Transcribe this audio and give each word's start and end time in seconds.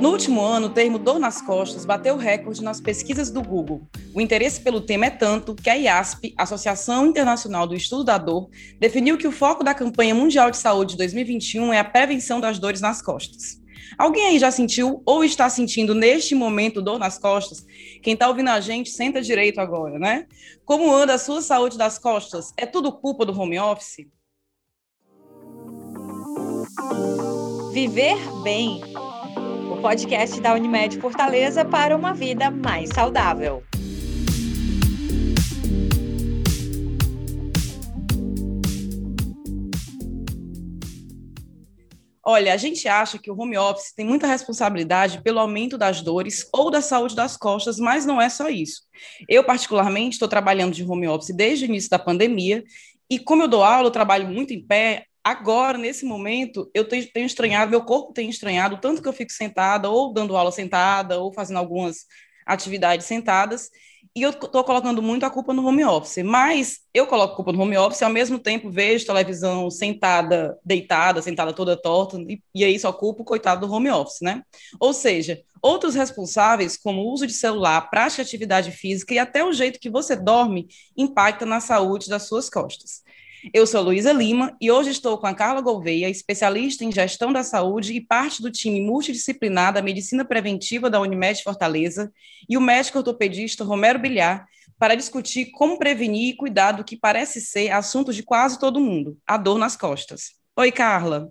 No 0.00 0.10
último 0.10 0.40
ano, 0.40 0.68
o 0.68 0.70
termo 0.70 0.96
dor 0.96 1.18
nas 1.18 1.42
costas 1.42 1.84
bateu 1.84 2.16
recorde 2.16 2.62
nas 2.62 2.80
pesquisas 2.80 3.32
do 3.32 3.42
Google. 3.42 3.82
O 4.14 4.20
interesse 4.20 4.60
pelo 4.60 4.80
tema 4.80 5.06
é 5.06 5.10
tanto 5.10 5.56
que 5.56 5.68
a 5.68 5.74
IASP, 5.74 6.34
Associação 6.38 7.06
Internacional 7.06 7.66
do 7.66 7.74
Estudo 7.74 8.04
da 8.04 8.16
Dor, 8.16 8.48
definiu 8.78 9.18
que 9.18 9.26
o 9.26 9.32
foco 9.32 9.64
da 9.64 9.74
campanha 9.74 10.14
mundial 10.14 10.52
de 10.52 10.56
saúde 10.56 10.92
de 10.92 10.98
2021 10.98 11.72
é 11.72 11.80
a 11.80 11.84
prevenção 11.84 12.38
das 12.38 12.60
dores 12.60 12.80
nas 12.80 13.02
costas. 13.02 13.60
Alguém 13.98 14.26
aí 14.26 14.38
já 14.38 14.52
sentiu 14.52 15.02
ou 15.04 15.24
está 15.24 15.50
sentindo 15.50 15.96
neste 15.96 16.32
momento 16.32 16.80
dor 16.80 17.00
nas 17.00 17.18
costas? 17.18 17.64
Quem 18.00 18.14
está 18.14 18.28
ouvindo 18.28 18.50
a 18.50 18.60
gente, 18.60 18.90
senta 18.90 19.20
direito 19.20 19.60
agora, 19.60 19.98
né? 19.98 20.26
Como 20.64 20.94
anda 20.94 21.14
a 21.14 21.18
sua 21.18 21.42
saúde 21.42 21.76
das 21.76 21.98
costas? 21.98 22.52
É 22.56 22.66
tudo 22.66 22.92
culpa 22.92 23.26
do 23.26 23.36
home 23.36 23.58
office? 23.58 24.06
Viver 27.72 28.16
bem 28.44 28.80
podcast 29.78 30.40
da 30.40 30.54
Unimed 30.54 31.00
Fortaleza 31.00 31.64
para 31.64 31.96
uma 31.96 32.12
vida 32.12 32.50
mais 32.50 32.90
saudável. 32.90 33.62
Olha, 42.24 42.52
a 42.52 42.56
gente 42.56 42.86
acha 42.86 43.18
que 43.18 43.30
o 43.30 43.40
home 43.40 43.56
office 43.56 43.94
tem 43.94 44.04
muita 44.04 44.26
responsabilidade 44.26 45.22
pelo 45.22 45.38
aumento 45.38 45.78
das 45.78 46.02
dores 46.02 46.46
ou 46.52 46.70
da 46.70 46.82
saúde 46.82 47.16
das 47.16 47.36
costas, 47.36 47.78
mas 47.78 48.04
não 48.04 48.20
é 48.20 48.28
só 48.28 48.50
isso. 48.50 48.82
Eu, 49.26 49.44
particularmente, 49.44 50.14
estou 50.14 50.28
trabalhando 50.28 50.74
de 50.74 50.84
home 50.84 51.08
office 51.08 51.34
desde 51.34 51.64
o 51.64 51.66
início 51.66 51.88
da 51.88 51.98
pandemia 51.98 52.62
e 53.10 53.18
como 53.18 53.44
eu 53.44 53.48
dou 53.48 53.64
aula, 53.64 53.86
eu 53.86 53.92
trabalho 53.92 54.28
muito 54.28 54.52
em 54.52 54.62
pé, 54.62 55.06
Agora, 55.22 55.76
nesse 55.76 56.04
momento, 56.04 56.70
eu 56.72 56.88
tenho, 56.88 57.06
tenho 57.12 57.26
estranhado, 57.26 57.70
meu 57.70 57.84
corpo 57.84 58.12
tem 58.12 58.30
estranhado, 58.30 58.78
tanto 58.80 59.02
que 59.02 59.08
eu 59.08 59.12
fico 59.12 59.32
sentada, 59.32 59.90
ou 59.90 60.12
dando 60.12 60.36
aula 60.36 60.50
sentada, 60.52 61.18
ou 61.18 61.32
fazendo 61.32 61.58
algumas 61.58 62.06
atividades 62.46 63.06
sentadas, 63.06 63.68
e 64.16 64.22
eu 64.22 64.30
estou 64.30 64.64
colocando 64.64 65.02
muito 65.02 65.24
a 65.24 65.30
culpa 65.30 65.52
no 65.52 65.66
home 65.66 65.84
office. 65.84 66.24
Mas 66.24 66.78
eu 66.94 67.06
coloco 67.06 67.34
a 67.34 67.36
culpa 67.36 67.52
no 67.52 67.60
home 67.60 67.76
office 67.76 68.00
e, 68.00 68.04
ao 68.04 68.10
mesmo 68.10 68.38
tempo, 68.38 68.70
vejo 68.70 69.06
televisão 69.06 69.70
sentada, 69.70 70.58
deitada, 70.64 71.20
sentada 71.22 71.52
toda 71.52 71.80
torta, 71.80 72.16
e, 72.28 72.42
e 72.54 72.64
aí 72.64 72.78
só 72.78 72.92
culpo 72.92 73.22
o 73.22 73.24
coitado 73.24 73.66
do 73.66 73.72
home 73.72 73.90
office, 73.90 74.20
né? 74.22 74.42
Ou 74.80 74.92
seja, 74.92 75.40
outros 75.62 75.94
responsáveis, 75.94 76.76
como 76.76 77.02
o 77.02 77.12
uso 77.12 77.26
de 77.26 77.32
celular, 77.32 77.90
prática 77.90 78.24
de 78.24 78.28
atividade 78.28 78.70
física 78.72 79.14
e 79.14 79.18
até 79.18 79.44
o 79.44 79.52
jeito 79.52 79.78
que 79.78 79.90
você 79.90 80.16
dorme, 80.16 80.66
impacta 80.96 81.44
na 81.44 81.60
saúde 81.60 82.08
das 82.08 82.22
suas 82.22 82.48
costas. 82.48 83.02
Eu 83.54 83.66
sou 83.66 83.82
Luísa 83.82 84.12
Lima 84.12 84.56
e 84.60 84.70
hoje 84.70 84.90
estou 84.90 85.16
com 85.16 85.26
a 85.26 85.34
Carla 85.34 85.60
Gouveia, 85.60 86.08
especialista 86.08 86.84
em 86.84 86.90
gestão 86.90 87.32
da 87.32 87.44
saúde 87.44 87.92
e 87.92 88.00
parte 88.00 88.42
do 88.42 88.50
time 88.50 88.80
multidisciplinar 88.80 89.72
da 89.72 89.80
medicina 89.80 90.24
preventiva 90.24 90.90
da 90.90 91.00
Unimed 91.00 91.40
Fortaleza, 91.44 92.12
e 92.48 92.56
o 92.56 92.60
médico 92.60 92.98
ortopedista 92.98 93.62
Romero 93.62 94.00
Bilhar, 94.00 94.44
para 94.76 94.96
discutir 94.96 95.52
como 95.52 95.78
prevenir 95.78 96.30
e 96.30 96.36
cuidar 96.36 96.72
do 96.72 96.84
que 96.84 96.96
parece 96.96 97.40
ser 97.40 97.70
assunto 97.70 98.12
de 98.12 98.24
quase 98.24 98.58
todo 98.58 98.80
mundo, 98.80 99.16
a 99.24 99.36
dor 99.36 99.58
nas 99.58 99.76
costas. 99.76 100.32
Oi, 100.56 100.72
Carla. 100.72 101.30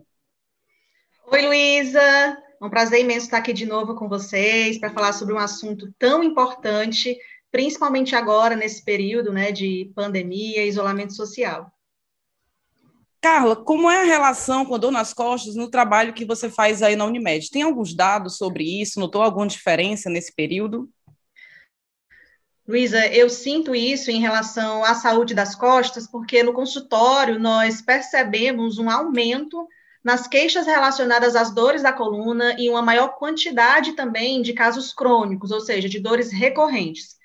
Oi, 1.29 1.41
Luísa. 1.41 2.01
É 2.01 2.65
um 2.65 2.69
prazer 2.69 3.01
imenso 3.01 3.25
estar 3.25 3.39
aqui 3.39 3.51
de 3.51 3.65
novo 3.65 3.95
com 3.95 4.07
vocês 4.07 4.79
para 4.79 4.93
falar 4.93 5.11
sobre 5.11 5.33
um 5.33 5.37
assunto 5.37 5.93
tão 5.99 6.23
importante, 6.23 7.17
principalmente 7.51 8.15
agora, 8.15 8.55
nesse 8.55 8.83
período 8.83 9.33
né, 9.33 9.51
de 9.51 9.91
pandemia 9.93 10.63
e 10.63 10.69
isolamento 10.69 11.13
social. 11.13 11.71
Carla, 13.21 13.55
como 13.55 13.89
é 13.89 14.01
a 14.01 14.05
relação 14.05 14.65
com 14.65 14.75
a 14.75 14.77
dor 14.77 14.91
nas 14.91 15.13
costas 15.13 15.55
no 15.55 15.69
trabalho 15.69 16.13
que 16.13 16.25
você 16.25 16.49
faz 16.49 16.83
aí 16.83 16.95
na 16.95 17.05
Unimed? 17.05 17.49
Tem 17.49 17.63
alguns 17.63 17.95
dados 17.95 18.37
sobre 18.37 18.63
isso? 18.81 18.99
Notou 18.99 19.21
alguma 19.21 19.47
diferença 19.47 20.09
nesse 20.09 20.33
período? 20.33 20.89
Luísa, 22.67 23.07
eu 23.07 23.29
sinto 23.29 23.73
isso 23.73 24.11
em 24.11 24.19
relação 24.19 24.83
à 24.83 24.93
saúde 24.93 25.33
das 25.33 25.55
costas, 25.55 26.05
porque 26.05 26.43
no 26.43 26.53
consultório 26.53 27.39
nós 27.39 27.81
percebemos 27.81 28.77
um 28.77 28.89
aumento 28.89 29.65
nas 30.03 30.27
queixas 30.27 30.65
relacionadas 30.65 31.35
às 31.35 31.53
dores 31.53 31.81
da 31.81 31.93
coluna 31.93 32.55
e 32.59 32.69
uma 32.69 32.81
maior 32.81 33.15
quantidade 33.15 33.93
também 33.93 34.41
de 34.41 34.53
casos 34.53 34.93
crônicos, 34.93 35.49
ou 35.49 35.59
seja, 35.59 35.89
de 35.89 35.99
dores 35.99 36.31
recorrentes. 36.31 37.16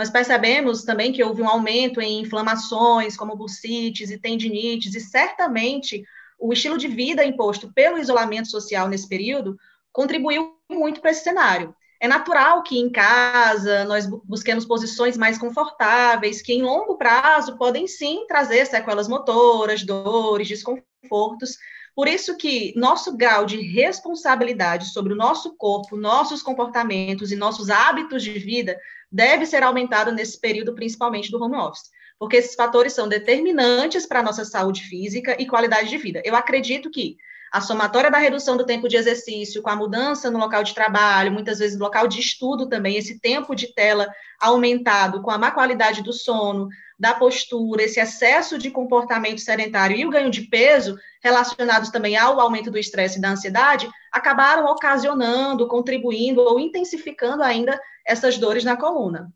Nós 0.00 0.08
percebemos 0.08 0.82
também 0.82 1.12
que 1.12 1.22
houve 1.22 1.42
um 1.42 1.48
aumento 1.48 2.00
em 2.00 2.22
inflamações, 2.22 3.18
como 3.18 3.36
bursites 3.36 4.10
e 4.10 4.16
tendinites, 4.16 4.94
e 4.94 5.00
certamente 5.00 6.02
o 6.38 6.54
estilo 6.54 6.78
de 6.78 6.88
vida 6.88 7.22
imposto 7.22 7.70
pelo 7.74 7.98
isolamento 7.98 8.50
social 8.50 8.88
nesse 8.88 9.06
período 9.06 9.58
contribuiu 9.92 10.54
muito 10.70 11.02
para 11.02 11.10
esse 11.10 11.22
cenário. 11.22 11.76
É 12.00 12.08
natural 12.08 12.62
que 12.62 12.78
em 12.78 12.88
casa 12.90 13.84
nós 13.84 14.06
busquemos 14.24 14.64
posições 14.64 15.18
mais 15.18 15.36
confortáveis, 15.36 16.40
que 16.40 16.54
em 16.54 16.62
longo 16.62 16.96
prazo 16.96 17.58
podem 17.58 17.86
sim 17.86 18.24
trazer 18.26 18.64
sequelas 18.64 19.06
motoras, 19.06 19.84
dores, 19.84 20.48
desconfortos. 20.48 21.58
Por 21.94 22.08
isso 22.08 22.38
que 22.38 22.72
nosso 22.74 23.18
grau 23.18 23.44
de 23.44 23.60
responsabilidade 23.60 24.94
sobre 24.94 25.12
o 25.12 25.16
nosso 25.16 25.54
corpo, 25.58 25.94
nossos 25.94 26.42
comportamentos 26.42 27.30
e 27.30 27.36
nossos 27.36 27.68
hábitos 27.68 28.22
de 28.22 28.32
vida 28.38 28.78
deve 29.10 29.46
ser 29.46 29.62
aumentado 29.62 30.12
nesse 30.12 30.38
período, 30.38 30.74
principalmente 30.74 31.30
do 31.30 31.42
home 31.42 31.56
office, 31.56 31.90
porque 32.18 32.36
esses 32.36 32.54
fatores 32.54 32.92
são 32.92 33.08
determinantes 33.08 34.06
para 34.06 34.20
a 34.20 34.22
nossa 34.22 34.44
saúde 34.44 34.82
física 34.82 35.36
e 35.40 35.46
qualidade 35.46 35.88
de 35.88 35.96
vida. 35.96 36.22
Eu 36.24 36.36
acredito 36.36 36.90
que 36.90 37.16
a 37.50 37.60
somatória 37.60 38.10
da 38.10 38.18
redução 38.18 38.56
do 38.56 38.64
tempo 38.64 38.88
de 38.88 38.96
exercício, 38.96 39.60
com 39.60 39.70
a 39.70 39.76
mudança 39.76 40.30
no 40.30 40.38
local 40.38 40.62
de 40.62 40.72
trabalho, 40.72 41.32
muitas 41.32 41.58
vezes 41.58 41.76
no 41.76 41.84
local 41.84 42.06
de 42.06 42.20
estudo 42.20 42.68
também, 42.68 42.96
esse 42.96 43.18
tempo 43.18 43.54
de 43.56 43.74
tela 43.74 44.08
aumentado, 44.38 45.20
com 45.20 45.30
a 45.30 45.38
má 45.38 45.50
qualidade 45.50 46.02
do 46.02 46.12
sono, 46.12 46.68
da 46.98 47.12
postura, 47.14 47.82
esse 47.82 47.98
excesso 47.98 48.56
de 48.56 48.70
comportamento 48.70 49.40
sedentário 49.40 49.96
e 49.96 50.06
o 50.06 50.10
ganho 50.10 50.30
de 50.30 50.42
peso, 50.42 50.96
relacionados 51.22 51.90
também 51.90 52.16
ao 52.16 52.38
aumento 52.38 52.70
do 52.70 52.78
estresse 52.78 53.18
e 53.18 53.20
da 53.20 53.30
ansiedade, 53.30 53.90
acabaram 54.12 54.66
ocasionando, 54.66 55.66
contribuindo 55.66 56.40
ou 56.40 56.60
intensificando 56.60 57.42
ainda 57.42 57.80
essas 58.06 58.38
dores 58.38 58.64
na 58.64 58.76
coluna. 58.76 59.32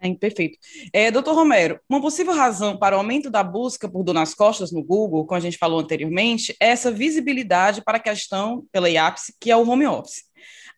É, 0.00 0.14
perfeito. 0.14 0.58
É, 0.92 1.10
doutor 1.10 1.34
Romero, 1.34 1.80
uma 1.88 2.00
possível 2.00 2.34
razão 2.34 2.76
para 2.76 2.94
o 2.94 2.98
aumento 2.98 3.30
da 3.30 3.42
busca 3.42 3.88
por 3.88 4.02
dor 4.02 4.12
nas 4.12 4.34
costas 4.34 4.70
no 4.70 4.82
Google, 4.82 5.24
como 5.24 5.38
a 5.38 5.40
gente 5.40 5.56
falou 5.56 5.80
anteriormente, 5.80 6.54
é 6.60 6.68
essa 6.68 6.90
visibilidade 6.90 7.82
para 7.82 7.96
a 7.96 8.00
questão 8.00 8.66
pela 8.70 8.90
IAPS, 8.90 9.32
que 9.40 9.50
é 9.50 9.56
o 9.56 9.66
home 9.68 9.86
office. 9.86 10.24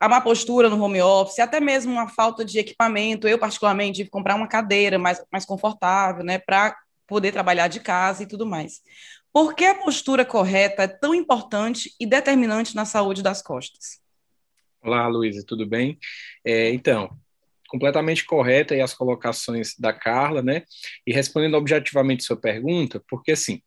A 0.01 0.09
má 0.09 0.21
postura 0.21 0.69
no 0.69 0.81
home 0.81 1.03
office, 1.03 1.41
até 1.41 1.59
mesmo 1.59 1.93
uma 1.93 2.09
falta 2.09 2.45
de 2.45 2.59
equipamento. 2.59 3.27
Eu, 3.27 3.39
particularmente, 3.39 3.97
tive 3.97 4.11
comprar 4.11 4.37
uma 4.37 4.47
cadeira 4.47 4.99
mais, 4.99 5.21
mais 5.33 5.45
confortável, 5.45 6.23
né, 6.23 6.39
para 6.39 6.77
poder 7.07 7.33
trabalhar 7.33 7.67
de 7.67 7.81
casa 7.81 8.23
e 8.23 8.27
tudo 8.27 8.47
mais. 8.47 8.81
Por 9.33 9.55
que 9.55 9.65
a 9.65 9.75
postura 9.75 10.25
correta 10.25 10.85
é 10.85 10.89
tão 10.89 11.15
importante 11.15 11.93
e 11.99 12.07
determinante 12.07 12.77
na 12.77 12.85
saúde 12.85 13.23
das 13.23 13.43
costas? 13.43 14.01
Olá, 14.81 15.09
Luísa, 15.09 15.45
tudo 15.45 15.67
bem? 15.67 15.99
É, 16.45 16.71
então, 16.71 17.11
completamente 17.69 18.25
correta 18.25 18.75
e 18.75 18.81
as 18.81 18.95
colocações 18.95 19.75
da 19.79 19.93
Carla, 19.93 20.43
né? 20.43 20.63
E 21.07 21.13
respondendo 21.13 21.55
objetivamente 21.55 22.25
sua 22.25 22.37
pergunta, 22.37 23.01
porque 23.09 23.33
assim, 23.33 23.61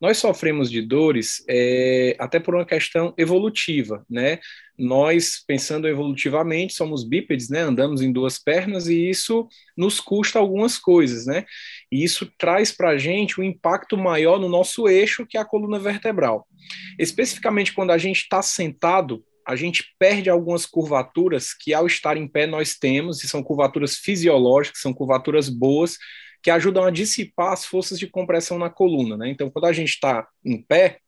nós 0.00 0.18
sofremos 0.18 0.70
de 0.70 0.82
dores 0.82 1.42
é, 1.48 2.14
até 2.18 2.38
por 2.38 2.54
uma 2.54 2.66
questão 2.66 3.14
evolutiva, 3.16 4.04
né? 4.08 4.38
Nós, 4.78 5.42
pensando 5.46 5.88
evolutivamente, 5.88 6.74
somos 6.74 7.02
bípedes, 7.02 7.48
né? 7.48 7.60
Andamos 7.60 8.02
em 8.02 8.12
duas 8.12 8.38
pernas 8.38 8.88
e 8.88 9.08
isso 9.08 9.48
nos 9.74 10.00
custa 10.00 10.38
algumas 10.38 10.76
coisas, 10.78 11.24
né? 11.24 11.46
E 11.90 12.04
isso 12.04 12.30
traz 12.38 12.70
para 12.70 12.90
a 12.90 12.98
gente 12.98 13.40
um 13.40 13.44
impacto 13.44 13.96
maior 13.96 14.38
no 14.38 14.50
nosso 14.50 14.86
eixo, 14.86 15.26
que 15.26 15.38
é 15.38 15.40
a 15.40 15.46
coluna 15.46 15.78
vertebral. 15.78 16.46
Especificamente 16.98 17.72
quando 17.72 17.90
a 17.90 17.98
gente 17.98 18.20
está 18.20 18.42
sentado, 18.42 19.24
a 19.46 19.54
gente 19.54 19.94
perde 19.98 20.28
algumas 20.28 20.66
curvaturas 20.66 21.54
que, 21.54 21.72
ao 21.72 21.86
estar 21.86 22.16
em 22.16 22.26
pé, 22.26 22.46
nós 22.46 22.74
temos, 22.74 23.22
e 23.22 23.28
são 23.28 23.42
curvaturas 23.42 23.96
fisiológicas, 23.96 24.80
são 24.80 24.92
curvaturas 24.92 25.48
boas, 25.48 25.96
que 26.42 26.50
ajudam 26.50 26.84
a 26.84 26.90
dissipar 26.90 27.52
as 27.52 27.64
forças 27.64 27.98
de 27.98 28.08
compressão 28.08 28.58
na 28.58 28.68
coluna. 28.68 29.16
Né? 29.16 29.30
Então, 29.30 29.48
quando 29.48 29.66
a 29.66 29.72
gente 29.72 29.90
está 29.90 30.26
em 30.44 30.60
pé, 30.60 30.98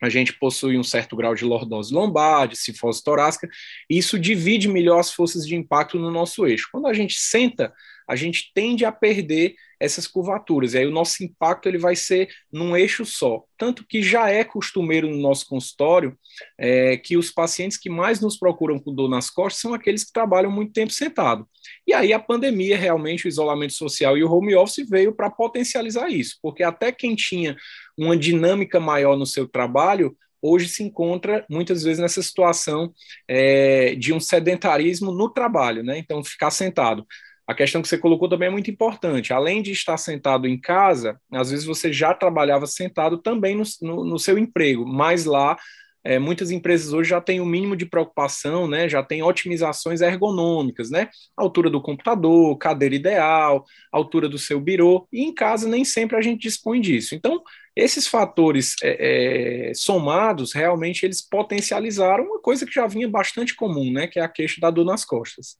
a 0.00 0.08
gente 0.08 0.32
possui 0.32 0.78
um 0.78 0.82
certo 0.82 1.16
grau 1.16 1.34
de 1.34 1.44
lordose 1.44 1.92
lombar, 1.92 2.48
de 2.48 2.56
cifose 2.56 3.02
torácica, 3.02 3.48
e 3.90 3.98
isso 3.98 4.18
divide 4.18 4.68
melhor 4.68 5.00
as 5.00 5.12
forças 5.12 5.46
de 5.46 5.54
impacto 5.54 5.98
no 5.98 6.10
nosso 6.10 6.46
eixo. 6.46 6.68
Quando 6.72 6.86
a 6.86 6.94
gente 6.94 7.18
senta, 7.18 7.72
a 8.08 8.16
gente 8.16 8.50
tende 8.54 8.84
a 8.84 8.92
perder 8.92 9.54
essas 9.80 10.06
curvaturas. 10.06 10.74
E 10.74 10.78
aí 10.78 10.86
o 10.86 10.90
nosso 10.90 11.22
impacto 11.22 11.68
ele 11.68 11.78
vai 11.78 11.94
ser 11.94 12.28
num 12.52 12.76
eixo 12.76 13.04
só. 13.04 13.44
Tanto 13.56 13.86
que 13.86 14.02
já 14.02 14.28
é 14.28 14.42
costumeiro 14.42 15.08
no 15.08 15.18
nosso 15.18 15.46
consultório 15.46 16.18
é, 16.58 16.96
que 16.96 17.16
os 17.16 17.30
pacientes 17.30 17.76
que 17.76 17.90
mais 17.90 18.20
nos 18.20 18.36
procuram 18.36 18.78
com 18.78 18.94
dor 18.94 19.08
nas 19.08 19.30
costas 19.30 19.60
são 19.60 19.74
aqueles 19.74 20.04
que 20.04 20.12
trabalham 20.12 20.50
muito 20.50 20.72
tempo 20.72 20.92
sentado. 20.92 21.48
E 21.86 21.92
aí 21.92 22.12
a 22.12 22.18
pandemia, 22.18 22.76
realmente, 22.76 23.26
o 23.26 23.28
isolamento 23.28 23.74
social 23.74 24.16
e 24.16 24.24
o 24.24 24.32
home 24.32 24.54
office 24.54 24.88
veio 24.88 25.14
para 25.14 25.30
potencializar 25.30 26.08
isso, 26.08 26.38
porque 26.42 26.62
até 26.62 26.90
quem 26.90 27.14
tinha 27.14 27.56
uma 27.96 28.16
dinâmica 28.16 28.80
maior 28.80 29.16
no 29.16 29.26
seu 29.26 29.46
trabalho 29.46 30.16
hoje 30.40 30.68
se 30.68 30.82
encontra 30.82 31.44
muitas 31.50 31.82
vezes 31.82 31.98
nessa 31.98 32.22
situação 32.22 32.92
é, 33.26 33.94
de 33.96 34.12
um 34.12 34.20
sedentarismo 34.20 35.12
no 35.12 35.28
trabalho, 35.28 35.82
né? 35.82 35.98
Então, 35.98 36.22
ficar 36.22 36.50
sentado. 36.50 37.04
A 37.48 37.54
questão 37.54 37.80
que 37.80 37.88
você 37.88 37.96
colocou 37.96 38.28
também 38.28 38.48
é 38.48 38.50
muito 38.50 38.70
importante. 38.70 39.32
Além 39.32 39.62
de 39.62 39.72
estar 39.72 39.96
sentado 39.96 40.46
em 40.46 40.60
casa, 40.60 41.18
às 41.32 41.50
vezes 41.50 41.64
você 41.64 41.90
já 41.90 42.12
trabalhava 42.12 42.66
sentado 42.66 43.16
também 43.16 43.56
no, 43.56 43.62
no, 43.80 44.04
no 44.04 44.18
seu 44.18 44.38
emprego, 44.38 44.86
mas 44.86 45.24
lá 45.24 45.56
é, 46.04 46.18
muitas 46.18 46.50
empresas 46.50 46.92
hoje 46.92 47.10
já 47.10 47.20
têm 47.20 47.40
o 47.40 47.44
um 47.44 47.46
mínimo 47.46 47.74
de 47.74 47.86
preocupação, 47.86 48.68
né? 48.68 48.86
Já 48.86 49.02
tem 49.02 49.22
otimizações 49.22 50.02
ergonômicas, 50.02 50.90
né? 50.90 51.08
Altura 51.36 51.70
do 51.70 51.80
computador, 51.80 52.56
cadeira 52.58 52.94
ideal, 52.94 53.64
altura 53.90 54.28
do 54.28 54.38
seu 54.38 54.60
birô, 54.60 55.08
e 55.10 55.22
em 55.22 55.34
casa 55.34 55.66
nem 55.66 55.84
sempre 55.84 56.16
a 56.16 56.20
gente 56.20 56.42
dispõe 56.42 56.80
disso. 56.82 57.14
Então, 57.14 57.42
esses 57.74 58.06
fatores 58.06 58.74
é, 58.82 59.70
é, 59.70 59.74
somados, 59.74 60.52
realmente 60.52 61.04
eles 61.04 61.20
potencializaram 61.20 62.24
uma 62.24 62.40
coisa 62.40 62.66
que 62.66 62.72
já 62.72 62.86
vinha 62.86 63.08
bastante 63.08 63.54
comum, 63.54 63.90
né? 63.90 64.06
Que 64.06 64.18
é 64.18 64.22
a 64.22 64.28
queixa 64.28 64.60
da 64.60 64.70
dor 64.70 64.84
nas 64.84 65.04
costas. 65.04 65.56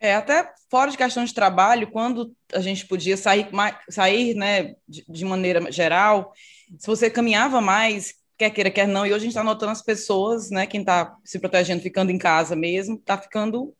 É, 0.00 0.14
até 0.14 0.52
fora 0.70 0.90
de 0.90 0.96
questão 0.96 1.24
de 1.24 1.34
trabalho, 1.34 1.90
quando 1.90 2.32
a 2.52 2.60
gente 2.60 2.86
podia 2.86 3.16
sair, 3.16 3.48
sair 3.90 4.34
né, 4.34 4.74
de, 4.88 5.04
de 5.08 5.24
maneira 5.24 5.72
geral, 5.72 6.32
se 6.78 6.86
você 6.86 7.10
caminhava 7.10 7.60
mais, 7.60 8.14
quer 8.36 8.50
queira, 8.50 8.70
quer 8.70 8.86
não, 8.86 9.04
e 9.04 9.08
hoje 9.08 9.16
a 9.16 9.18
gente 9.20 9.30
está 9.30 9.42
notando 9.42 9.72
as 9.72 9.82
pessoas, 9.82 10.50
né, 10.50 10.66
quem 10.66 10.80
está 10.80 11.16
se 11.24 11.40
protegendo, 11.40 11.82
ficando 11.82 12.12
em 12.12 12.18
casa 12.18 12.54
mesmo, 12.54 12.94
está 12.96 13.18
ficando 13.18 13.74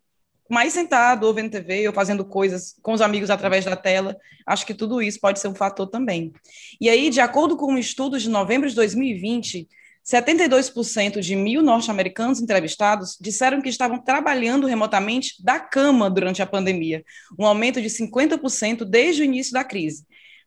mais 0.51 0.73
sentado, 0.73 1.25
ou 1.25 1.35
vendo 1.35 1.53
TV, 1.53 1.87
ou 1.87 1.95
fazendo 1.95 2.25
coisas 2.25 2.75
com 2.83 2.93
os 2.93 3.03
amigos 3.03 3.31
através 3.31 3.65
da 3.65 3.77
tela. 3.77 4.17
Acho 4.47 4.67
que 4.67 4.75
tudo 4.75 5.03
isso 5.03 5.21
pode 5.21 5.39
ser 5.39 5.49
um 5.49 5.55
fator 5.55 5.87
também. 5.87 6.33
E 6.81 6.89
aí, 6.89 7.11
de 7.11 7.21
acordo 7.21 7.57
com 7.57 7.73
um 7.73 7.79
estudo 7.79 8.19
de 8.19 8.31
novembro 8.31 8.69
de 8.69 8.75
2020, 8.75 9.69
72% 10.09 11.21
de 11.21 11.37
mil 11.37 11.63
norte-americanos 11.63 12.41
entrevistados 12.41 13.19
disseram 13.21 13.61
que 13.61 13.69
estavam 13.69 13.99
trabalhando 13.99 14.67
remotamente 14.67 15.35
da 15.45 15.61
cama 15.61 16.09
durante 16.09 16.41
a 16.41 16.47
pandemia, 16.47 17.05
um 17.39 17.45
aumento 17.45 17.79
de 17.83 17.91
50% 17.91 18.87
desde 18.87 19.21
o 19.21 19.25
início 19.25 19.53
da 19.53 19.63
crise. 19.63 20.07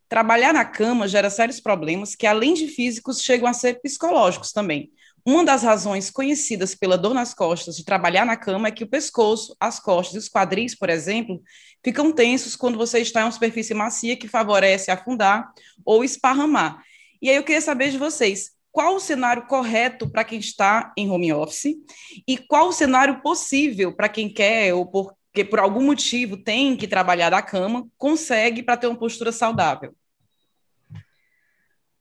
Trabalhar 0.09 0.51
na 0.51 0.65
cama 0.65 1.07
gera 1.07 1.29
sérios 1.29 1.59
problemas 1.59 2.15
que, 2.15 2.25
além 2.25 2.55
de 2.55 2.67
físicos, 2.67 3.21
chegam 3.21 3.47
a 3.47 3.53
ser 3.53 3.79
psicológicos 3.81 4.51
também. 4.51 4.89
Uma 5.23 5.45
das 5.45 5.61
razões 5.61 6.09
conhecidas 6.09 6.73
pela 6.73 6.97
dor 6.97 7.13
nas 7.13 7.31
costas 7.31 7.77
de 7.77 7.85
trabalhar 7.85 8.25
na 8.25 8.35
cama 8.35 8.67
é 8.67 8.71
que 8.71 8.83
o 8.83 8.89
pescoço, 8.89 9.55
as 9.59 9.79
costas 9.79 10.15
e 10.15 10.17
os 10.17 10.27
quadris, 10.27 10.73
por 10.73 10.89
exemplo, 10.89 11.39
ficam 11.83 12.11
tensos 12.11 12.55
quando 12.55 12.79
você 12.79 12.97
está 12.97 13.21
em 13.21 13.25
uma 13.25 13.31
superfície 13.31 13.75
macia 13.75 14.17
que 14.17 14.27
favorece 14.27 14.89
afundar 14.89 15.51
ou 15.85 16.03
esparramar. 16.03 16.83
E 17.21 17.29
aí 17.29 17.35
eu 17.35 17.43
queria 17.43 17.61
saber 17.61 17.91
de 17.91 17.99
vocês, 17.99 18.59
qual 18.71 18.95
o 18.95 18.99
cenário 18.99 19.45
correto 19.47 20.09
para 20.09 20.23
quem 20.23 20.39
está 20.39 20.93
em 20.97 21.09
home 21.09 21.33
office 21.33 21.75
e 22.27 22.37
qual 22.37 22.69
o 22.69 22.73
cenário 22.73 23.21
possível 23.21 23.93
para 23.93 24.09
quem 24.09 24.29
quer 24.29 24.73
ou 24.73 24.85
porque 24.85 25.45
por 25.45 25.59
algum 25.59 25.83
motivo 25.83 26.37
tem 26.37 26.75
que 26.75 26.87
trabalhar 26.87 27.29
da 27.29 27.41
cama, 27.41 27.87
consegue 27.97 28.63
para 28.63 28.77
ter 28.77 28.87
uma 28.87 28.97
postura 28.97 29.31
saudável. 29.31 29.93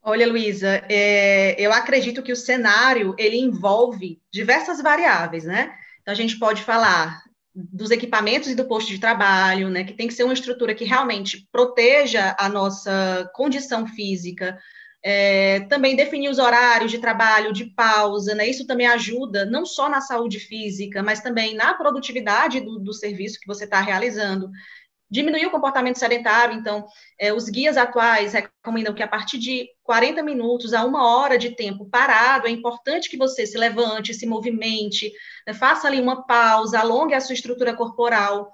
Olha, 0.03 0.27
Luísa, 0.27 0.83
é, 0.89 1.55
eu 1.59 1.73
acredito 1.73 2.23
que 2.23 2.33
o 2.33 2.37
cenário 2.37 3.15
ele 3.19 3.37
envolve 3.37 4.21
diversas 4.33 4.81
variáveis, 4.81 5.45
né? 5.45 5.75
Então 6.01 6.13
a 6.13 6.17
gente 6.17 6.39
pode 6.39 6.63
falar 6.63 7.23
dos 7.55 7.91
equipamentos 7.91 8.49
e 8.49 8.55
do 8.55 8.65
posto 8.65 8.89
de 8.89 8.99
trabalho, 8.99 9.69
né? 9.69 9.85
Que 9.85 9.93
tem 9.93 10.09
que 10.09 10.15
ser 10.15 10.25
uma 10.25 10.33
estrutura 10.33 10.75
que 10.75 10.85
realmente 10.85 11.47
proteja 11.53 12.35
a 12.39 12.49
nossa 12.49 13.31
condição 13.35 13.87
física, 13.87 14.59
é, 15.03 15.61
também 15.61 15.97
definir 15.97 16.29
os 16.29 16.39
horários 16.39 16.91
de 16.91 16.99
trabalho, 16.99 17.53
de 17.53 17.67
pausa, 17.67 18.35
né? 18.35 18.47
Isso 18.47 18.67
também 18.67 18.87
ajuda 18.87 19.47
não 19.47 19.65
só 19.65 19.89
na 19.89 20.01
saúde 20.01 20.39
física, 20.39 21.03
mas 21.03 21.21
também 21.21 21.55
na 21.55 21.75
produtividade 21.75 22.61
do, 22.61 22.79
do 22.79 22.93
serviço 22.93 23.41
que 23.41 23.47
você 23.47 23.65
está 23.65 23.81
realizando. 23.81 24.51
Diminuir 25.11 25.47
o 25.47 25.51
comportamento 25.51 25.99
sedentário, 25.99 26.57
então, 26.57 26.87
é, 27.19 27.33
os 27.33 27.49
guias 27.49 27.77
atuais 27.77 28.33
recomendam 28.33 28.95
que 28.95 29.03
a 29.03 29.09
partir 29.09 29.39
de 29.39 29.69
40 29.83 30.23
minutos 30.23 30.73
a 30.73 30.85
uma 30.85 31.05
hora 31.05 31.37
de 31.37 31.57
tempo 31.57 31.89
parado, 31.91 32.47
é 32.47 32.51
importante 32.51 33.11
que 33.11 33.17
você 33.17 33.45
se 33.45 33.59
levante, 33.59 34.15
se 34.15 34.25
movimente, 34.25 35.11
né? 35.45 35.53
faça 35.53 35.89
ali 35.89 36.01
uma 36.01 36.25
pausa, 36.27 36.79
alongue 36.79 37.15
a 37.15 37.21
sua 37.21 37.35
estrutura 37.35 37.75
corporal, 37.75 38.53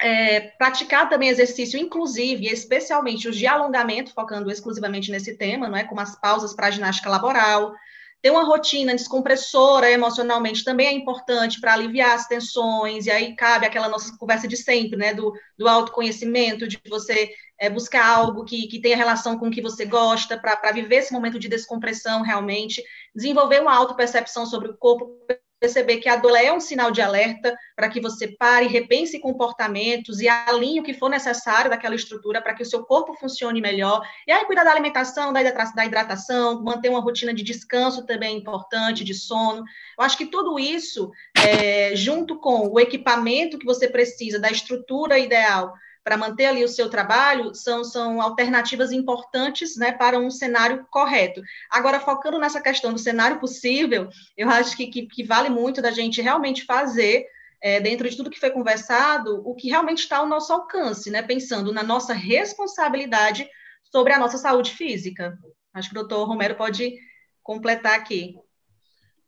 é, 0.00 0.40
praticar 0.58 1.08
também 1.08 1.28
exercício, 1.28 1.78
inclusive, 1.78 2.46
especialmente 2.46 3.28
os 3.28 3.36
de 3.36 3.46
alongamento, 3.46 4.12
focando 4.12 4.50
exclusivamente 4.50 5.10
nesse 5.10 5.36
tema, 5.36 5.68
não 5.68 5.76
é? 5.76 5.84
Como 5.84 6.00
as 6.00 6.18
pausas 6.18 6.54
para 6.54 6.70
ginástica 6.70 7.10
laboral. 7.10 7.72
Ter 8.20 8.30
uma 8.30 8.44
rotina 8.44 8.94
descompressora 8.94 9.90
emocionalmente 9.90 10.62
também 10.62 10.86
é 10.86 10.92
importante 10.92 11.60
para 11.60 11.72
aliviar 11.72 12.12
as 12.12 12.28
tensões, 12.28 13.06
e 13.06 13.10
aí 13.10 13.34
cabe 13.34 13.66
aquela 13.66 13.88
nossa 13.88 14.16
conversa 14.16 14.46
de 14.46 14.56
sempre, 14.56 14.96
né? 14.96 15.12
Do, 15.12 15.32
do 15.58 15.68
autoconhecimento, 15.68 16.68
de 16.68 16.80
você 16.88 17.30
é, 17.58 17.68
buscar 17.68 18.06
algo 18.06 18.44
que, 18.44 18.66
que 18.68 18.80
tenha 18.80 18.96
relação 18.96 19.38
com 19.38 19.48
o 19.48 19.50
que 19.50 19.60
você 19.60 19.84
gosta, 19.84 20.38
para 20.38 20.72
viver 20.72 20.96
esse 20.96 21.12
momento 21.12 21.38
de 21.38 21.48
descompressão 21.48 22.22
realmente, 22.22 22.82
desenvolver 23.14 23.60
uma 23.60 23.74
autopercepção 23.74 24.46
sobre 24.46 24.70
o 24.70 24.76
corpo 24.76 25.16
perceber 25.62 25.98
que 25.98 26.08
a 26.08 26.16
dor 26.16 26.36
é 26.36 26.52
um 26.52 26.58
sinal 26.58 26.90
de 26.90 27.00
alerta 27.00 27.56
para 27.76 27.88
que 27.88 28.00
você 28.00 28.26
pare, 28.26 28.66
repense 28.66 29.20
comportamentos 29.20 30.20
e 30.20 30.28
alinhe 30.28 30.80
o 30.80 30.82
que 30.82 30.92
for 30.92 31.08
necessário 31.08 31.70
daquela 31.70 31.94
estrutura 31.94 32.42
para 32.42 32.52
que 32.52 32.64
o 32.64 32.66
seu 32.66 32.84
corpo 32.84 33.14
funcione 33.14 33.60
melhor. 33.60 34.04
E 34.26 34.32
aí, 34.32 34.44
cuidar 34.44 34.64
da 34.64 34.72
alimentação, 34.72 35.32
da 35.32 35.40
hidratação, 35.84 36.60
manter 36.64 36.88
uma 36.88 37.00
rotina 37.00 37.32
de 37.32 37.44
descanso 37.44 38.04
também 38.04 38.34
é 38.34 38.38
importante, 38.38 39.04
de 39.04 39.14
sono. 39.14 39.62
Eu 39.96 40.04
acho 40.04 40.18
que 40.18 40.26
tudo 40.26 40.58
isso, 40.58 41.12
é, 41.38 41.94
junto 41.94 42.40
com 42.40 42.66
o 42.68 42.80
equipamento 42.80 43.56
que 43.56 43.64
você 43.64 43.86
precisa, 43.88 44.40
da 44.40 44.50
estrutura 44.50 45.16
ideal 45.16 45.72
para 46.04 46.16
manter 46.16 46.46
ali 46.46 46.64
o 46.64 46.68
seu 46.68 46.90
trabalho 46.90 47.54
são, 47.54 47.84
são 47.84 48.20
alternativas 48.20 48.92
importantes 48.92 49.76
né, 49.76 49.92
para 49.92 50.18
um 50.18 50.30
cenário 50.30 50.86
correto. 50.90 51.40
Agora, 51.70 52.00
focando 52.00 52.38
nessa 52.38 52.60
questão 52.60 52.92
do 52.92 52.98
cenário 52.98 53.38
possível, 53.38 54.08
eu 54.36 54.48
acho 54.50 54.76
que, 54.76 54.88
que, 54.88 55.06
que 55.06 55.24
vale 55.24 55.48
muito 55.48 55.80
da 55.80 55.90
gente 55.90 56.20
realmente 56.20 56.64
fazer, 56.64 57.26
é, 57.60 57.80
dentro 57.80 58.08
de 58.10 58.16
tudo 58.16 58.30
que 58.30 58.40
foi 58.40 58.50
conversado, 58.50 59.42
o 59.48 59.54
que 59.54 59.68
realmente 59.68 60.00
está 60.00 60.18
ao 60.18 60.26
nosso 60.26 60.52
alcance, 60.52 61.10
né, 61.10 61.22
pensando 61.22 61.72
na 61.72 61.82
nossa 61.82 62.12
responsabilidade 62.12 63.48
sobre 63.84 64.12
a 64.12 64.18
nossa 64.18 64.38
saúde 64.38 64.72
física. 64.72 65.38
Acho 65.72 65.90
que 65.90 65.94
o 65.94 66.00
doutor 66.00 66.26
Romero 66.26 66.56
pode 66.56 66.96
completar 67.42 67.94
aqui. 67.94 68.34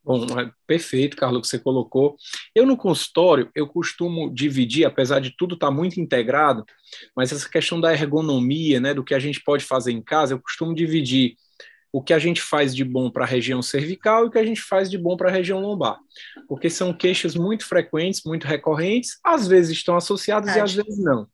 Bom, 0.05 0.27
é 0.39 0.51
perfeito, 0.67 1.17
Carlos, 1.17 1.43
que 1.43 1.49
você 1.49 1.59
colocou. 1.59 2.17
Eu 2.55 2.67
no 2.67 2.77
consultório, 2.77 3.51
eu 3.55 3.67
costumo 3.67 4.33
dividir, 4.33 4.85
apesar 4.85 5.19
de 5.19 5.35
tudo 5.37 5.55
estar 5.55 5.69
tá 5.69 5.73
muito 5.73 5.99
integrado, 5.99 6.65
mas 7.17 7.33
essa 7.33 7.49
questão 7.49 7.81
da 7.81 7.93
ergonomia, 7.93 8.79
né, 8.79 8.93
do 8.93 9.03
que 9.03 9.15
a 9.15 9.19
gente 9.19 9.43
pode 9.43 9.65
fazer 9.65 9.93
em 9.93 10.03
casa, 10.03 10.35
eu 10.35 10.41
costumo 10.41 10.75
dividir 10.75 11.37
o 11.91 12.03
que 12.03 12.13
a 12.13 12.19
gente 12.19 12.43
faz 12.43 12.75
de 12.75 12.85
bom 12.85 13.09
para 13.09 13.23
a 13.23 13.27
região 13.27 13.63
cervical 13.63 14.25
e 14.25 14.27
o 14.27 14.31
que 14.31 14.39
a 14.39 14.45
gente 14.45 14.61
faz 14.61 14.91
de 14.91 14.99
bom 14.99 15.17
para 15.17 15.29
a 15.29 15.33
região 15.33 15.61
lombar, 15.61 15.97
porque 16.49 16.69
são 16.69 16.93
queixas 16.93 17.37
muito 17.37 17.65
frequentes, 17.65 18.23
muito 18.27 18.49
recorrentes, 18.49 19.21
às 19.23 19.47
vezes 19.47 19.71
estão 19.71 19.97
associadas 19.97 20.57
e 20.57 20.61
às 20.61 20.75
vezes 20.75 20.99
não. 20.99 21.29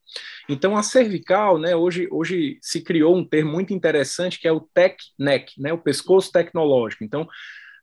Então 0.50 0.76
a 0.76 0.82
cervical, 0.82 1.58
né, 1.58 1.74
hoje, 1.74 2.06
hoje 2.10 2.58
se 2.60 2.82
criou 2.82 3.16
um 3.16 3.24
termo 3.24 3.50
muito 3.50 3.72
interessante 3.72 4.38
que 4.38 4.46
é 4.46 4.52
o 4.52 4.60
tech 4.60 4.96
neck, 5.18 5.58
né, 5.58 5.72
o 5.72 5.78
pescoço 5.78 6.30
tecnológico. 6.30 7.04
Então 7.04 7.26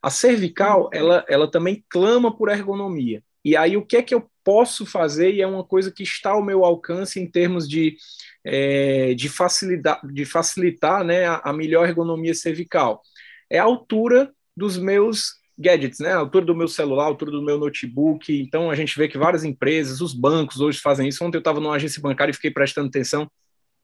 a 0.02 0.10
cervical, 0.10 0.90
ela, 0.94 1.26
ela 1.28 1.50
também 1.50 1.84
clama 1.90 2.36
por 2.36 2.50
ergonomia. 2.50 3.24
E 3.44 3.56
aí, 3.56 3.78
o 3.78 3.86
que 3.86 3.98
é 3.98 4.04
que 4.04 4.14
eu 4.14 4.30
posso 4.44 4.86
fazer? 4.86 5.34
E 5.34 5.42
é 5.42 5.48
uma 5.48 5.64
coisa 5.64 5.92
que 5.92 6.04
está 6.04 6.32
ao 6.32 6.44
meu 6.44 6.66
alcance 6.66 7.20
em 7.20 7.26
termos 7.26 7.68
de, 7.68 7.96
é, 8.44 9.14
de, 9.14 9.30
facilitar, 9.30 10.06
de 10.06 10.26
facilitar 10.26 11.04
né, 11.04 11.26
a, 11.26 11.42
a 11.46 11.54
melhor 11.54 11.88
ergonomia 11.88 12.34
cervical. 12.34 13.02
É 13.50 13.58
a 13.58 13.64
altura 13.64 14.34
dos 14.56 14.78
meus 14.78 15.36
gadgets, 15.58 16.00
né? 16.00 16.12
A 16.12 16.18
altura 16.18 16.46
do 16.46 16.56
meu 16.56 16.68
celular, 16.68 17.06
a 17.06 17.08
altura 17.08 17.32
do 17.32 17.42
meu 17.42 17.58
notebook. 17.58 18.38
Então, 18.38 18.70
a 18.70 18.76
gente 18.76 18.98
vê 18.98 19.08
que 19.08 19.18
várias 19.18 19.44
empresas, 19.44 20.02
os 20.02 20.14
bancos 20.14 20.60
hoje 20.60 20.80
fazem 20.80 21.08
isso. 21.08 21.24
Ontem 21.24 21.38
eu 21.38 21.40
estava 21.40 21.60
numa 21.60 21.76
agência 21.76 22.02
bancária 22.02 22.32
e 22.32 22.36
fiquei 22.36 22.52
prestando 22.52 22.90
atenção 22.90 23.30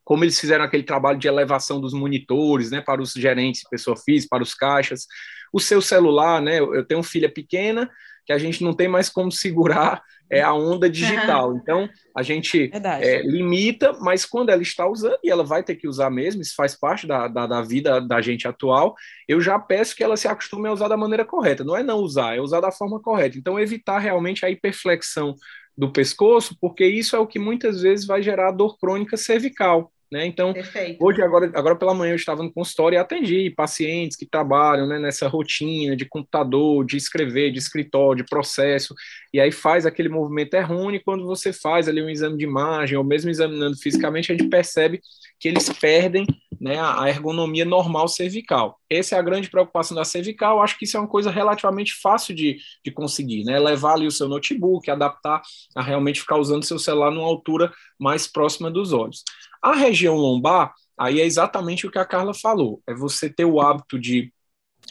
como 0.03 0.25
eles 0.25 0.37
fizeram 0.37 0.65
aquele 0.65 0.83
trabalho 0.83 1.17
de 1.17 1.29
elevação 1.29 1.79
dos 1.79 1.93
monitores, 1.93 2.69
né, 2.69 2.81
para 2.81 3.01
os 3.01 3.13
gerentes, 3.13 3.63
pessoa 3.69 3.95
física, 3.95 4.31
para 4.31 4.43
os 4.43 4.53
caixas 4.53 5.07
o 5.53 5.59
seu 5.59 5.81
celular, 5.81 6.41
né? 6.41 6.59
Eu 6.59 6.83
tenho 6.83 6.99
uma 6.99 7.07
filha 7.07 7.31
pequena 7.31 7.89
que 8.25 8.33
a 8.33 8.37
gente 8.37 8.63
não 8.63 8.73
tem 8.73 8.87
mais 8.87 9.09
como 9.09 9.31
segurar 9.31 10.01
é, 10.29 10.41
a 10.41 10.53
onda 10.53 10.89
digital. 10.89 11.51
Uhum. 11.51 11.59
Então, 11.63 11.89
a 12.15 12.23
gente 12.23 12.71
é, 12.73 13.21
limita, 13.21 13.93
mas 13.93 14.25
quando 14.25 14.49
ela 14.49 14.61
está 14.61 14.87
usando, 14.87 15.17
e 15.23 15.29
ela 15.29 15.43
vai 15.43 15.63
ter 15.63 15.75
que 15.75 15.87
usar 15.87 16.09
mesmo, 16.09 16.41
isso 16.41 16.55
faz 16.55 16.75
parte 16.75 17.05
da, 17.07 17.27
da, 17.27 17.45
da, 17.45 17.61
vida 17.61 18.01
da 18.01 18.21
gente 18.21 18.47
atual, 18.47 18.95
eu 19.27 19.39
já 19.39 19.57
peço 19.59 19.95
que 19.95 20.03
ela 20.03 20.17
se 20.17 20.27
acostume 20.27 20.67
a 20.67 20.73
usar 20.73 20.87
da 20.87 20.97
maneira 20.97 21.23
correta. 21.23 21.63
Não 21.63 21.77
é 21.77 21.83
não 21.83 21.99
usar, 21.99 22.35
é 22.35 22.41
usar 22.41 22.59
da 22.59 22.71
forma 22.71 22.99
correta. 22.99 23.37
Então, 23.37 23.59
evitar 23.59 23.99
realmente 23.99 24.45
a 24.45 24.49
hiperflexão 24.49 25.35
do 25.77 25.91
pescoço, 25.91 26.57
porque 26.59 26.85
isso 26.85 27.15
é 27.15 27.19
o 27.19 27.27
que 27.27 27.39
muitas 27.39 27.81
vezes 27.81 28.05
vai 28.05 28.21
gerar 28.21 28.51
dor 28.51 28.77
crônica 28.77 29.15
cervical 29.17 29.91
né? 30.13 30.27
Então, 30.27 30.53
Perfeito. 30.53 31.03
hoje, 31.03 31.21
agora, 31.23 31.51
agora 31.55 31.75
pela 31.75 31.93
manhã, 31.93 32.11
eu 32.11 32.15
estava 32.15 32.43
no 32.43 32.53
consultório 32.53 32.95
e 32.95 32.99
atendi 32.99 33.49
pacientes 33.49 34.15
que 34.15 34.27
trabalham 34.27 34.87
né, 34.87 34.99
nessa 34.99 35.27
rotina 35.27 35.95
de 35.95 36.05
computador, 36.05 36.85
de 36.85 36.95
escrever, 36.95 37.51
de 37.51 37.57
escritório, 37.57 38.23
de 38.23 38.29
processo, 38.29 38.93
e 39.33 39.39
aí 39.39 39.51
faz 39.51 39.87
aquele 39.87 40.09
movimento 40.09 40.53
errôneo, 40.53 40.97
e 40.97 41.03
quando 41.03 41.25
você 41.25 41.51
faz 41.51 41.89
ali 41.89 42.01
um 42.01 42.09
exame 42.09 42.37
de 42.37 42.43
imagem, 42.43 42.95
ou 42.95 43.03
mesmo 43.03 43.31
examinando 43.31 43.75
fisicamente, 43.75 44.31
a 44.31 44.35
gente 44.35 44.47
percebe 44.47 45.01
que 45.39 45.47
eles 45.47 45.67
perdem 45.69 46.25
né, 46.63 46.79
a 46.79 47.09
ergonomia 47.09 47.65
normal 47.65 48.07
cervical. 48.07 48.79
Essa 48.89 49.17
é 49.17 49.19
a 49.19 49.21
grande 49.21 49.49
preocupação 49.49 49.97
da 49.97 50.05
cervical, 50.05 50.61
acho 50.61 50.79
que 50.79 50.85
isso 50.85 50.95
é 50.95 50.99
uma 51.01 51.09
coisa 51.09 51.29
relativamente 51.29 51.93
fácil 52.01 52.33
de, 52.33 52.57
de 52.81 52.89
conseguir, 52.89 53.43
né? 53.43 53.59
Levar 53.59 53.95
ali 53.95 54.07
o 54.07 54.11
seu 54.11 54.29
notebook, 54.29 54.89
adaptar 54.89 55.41
a 55.75 55.81
realmente 55.81 56.21
ficar 56.21 56.37
usando 56.37 56.63
seu 56.63 56.79
celular 56.79 57.11
numa 57.11 57.27
altura 57.27 57.73
mais 57.99 58.27
próxima 58.27 58.71
dos 58.71 58.93
olhos. 58.93 59.25
A 59.61 59.73
região 59.73 60.15
lombar, 60.15 60.73
aí 60.97 61.19
é 61.19 61.25
exatamente 61.25 61.85
o 61.85 61.91
que 61.91 61.99
a 61.99 62.05
Carla 62.05 62.33
falou, 62.33 62.81
é 62.87 62.93
você 62.93 63.29
ter 63.29 63.43
o 63.43 63.59
hábito 63.59 63.99
de 63.99 64.31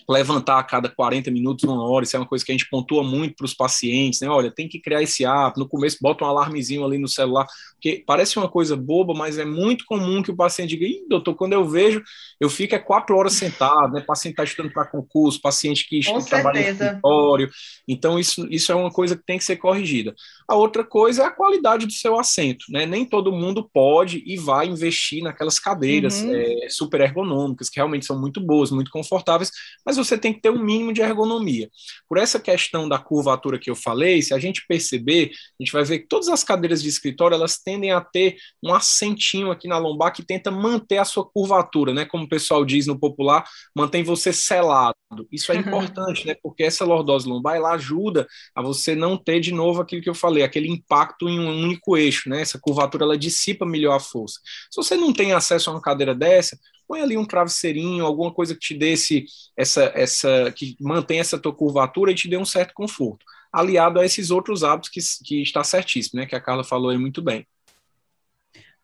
levantar 0.09 0.59
a 0.59 0.63
cada 0.63 0.89
40 0.89 1.31
minutos, 1.31 1.65
uma 1.65 1.89
hora, 1.89 2.05
isso 2.05 2.17
é 2.17 2.19
uma 2.19 2.27
coisa 2.27 2.45
que 2.45 2.53
a 2.53 2.55
gente 2.55 2.69
pontua 2.69 3.03
muito 3.03 3.37
para 3.37 3.45
os 3.45 3.55
pacientes, 3.55 4.21
né? 4.21 4.29
Olha, 4.29 4.51
tem 4.51 4.69
que 4.69 4.81
criar 4.81 5.03
esse 5.03 5.25
hábito, 5.25 5.61
no 5.61 5.69
começo 5.69 5.99
bota 6.01 6.25
um 6.25 6.29
alarmezinho 6.29 6.85
ali 6.85 6.99
no 6.99 7.09
celular, 7.09 7.47
porque 7.75 8.03
parece 8.07 8.39
uma 8.39 8.49
coisa 8.49 8.77
boba, 8.77 9.15
mas 9.15 9.39
é 9.39 9.45
muito 9.45 9.85
comum 9.85 10.23
que 10.23 10.31
o 10.31 10.37
paciente 10.37 10.71
diga, 10.71 10.87
Ih, 10.87 11.07
doutor, 11.09 11.35
quando 11.35 11.53
eu 11.53 11.67
vejo, 11.67 12.03
eu 12.41 12.49
fico 12.51 12.75
é 12.75 12.79
quatro 12.79 13.17
horas 13.17 13.35
sentado, 13.35 13.93
né? 13.93 14.01
Paciente 14.01 14.35
está 14.35 14.45
estudando 14.45 14.73
para 14.73 14.87
concurso, 14.87 15.41
paciente 15.41 15.89
que 15.89 16.05
Com 16.05 16.21
trabalha 16.21 16.61
no 16.61 16.71
escritório, 16.71 17.51
então 17.87 18.19
isso, 18.19 18.47
isso 18.51 18.73
é 18.73 18.75
uma 18.75 18.91
coisa 18.91 19.17
que 19.17 19.25
tem 19.25 19.39
que 19.39 19.45
ser 19.45 19.57
corrigida. 19.57 20.15
A 20.49 20.55
outra 20.55 20.85
coisa 20.85 21.23
é 21.23 21.27
a 21.27 21.31
qualidade 21.31 21.87
do 21.87 21.93
seu 21.93 22.19
assento, 22.19 22.67
né? 22.71 22.87
Nem 22.87 23.05
todo 23.05 23.33
mundo 23.33 23.69
pode 23.73 24.23
e 24.27 24.37
vai 24.37 24.67
investir 24.67 25.23
naquelas 25.23 25.59
cadeiras 25.59 26.23
uhum. 26.23 26.35
é, 26.35 26.69
super 26.69 27.01
ergonômicas, 27.01 27.69
que 27.69 27.77
realmente 27.77 28.07
são 28.07 28.21
muito 28.21 28.41
boas, 28.41 28.71
muito 28.71 28.91
confortáveis, 28.91 29.51
mas 29.85 29.97
você 29.97 30.17
tem 30.17 30.33
que 30.33 30.41
ter 30.41 30.51
um 30.51 30.63
mínimo 30.63 30.93
de 30.93 31.01
ergonomia. 31.01 31.71
Por 32.09 32.19
essa 32.19 32.39
questão 32.39 32.89
da 32.89 32.99
curvatura 32.99 33.59
que 33.59 33.71
eu 33.71 33.77
falei, 33.77 34.23
se 34.23 34.35
a 34.35 34.39
gente 34.39 34.65
perceber, 34.67 35.31
a 35.59 35.63
gente 35.63 35.73
vai 35.73 35.85
ver 35.85 36.01
que 36.01 36.09
todas 36.09 36.29
as 36.29 36.45
cadeiras 36.45 36.83
de 36.83 36.89
escritório 36.89 37.35
elas 37.35 37.59
tendem 37.59 37.93
a 37.93 38.01
ter 38.01 38.37
um 38.63 38.75
assentinho 38.75 39.51
aqui 39.51 39.69
na 39.69 39.79
lombar 39.79 40.13
que 40.13 40.25
tenta 40.25 40.51
manter 40.51 40.99
a 40.99 41.05
sua 41.05 41.25
curvatura, 41.25 41.93
né? 41.93 42.05
Como 42.05 42.25
o 42.25 42.29
pessoal 42.29 42.65
diz 42.65 42.87
no 42.87 42.99
popular, 42.99 43.45
mantém 43.75 44.03
você 44.03 44.33
selado. 44.33 44.95
Isso 45.31 45.53
é 45.53 45.57
importante, 45.57 46.27
né? 46.27 46.35
Porque 46.43 46.63
essa 46.63 46.85
lordose 46.85 47.29
lombar 47.29 47.57
ela 47.57 47.73
ajuda 47.73 48.27
a 48.55 48.63
você 48.63 48.95
não 48.95 49.17
ter 49.17 49.41
de 49.41 49.53
novo 49.53 49.81
aquilo 49.81 50.03
que 50.03 50.09
eu 50.09 50.15
falei, 50.15 50.43
aquele 50.43 50.69
impacto 50.69 51.29
em 51.29 51.39
um 51.39 51.63
único 51.65 51.97
eixo, 51.97 52.29
né? 52.29 52.41
Essa 52.41 52.59
curvatura 52.59 53.05
ela 53.05 53.19
dissipa 53.19 53.67
melhor 53.67 53.97
a 53.97 54.01
força. 54.01 54.41
Se 54.71 54.77
você 54.77 54.97
não 54.97 55.13
tem 55.13 55.33
acesso 55.33 55.71
a 55.71 55.75
uma 55.75 55.83
cadeira 55.83 56.15
dessa, 56.15 56.59
põe 56.93 57.01
ali 57.01 57.17
um 57.17 57.25
travesseirinho, 57.25 58.05
alguma 58.05 58.31
coisa 58.31 58.53
que 58.53 58.61
te 58.61 58.75
dê 58.75 58.93
esse, 58.93 59.25
essa, 59.57 59.91
essa, 59.95 60.53
que 60.55 60.77
mantenha 60.79 61.23
essa 61.23 61.39
tua 61.39 61.55
curvatura 61.55 62.13
e 62.13 62.15
te 62.15 62.29
dê 62.29 62.37
um 62.37 62.45
certo 62.45 62.75
conforto, 62.75 63.25
aliado 63.51 63.99
a 63.99 64.05
esses 64.05 64.31
outros 64.31 64.63
hábitos 64.63 64.91
que, 64.91 65.01
que 65.25 65.41
está 65.41 65.65
certíssimo, 65.65 66.21
né? 66.21 66.27
Que 66.27 66.37
a 66.37 66.41
Carla 66.41 66.63
falou 66.63 66.91
aí 66.91 66.99
muito 66.99 67.23
bem. 67.23 67.47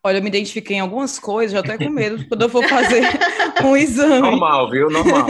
Olha, 0.03 0.17
eu 0.17 0.23
me 0.23 0.29
identifiquei 0.29 0.77
em 0.77 0.79
algumas 0.79 1.19
coisas, 1.19 1.51
já 1.51 1.59
até 1.59 1.77
com 1.77 1.91
medo 1.91 2.27
quando 2.27 2.41
eu 2.41 2.49
for 2.49 2.67
fazer 2.67 3.03
um 3.65 3.77
exame. 3.77 4.19
Normal, 4.19 4.69
viu? 4.69 4.89
Normal. 4.89 5.27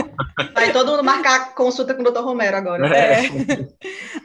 Vai 0.54 0.72
todo 0.72 0.92
mundo 0.92 1.04
marcar 1.04 1.54
consulta 1.54 1.94
com 1.94 2.00
o 2.00 2.04
doutor 2.04 2.24
Romero 2.24 2.56
agora. 2.56 2.86
É. 2.96 3.26
é. 3.26 3.28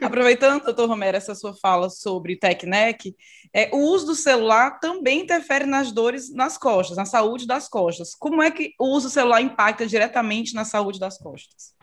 Aproveitando, 0.04 0.64
doutor 0.64 0.88
Romero, 0.88 1.16
essa 1.16 1.34
sua 1.34 1.54
fala 1.54 1.90
sobre 1.90 2.36
TecNec, 2.36 3.14
é, 3.52 3.70
o 3.72 3.78
uso 3.78 4.06
do 4.06 4.14
celular 4.14 4.78
também 4.80 5.22
interfere 5.22 5.66
nas 5.66 5.92
dores 5.92 6.32
nas 6.34 6.58
costas, 6.58 6.96
na 6.96 7.04
saúde 7.04 7.46
das 7.46 7.68
costas. 7.68 8.14
Como 8.14 8.42
é 8.42 8.50
que 8.50 8.72
o 8.78 8.94
uso 8.94 9.08
do 9.08 9.12
celular 9.12 9.40
impacta 9.40 9.86
diretamente 9.86 10.54
na 10.54 10.64
saúde 10.64 10.98
das 10.98 11.18
costas? 11.18 11.75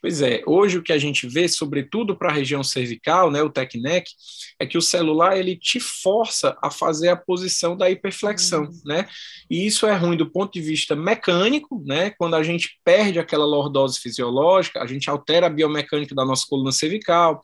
Pois 0.00 0.22
é, 0.22 0.42
hoje 0.46 0.78
o 0.78 0.82
que 0.82 0.92
a 0.92 0.98
gente 0.98 1.26
vê, 1.26 1.48
sobretudo 1.48 2.16
para 2.16 2.30
a 2.30 2.32
região 2.32 2.62
cervical, 2.62 3.30
né, 3.30 3.42
o 3.42 3.50
TECNEC, 3.50 4.10
é 4.58 4.66
que 4.66 4.78
o 4.78 4.82
celular 4.82 5.36
ele 5.36 5.56
te 5.56 5.80
força 5.80 6.56
a 6.62 6.70
fazer 6.70 7.08
a 7.08 7.16
posição 7.16 7.76
da 7.76 7.90
hiperflexão, 7.90 8.64
uhum. 8.64 8.80
né? 8.84 9.08
E 9.48 9.66
isso 9.66 9.86
é 9.86 9.96
ruim 9.96 10.16
do 10.16 10.30
ponto 10.30 10.52
de 10.52 10.60
vista 10.60 10.94
mecânico, 10.94 11.82
né? 11.86 12.10
Quando 12.10 12.36
a 12.36 12.42
gente 12.42 12.78
perde 12.84 13.18
aquela 13.18 13.44
lordose 13.44 13.98
fisiológica, 13.98 14.82
a 14.82 14.86
gente 14.86 15.08
altera 15.08 15.46
a 15.46 15.50
biomecânica 15.50 16.14
da 16.14 16.24
nossa 16.24 16.46
coluna 16.48 16.72
cervical, 16.72 17.40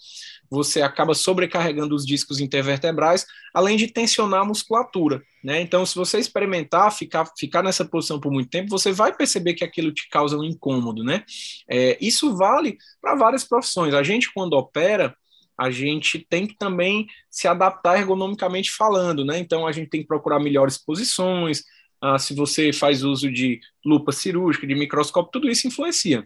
você 0.50 0.82
acaba 0.82 1.14
sobrecarregando 1.14 1.94
os 1.94 2.04
discos 2.04 2.40
intervertebrais, 2.40 3.26
além 3.54 3.76
de 3.76 3.88
tensionar 3.88 4.42
a 4.42 4.44
musculatura. 4.44 5.22
Né? 5.42 5.60
Então, 5.60 5.84
se 5.84 5.94
você 5.94 6.18
experimentar 6.18 6.92
ficar, 6.92 7.26
ficar 7.36 7.62
nessa 7.62 7.84
posição 7.84 8.20
por 8.20 8.32
muito 8.32 8.50
tempo, 8.50 8.68
você 8.68 8.92
vai 8.92 9.14
perceber 9.14 9.54
que 9.54 9.64
aquilo 9.64 9.92
te 9.92 10.08
causa 10.08 10.36
um 10.36 10.44
incômodo. 10.44 11.02
Né? 11.02 11.24
É, 11.68 11.96
isso 12.00 12.36
vale 12.36 12.76
para 13.00 13.14
várias 13.14 13.44
profissões. 13.44 13.94
A 13.94 14.02
gente, 14.02 14.32
quando 14.32 14.54
opera, 14.54 15.16
a 15.58 15.70
gente 15.70 16.18
tem 16.28 16.46
que 16.46 16.56
também 16.56 17.06
se 17.30 17.48
adaptar 17.48 17.98
ergonomicamente 17.98 18.70
falando. 18.70 19.24
Né? 19.24 19.38
Então, 19.38 19.66
a 19.66 19.72
gente 19.72 19.88
tem 19.88 20.02
que 20.02 20.06
procurar 20.08 20.38
melhores 20.38 20.78
posições. 20.78 21.64
Ah, 22.00 22.18
se 22.18 22.34
você 22.34 22.72
faz 22.72 23.02
uso 23.02 23.30
de 23.32 23.60
lupa 23.84 24.12
cirúrgica, 24.12 24.66
de 24.66 24.74
microscópio, 24.74 25.32
tudo 25.32 25.50
isso 25.50 25.66
influencia. 25.66 26.24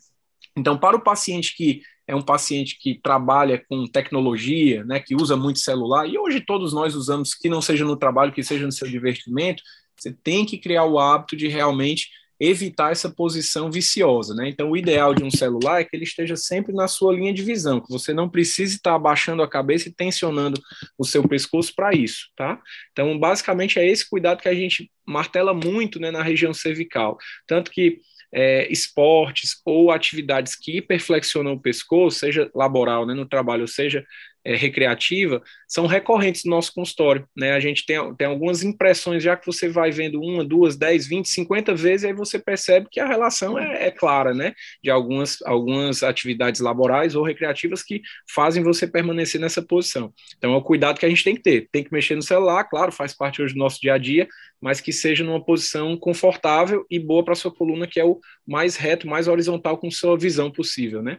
Então, 0.56 0.76
para 0.76 0.96
o 0.96 1.02
paciente 1.02 1.56
que 1.56 1.82
é 2.10 2.14
um 2.14 2.22
paciente 2.22 2.76
que 2.78 3.00
trabalha 3.00 3.62
com 3.68 3.86
tecnologia, 3.86 4.84
né, 4.84 4.98
que 4.98 5.14
usa 5.14 5.36
muito 5.36 5.60
celular, 5.60 6.08
e 6.08 6.18
hoje 6.18 6.40
todos 6.40 6.72
nós 6.72 6.96
usamos, 6.96 7.34
que 7.34 7.48
não 7.48 7.62
seja 7.62 7.84
no 7.84 7.96
trabalho, 7.96 8.32
que 8.32 8.42
seja 8.42 8.66
no 8.66 8.72
seu 8.72 8.88
divertimento, 8.88 9.62
você 9.96 10.12
tem 10.12 10.44
que 10.44 10.58
criar 10.58 10.84
o 10.84 10.98
hábito 10.98 11.36
de 11.36 11.46
realmente 11.46 12.08
evitar 12.40 12.90
essa 12.90 13.10
posição 13.10 13.70
viciosa, 13.70 14.34
né? 14.34 14.48
Então, 14.48 14.70
o 14.70 14.76
ideal 14.76 15.14
de 15.14 15.22
um 15.22 15.30
celular 15.30 15.80
é 15.80 15.84
que 15.84 15.94
ele 15.94 16.04
esteja 16.04 16.36
sempre 16.36 16.72
na 16.72 16.88
sua 16.88 17.12
linha 17.12 17.34
de 17.34 17.42
visão, 17.42 17.80
que 17.80 17.92
você 17.92 18.14
não 18.14 18.30
precise 18.30 18.76
estar 18.76 18.94
abaixando 18.94 19.42
a 19.42 19.48
cabeça 19.48 19.88
e 19.88 19.92
tensionando 19.92 20.58
o 20.98 21.04
seu 21.04 21.28
pescoço 21.28 21.74
para 21.76 21.94
isso, 21.94 22.28
tá? 22.34 22.58
Então, 22.92 23.16
basicamente 23.18 23.78
é 23.78 23.86
esse 23.86 24.08
cuidado 24.08 24.40
que 24.40 24.48
a 24.48 24.54
gente 24.54 24.90
martela 25.06 25.52
muito, 25.52 26.00
né, 26.00 26.10
na 26.10 26.22
região 26.22 26.54
cervical, 26.54 27.18
tanto 27.46 27.70
que 27.70 28.00
é, 28.32 28.70
esportes 28.70 29.60
ou 29.64 29.90
atividades 29.90 30.54
que 30.54 30.78
hiperflexionam 30.78 31.52
o 31.52 31.60
pescoço, 31.60 32.18
seja 32.18 32.50
laboral, 32.54 33.06
né, 33.06 33.14
no 33.14 33.26
trabalho, 33.26 33.62
ou 33.62 33.68
seja 33.68 34.04
é, 34.44 34.56
recreativa, 34.56 35.42
são 35.68 35.86
recorrentes 35.86 36.44
no 36.44 36.50
nosso 36.50 36.72
consultório. 36.72 37.26
Né? 37.36 37.52
A 37.52 37.60
gente 37.60 37.84
tem, 37.86 37.96
tem 38.14 38.26
algumas 38.26 38.62
impressões, 38.62 39.22
já 39.22 39.36
que 39.36 39.46
você 39.46 39.68
vai 39.68 39.90
vendo 39.90 40.20
uma, 40.20 40.44
duas, 40.44 40.76
dez, 40.76 41.06
vinte, 41.06 41.28
cinquenta 41.28 41.74
vezes, 41.74 42.04
aí 42.04 42.12
você 42.12 42.38
percebe 42.38 42.88
que 42.90 43.00
a 43.00 43.06
relação 43.06 43.58
é, 43.58 43.86
é, 43.86 43.90
clara, 43.90 44.32
né? 44.34 44.52
De 44.82 44.90
algumas, 44.90 45.42
algumas 45.42 46.02
atividades 46.02 46.60
laborais 46.60 47.14
ou 47.14 47.22
recreativas 47.22 47.82
que 47.82 48.02
fazem 48.28 48.62
você 48.62 48.86
permanecer 48.86 49.40
nessa 49.40 49.62
posição. 49.62 50.12
Então, 50.36 50.52
é 50.52 50.56
o 50.56 50.62
cuidado 50.62 50.98
que 50.98 51.06
a 51.06 51.08
gente 51.08 51.24
tem 51.24 51.34
que 51.34 51.42
ter. 51.42 51.68
Tem 51.70 51.84
que 51.84 51.92
mexer 51.92 52.14
no 52.14 52.22
celular, 52.22 52.64
claro, 52.64 52.92
faz 52.92 53.14
parte 53.14 53.42
hoje 53.42 53.54
do 53.54 53.58
nosso 53.58 53.80
dia 53.80 53.94
a 53.94 53.98
dia, 53.98 54.26
mas 54.60 54.80
que 54.80 54.92
seja 54.92 55.24
numa 55.24 55.42
posição 55.42 55.96
confortável 55.96 56.84
e 56.90 56.98
boa 56.98 57.24
para 57.24 57.34
sua 57.34 57.54
coluna, 57.54 57.86
que 57.86 57.98
é 57.98 58.04
o 58.04 58.20
mais 58.46 58.76
reto, 58.76 59.08
mais 59.08 59.28
horizontal 59.28 59.78
com 59.78 59.90
sua 59.90 60.18
visão 60.18 60.50
possível, 60.50 61.02
né? 61.02 61.18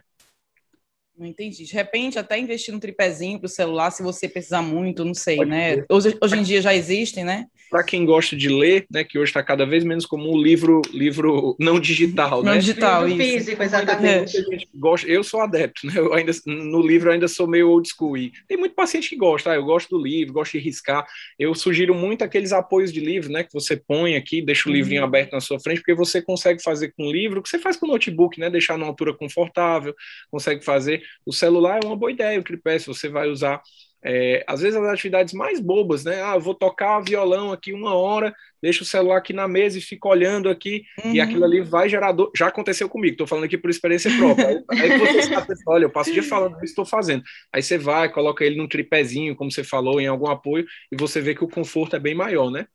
Não 1.16 1.26
entendi. 1.26 1.64
De 1.64 1.74
repente, 1.74 2.18
até 2.18 2.38
investir 2.38 2.72
no 2.72 2.80
tripézinho 2.80 3.38
para 3.38 3.46
o 3.46 3.48
celular, 3.48 3.90
se 3.90 4.02
você 4.02 4.28
precisar 4.28 4.62
muito, 4.62 5.04
não 5.04 5.14
sei, 5.14 5.36
Pode 5.36 5.50
né? 5.50 5.84
Hoje, 5.90 6.16
hoje, 6.20 6.36
em 6.36 6.42
dia 6.42 6.62
já 6.62 6.74
existem, 6.74 7.22
né? 7.22 7.46
Para 7.70 7.84
quem 7.84 8.04
gosta 8.04 8.34
de 8.34 8.48
ler, 8.48 8.86
né, 8.90 9.02
que 9.02 9.18
hoje 9.18 9.30
está 9.30 9.42
cada 9.42 9.64
vez 9.64 9.82
menos 9.82 10.04
como 10.04 10.30
um 10.30 10.40
livro, 10.40 10.82
livro 10.92 11.56
não 11.58 11.80
digital, 11.80 12.42
não 12.42 12.52
né? 12.52 12.58
digital, 12.58 13.06
livro 13.06 13.22
isso. 13.22 13.38
físico, 13.38 13.62
exatamente. 13.62 14.68
Gosta, 14.74 15.08
eu 15.08 15.24
sou 15.24 15.40
adepto, 15.40 15.86
né? 15.86 15.94
Eu 15.96 16.12
ainda 16.12 16.32
no 16.46 16.82
livro 16.82 17.08
eu 17.08 17.14
ainda 17.14 17.28
sou 17.28 17.46
meio 17.46 17.70
old 17.70 17.88
school. 17.88 18.16
E 18.16 18.30
tem 18.46 18.58
muito 18.58 18.74
paciente 18.74 19.08
que 19.08 19.16
gosta, 19.16 19.52
ah, 19.52 19.54
eu 19.54 19.64
gosto 19.64 19.88
do 19.96 20.02
livro, 20.02 20.34
gosto 20.34 20.52
de 20.52 20.58
riscar. 20.58 21.06
Eu 21.38 21.54
sugiro 21.54 21.94
muito 21.94 22.22
aqueles 22.22 22.52
apoios 22.52 22.92
de 22.92 23.00
livro, 23.00 23.32
né, 23.32 23.42
que 23.42 23.52
você 23.52 23.76
põe 23.76 24.16
aqui, 24.16 24.42
deixa 24.42 24.68
o 24.68 24.72
livrinho 24.72 25.00
uhum. 25.00 25.08
aberto 25.08 25.32
na 25.32 25.40
sua 25.40 25.58
frente, 25.58 25.78
porque 25.78 25.94
você 25.94 26.20
consegue 26.20 26.62
fazer 26.62 26.92
com 26.94 27.06
o 27.06 27.12
livro, 27.12 27.40
o 27.40 27.42
que 27.42 27.48
você 27.48 27.58
faz 27.58 27.76
com 27.76 27.86
o 27.86 27.90
notebook, 27.90 28.38
né? 28.38 28.50
Deixar 28.50 28.76
numa 28.76 28.88
altura 28.88 29.14
confortável, 29.14 29.94
consegue 30.30 30.62
fazer 30.62 31.01
o 31.26 31.32
celular 31.32 31.80
é 31.82 31.86
uma 31.86 31.96
boa 31.96 32.12
ideia, 32.12 32.38
o 32.38 32.44
tripé, 32.44 32.78
se 32.78 32.86
você 32.86 33.08
vai 33.08 33.28
usar, 33.28 33.60
é, 34.04 34.44
às 34.48 34.60
vezes, 34.60 34.76
as 34.76 34.84
atividades 34.88 35.32
mais 35.32 35.60
bobas, 35.60 36.04
né? 36.04 36.22
Ah, 36.24 36.34
eu 36.34 36.40
vou 36.40 36.54
tocar 36.54 37.00
violão 37.00 37.52
aqui 37.52 37.72
uma 37.72 37.94
hora, 37.94 38.34
deixa 38.60 38.82
o 38.82 38.86
celular 38.86 39.18
aqui 39.18 39.32
na 39.32 39.46
mesa 39.46 39.78
e 39.78 39.80
fica 39.80 40.08
olhando 40.08 40.48
aqui, 40.48 40.82
uhum. 41.04 41.14
e 41.14 41.20
aquilo 41.20 41.44
ali 41.44 41.60
vai 41.60 41.88
gerar 41.88 42.10
dor. 42.10 42.30
Já 42.36 42.48
aconteceu 42.48 42.88
comigo, 42.88 43.12
estou 43.12 43.28
falando 43.28 43.44
aqui 43.44 43.56
por 43.56 43.70
experiência 43.70 44.10
própria. 44.16 44.64
Aí, 44.70 44.98
você 44.98 45.22
sabe, 45.22 45.54
olha, 45.68 45.84
eu 45.84 45.90
passo 45.90 46.10
o 46.10 46.12
dia 46.12 46.22
falando 46.22 46.54
o 46.54 46.58
que 46.58 46.64
estou 46.64 46.84
fazendo. 46.84 47.22
Aí 47.52 47.62
você 47.62 47.78
vai, 47.78 48.08
coloca 48.10 48.44
ele 48.44 48.56
num 48.56 48.66
tripézinho, 48.66 49.36
como 49.36 49.52
você 49.52 49.62
falou, 49.62 50.00
em 50.00 50.08
algum 50.08 50.28
apoio, 50.28 50.66
e 50.90 50.96
você 50.96 51.20
vê 51.20 51.32
que 51.34 51.44
o 51.44 51.48
conforto 51.48 51.94
é 51.94 52.00
bem 52.00 52.14
maior, 52.14 52.50
né? 52.50 52.66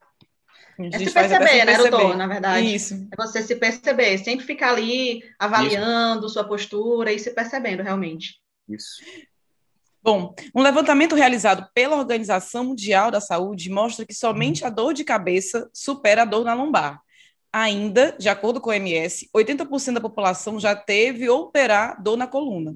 É 0.80 1.00
se 1.00 1.12
perceber, 1.12 1.66
né, 1.66 1.78
doutor? 1.78 2.16
Na 2.16 2.28
verdade. 2.28 2.76
Isso. 2.76 3.08
É 3.12 3.16
você 3.16 3.42
se 3.42 3.56
perceber, 3.56 4.18
sempre 4.20 4.46
ficar 4.46 4.70
ali 4.70 5.24
avaliando 5.40 6.26
Isso. 6.26 6.34
sua 6.34 6.44
postura 6.44 7.12
e 7.12 7.18
se 7.18 7.32
percebendo 7.32 7.82
realmente. 7.82 8.36
Isso. 8.70 9.02
Bom, 10.04 10.34
um 10.56 10.62
levantamento 10.62 11.16
realizado 11.16 11.68
pela 11.74 11.98
Organização 11.98 12.64
Mundial 12.64 13.12
da 13.12 13.20
Saúde 13.20 13.70
mostra 13.70 14.06
que 14.06 14.14
somente 14.14 14.64
a 14.64 14.70
dor 14.70 14.94
de 14.94 15.04
cabeça 15.04 15.70
supera 15.74 16.22
a 16.22 16.26
dor 16.26 16.46
na 16.46 16.54
lombar. 16.54 17.02
Ainda, 17.52 18.16
de 18.18 18.30
acordo 18.30 18.62
com 18.62 18.70
o 18.70 18.74
OMS, 18.74 19.30
80% 19.36 19.96
da 19.96 20.02
população 20.02 20.60
já 20.60 20.76
teve 20.76 21.28
ou 21.28 21.48
terá 21.48 21.96
dor 21.96 22.16
na 22.16 22.28
coluna. 22.28 22.76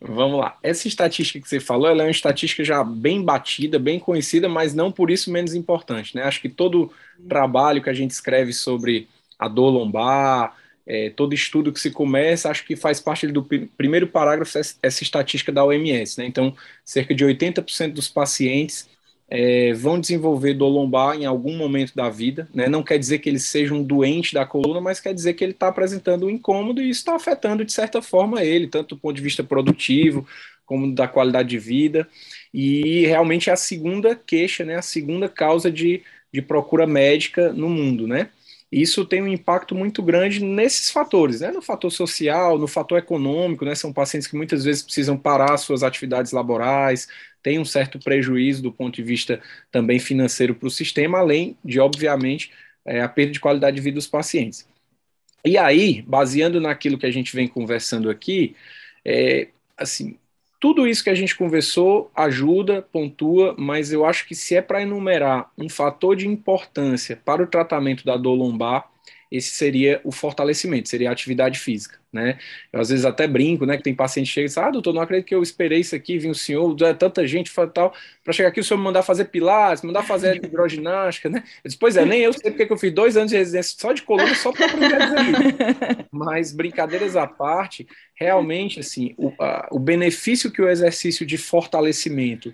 Vamos 0.00 0.40
lá. 0.40 0.58
Essa 0.62 0.88
estatística 0.88 1.40
que 1.40 1.48
você 1.48 1.60
falou, 1.60 1.86
ela 1.88 2.02
é 2.02 2.06
uma 2.06 2.10
estatística 2.10 2.64
já 2.64 2.82
bem 2.82 3.22
batida, 3.22 3.78
bem 3.78 3.98
conhecida, 3.98 4.48
mas 4.48 4.74
não 4.74 4.90
por 4.90 5.10
isso 5.10 5.30
menos 5.30 5.54
importante. 5.54 6.16
Né? 6.16 6.22
Acho 6.22 6.40
que 6.40 6.48
todo 6.48 6.90
trabalho 7.28 7.82
que 7.82 7.90
a 7.90 7.92
gente 7.94 8.12
escreve 8.12 8.52
sobre 8.52 9.08
a 9.38 9.46
dor 9.46 9.68
lombar, 9.68 10.56
é, 10.86 11.10
todo 11.10 11.34
estudo 11.34 11.72
que 11.72 11.78
se 11.78 11.90
começa, 11.90 12.50
acho 12.50 12.64
que 12.64 12.76
faz 12.76 12.98
parte 12.98 13.26
do 13.26 13.42
primeiro 13.76 14.06
parágrafo 14.06 14.58
essa 14.58 15.02
estatística 15.02 15.52
da 15.52 15.64
OMS. 15.64 16.18
Né? 16.18 16.26
Então, 16.26 16.56
cerca 16.84 17.14
de 17.14 17.24
80% 17.24 17.92
dos 17.92 18.08
pacientes 18.08 18.88
é, 19.30 19.72
vão 19.72 20.00
desenvolver 20.00 20.54
dor 20.54 20.68
lombar 20.68 21.16
em 21.16 21.24
algum 21.24 21.56
momento 21.56 21.94
da 21.94 22.10
vida. 22.10 22.48
Né? 22.52 22.68
Não 22.68 22.82
quer 22.82 22.98
dizer 22.98 23.20
que 23.20 23.28
eles 23.28 23.44
sejam 23.44 23.80
doentes 23.80 24.32
da 24.32 24.44
coluna, 24.44 24.80
mas 24.80 24.98
quer 24.98 25.14
dizer 25.14 25.34
que 25.34 25.44
ele 25.44 25.52
está 25.52 25.68
apresentando 25.68 26.26
um 26.26 26.30
incômodo 26.30 26.82
e 26.82 26.90
isso 26.90 27.00
está 27.00 27.14
afetando, 27.14 27.64
de 27.64 27.72
certa 27.72 28.02
forma, 28.02 28.42
ele, 28.42 28.66
tanto 28.66 28.96
do 28.96 29.00
ponto 29.00 29.14
de 29.14 29.22
vista 29.22 29.44
produtivo, 29.44 30.26
como 30.66 30.92
da 30.92 31.06
qualidade 31.06 31.48
de 31.48 31.58
vida. 31.58 32.08
E 32.52 33.06
realmente 33.06 33.48
é 33.48 33.52
a 33.52 33.56
segunda 33.56 34.16
queixa, 34.16 34.64
né? 34.64 34.74
a 34.74 34.82
segunda 34.82 35.28
causa 35.28 35.70
de, 35.70 36.02
de 36.34 36.42
procura 36.42 36.84
médica 36.84 37.52
no 37.52 37.68
mundo. 37.68 38.08
Né? 38.08 38.30
Isso 38.70 39.04
tem 39.04 39.20
um 39.20 39.28
impacto 39.28 39.74
muito 39.74 40.02
grande 40.02 40.44
nesses 40.44 40.90
fatores, 40.90 41.40
né? 41.40 41.50
no 41.50 41.60
fator 41.60 41.90
social, 41.90 42.56
no 42.58 42.68
fator 42.68 42.98
econômico, 42.98 43.64
né? 43.64 43.74
são 43.74 43.92
pacientes 43.92 44.28
que 44.28 44.36
muitas 44.36 44.64
vezes 44.64 44.82
precisam 44.82 45.16
parar 45.18 45.56
suas 45.56 45.82
atividades 45.82 46.30
laborais, 46.32 47.08
tem 47.42 47.58
um 47.58 47.64
certo 47.64 47.98
prejuízo 47.98 48.62
do 48.62 48.72
ponto 48.72 48.94
de 48.96 49.02
vista 49.02 49.42
também 49.72 49.98
financeiro 49.98 50.54
para 50.54 50.68
o 50.68 50.70
sistema, 50.70 51.18
além 51.18 51.56
de, 51.64 51.80
obviamente, 51.80 52.52
é, 52.84 53.00
a 53.00 53.08
perda 53.08 53.32
de 53.32 53.40
qualidade 53.40 53.76
de 53.76 53.82
vida 53.82 53.96
dos 53.96 54.06
pacientes. 54.06 54.68
E 55.44 55.56
aí, 55.58 56.02
baseando 56.02 56.60
naquilo 56.60 56.98
que 56.98 57.06
a 57.06 57.10
gente 57.10 57.34
vem 57.34 57.48
conversando 57.48 58.10
aqui, 58.10 58.54
é, 59.04 59.48
assim, 59.76 60.18
tudo 60.60 60.86
isso 60.86 61.02
que 61.02 61.08
a 61.08 61.14
gente 61.14 61.34
conversou 61.34 62.10
ajuda, 62.14 62.86
pontua, 62.92 63.54
mas 63.58 63.90
eu 63.92 64.04
acho 64.04 64.28
que 64.28 64.34
se 64.34 64.54
é 64.54 64.60
para 64.60 64.82
enumerar 64.82 65.50
um 65.56 65.70
fator 65.70 66.14
de 66.14 66.28
importância 66.28 67.18
para 67.24 67.42
o 67.42 67.46
tratamento 67.46 68.04
da 68.04 68.18
dor 68.18 68.34
lombar, 68.34 68.89
esse 69.30 69.50
seria 69.50 70.00
o 70.02 70.10
fortalecimento, 70.10 70.88
seria 70.88 71.08
a 71.08 71.12
atividade 71.12 71.58
física, 71.58 71.98
né? 72.12 72.36
Eu 72.72 72.80
às 72.80 72.88
vezes 72.88 73.04
até 73.04 73.28
brinco, 73.28 73.64
né, 73.64 73.76
que 73.76 73.82
tem 73.82 73.94
paciente 73.94 74.26
que 74.26 74.32
chega 74.32 74.46
e 74.46 74.48
diz, 74.48 74.58
ah, 74.58 74.70
doutor, 74.70 74.92
não 74.92 75.00
acredito 75.00 75.28
que 75.28 75.34
eu 75.34 75.42
esperei 75.42 75.80
isso 75.80 75.94
aqui, 75.94 76.18
vi 76.18 76.28
o 76.28 76.34
senhor, 76.34 76.76
é 76.82 76.92
tanta 76.92 77.24
gente 77.26 77.52
tal, 77.72 77.94
para 78.24 78.32
chegar 78.32 78.48
aqui 78.48 78.58
o 78.58 78.64
senhor 78.64 78.78
me 78.78 78.84
mandar 78.84 79.02
fazer 79.02 79.26
pilates, 79.26 79.84
mandar 79.84 80.02
fazer 80.02 80.36
hidroginástica, 80.44 81.28
né? 81.28 81.44
Eu 81.62 81.68
disse, 81.68 81.78
pois 81.78 81.96
é, 81.96 82.04
nem 82.04 82.22
eu 82.22 82.32
sei 82.32 82.50
porque 82.50 82.66
que 82.66 82.72
eu 82.72 82.78
fiz 82.78 82.92
dois 82.92 83.16
anos 83.16 83.30
de 83.30 83.36
residência 83.36 83.76
só 83.78 83.92
de 83.92 84.02
coluna, 84.02 84.34
só 84.34 84.50
para 84.50 84.66
aprender 84.66 84.98
isso. 84.98 86.06
Mas, 86.10 86.52
brincadeiras 86.52 87.14
à 87.14 87.26
parte, 87.26 87.86
realmente, 88.14 88.80
assim, 88.80 89.14
o, 89.16 89.32
a, 89.38 89.68
o 89.70 89.78
benefício 89.78 90.50
que 90.50 90.60
o 90.60 90.68
exercício 90.68 91.24
de 91.24 91.38
fortalecimento 91.38 92.52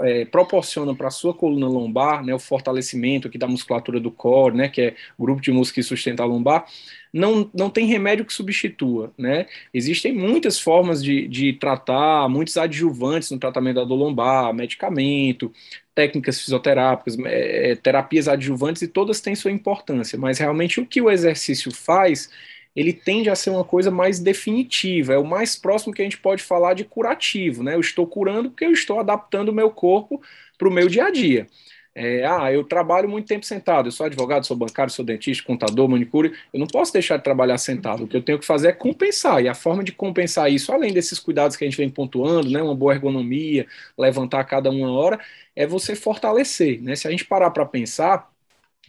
é, 0.00 0.24
proporciona 0.24 0.94
para 0.94 1.08
a 1.08 1.10
sua 1.10 1.34
coluna 1.34 1.68
lombar, 1.68 2.24
né, 2.24 2.34
o 2.34 2.38
fortalecimento 2.38 3.28
aqui 3.28 3.38
da 3.38 3.46
musculatura 3.46 4.00
do 4.00 4.10
core, 4.10 4.56
né, 4.56 4.68
que 4.68 4.80
é 4.80 4.94
o 5.16 5.24
grupo 5.24 5.40
de 5.40 5.50
músculos 5.50 5.72
que 5.72 5.82
sustenta 5.82 6.22
a 6.22 6.26
lombar, 6.26 6.66
não, 7.12 7.50
não 7.54 7.70
tem 7.70 7.86
remédio 7.86 8.24
que 8.24 8.32
substitua, 8.32 9.12
né? 9.16 9.46
Existem 9.72 10.12
muitas 10.12 10.60
formas 10.60 11.02
de, 11.02 11.26
de 11.26 11.54
tratar, 11.54 12.28
muitos 12.28 12.56
adjuvantes 12.56 13.30
no 13.30 13.38
tratamento 13.38 13.76
da 13.76 13.84
dor 13.84 13.96
lombar, 13.96 14.52
medicamento, 14.52 15.50
técnicas 15.94 16.40
fisioterápicas, 16.40 17.16
é, 17.24 17.74
terapias 17.76 18.28
adjuvantes, 18.28 18.82
e 18.82 18.88
todas 18.88 19.20
têm 19.20 19.34
sua 19.34 19.50
importância, 19.50 20.18
mas 20.18 20.38
realmente 20.38 20.80
o 20.80 20.86
que 20.86 21.00
o 21.00 21.10
exercício 21.10 21.72
faz 21.72 22.30
ele 22.74 22.92
tende 22.92 23.30
a 23.30 23.34
ser 23.34 23.50
uma 23.50 23.64
coisa 23.64 23.90
mais 23.90 24.18
definitiva, 24.20 25.14
é 25.14 25.18
o 25.18 25.24
mais 25.26 25.56
próximo 25.56 25.92
que 25.92 26.02
a 26.02 26.04
gente 26.04 26.18
pode 26.18 26.42
falar 26.42 26.74
de 26.74 26.84
curativo, 26.84 27.62
né? 27.62 27.74
Eu 27.74 27.80
estou 27.80 28.06
curando 28.06 28.50
porque 28.50 28.64
eu 28.64 28.72
estou 28.72 29.00
adaptando 29.00 29.50
o 29.50 29.54
meu 29.54 29.70
corpo 29.70 30.20
para 30.56 30.68
o 30.68 30.70
meu 30.72 30.88
dia 30.88 31.06
a 31.06 31.10
dia. 31.10 31.46
É, 31.94 32.24
ah, 32.24 32.52
eu 32.52 32.62
trabalho 32.62 33.08
muito 33.08 33.26
tempo 33.26 33.44
sentado, 33.44 33.88
eu 33.88 33.92
sou 33.92 34.06
advogado, 34.06 34.46
sou 34.46 34.56
bancário, 34.56 34.92
sou 34.92 35.04
dentista, 35.04 35.42
contador, 35.44 35.88
manicure, 35.88 36.32
eu 36.52 36.60
não 36.60 36.66
posso 36.68 36.92
deixar 36.92 37.16
de 37.16 37.24
trabalhar 37.24 37.58
sentado, 37.58 38.04
o 38.04 38.06
que 38.08 38.16
eu 38.16 38.22
tenho 38.22 38.38
que 38.38 38.46
fazer 38.46 38.68
é 38.68 38.72
compensar, 38.72 39.42
e 39.42 39.48
a 39.48 39.54
forma 39.54 39.82
de 39.82 39.90
compensar 39.90 40.48
isso, 40.48 40.72
além 40.72 40.92
desses 40.92 41.18
cuidados 41.18 41.56
que 41.56 41.64
a 41.64 41.68
gente 41.68 41.76
vem 41.76 41.90
pontuando, 41.90 42.50
né, 42.50 42.62
uma 42.62 42.74
boa 42.74 42.94
ergonomia, 42.94 43.66
levantar 43.98 44.38
a 44.38 44.44
cada 44.44 44.70
uma 44.70 44.92
hora, 44.92 45.18
é 45.56 45.66
você 45.66 45.96
fortalecer, 45.96 46.80
né, 46.80 46.94
se 46.94 47.08
a 47.08 47.10
gente 47.10 47.24
parar 47.24 47.50
para 47.50 47.66
pensar, 47.66 48.30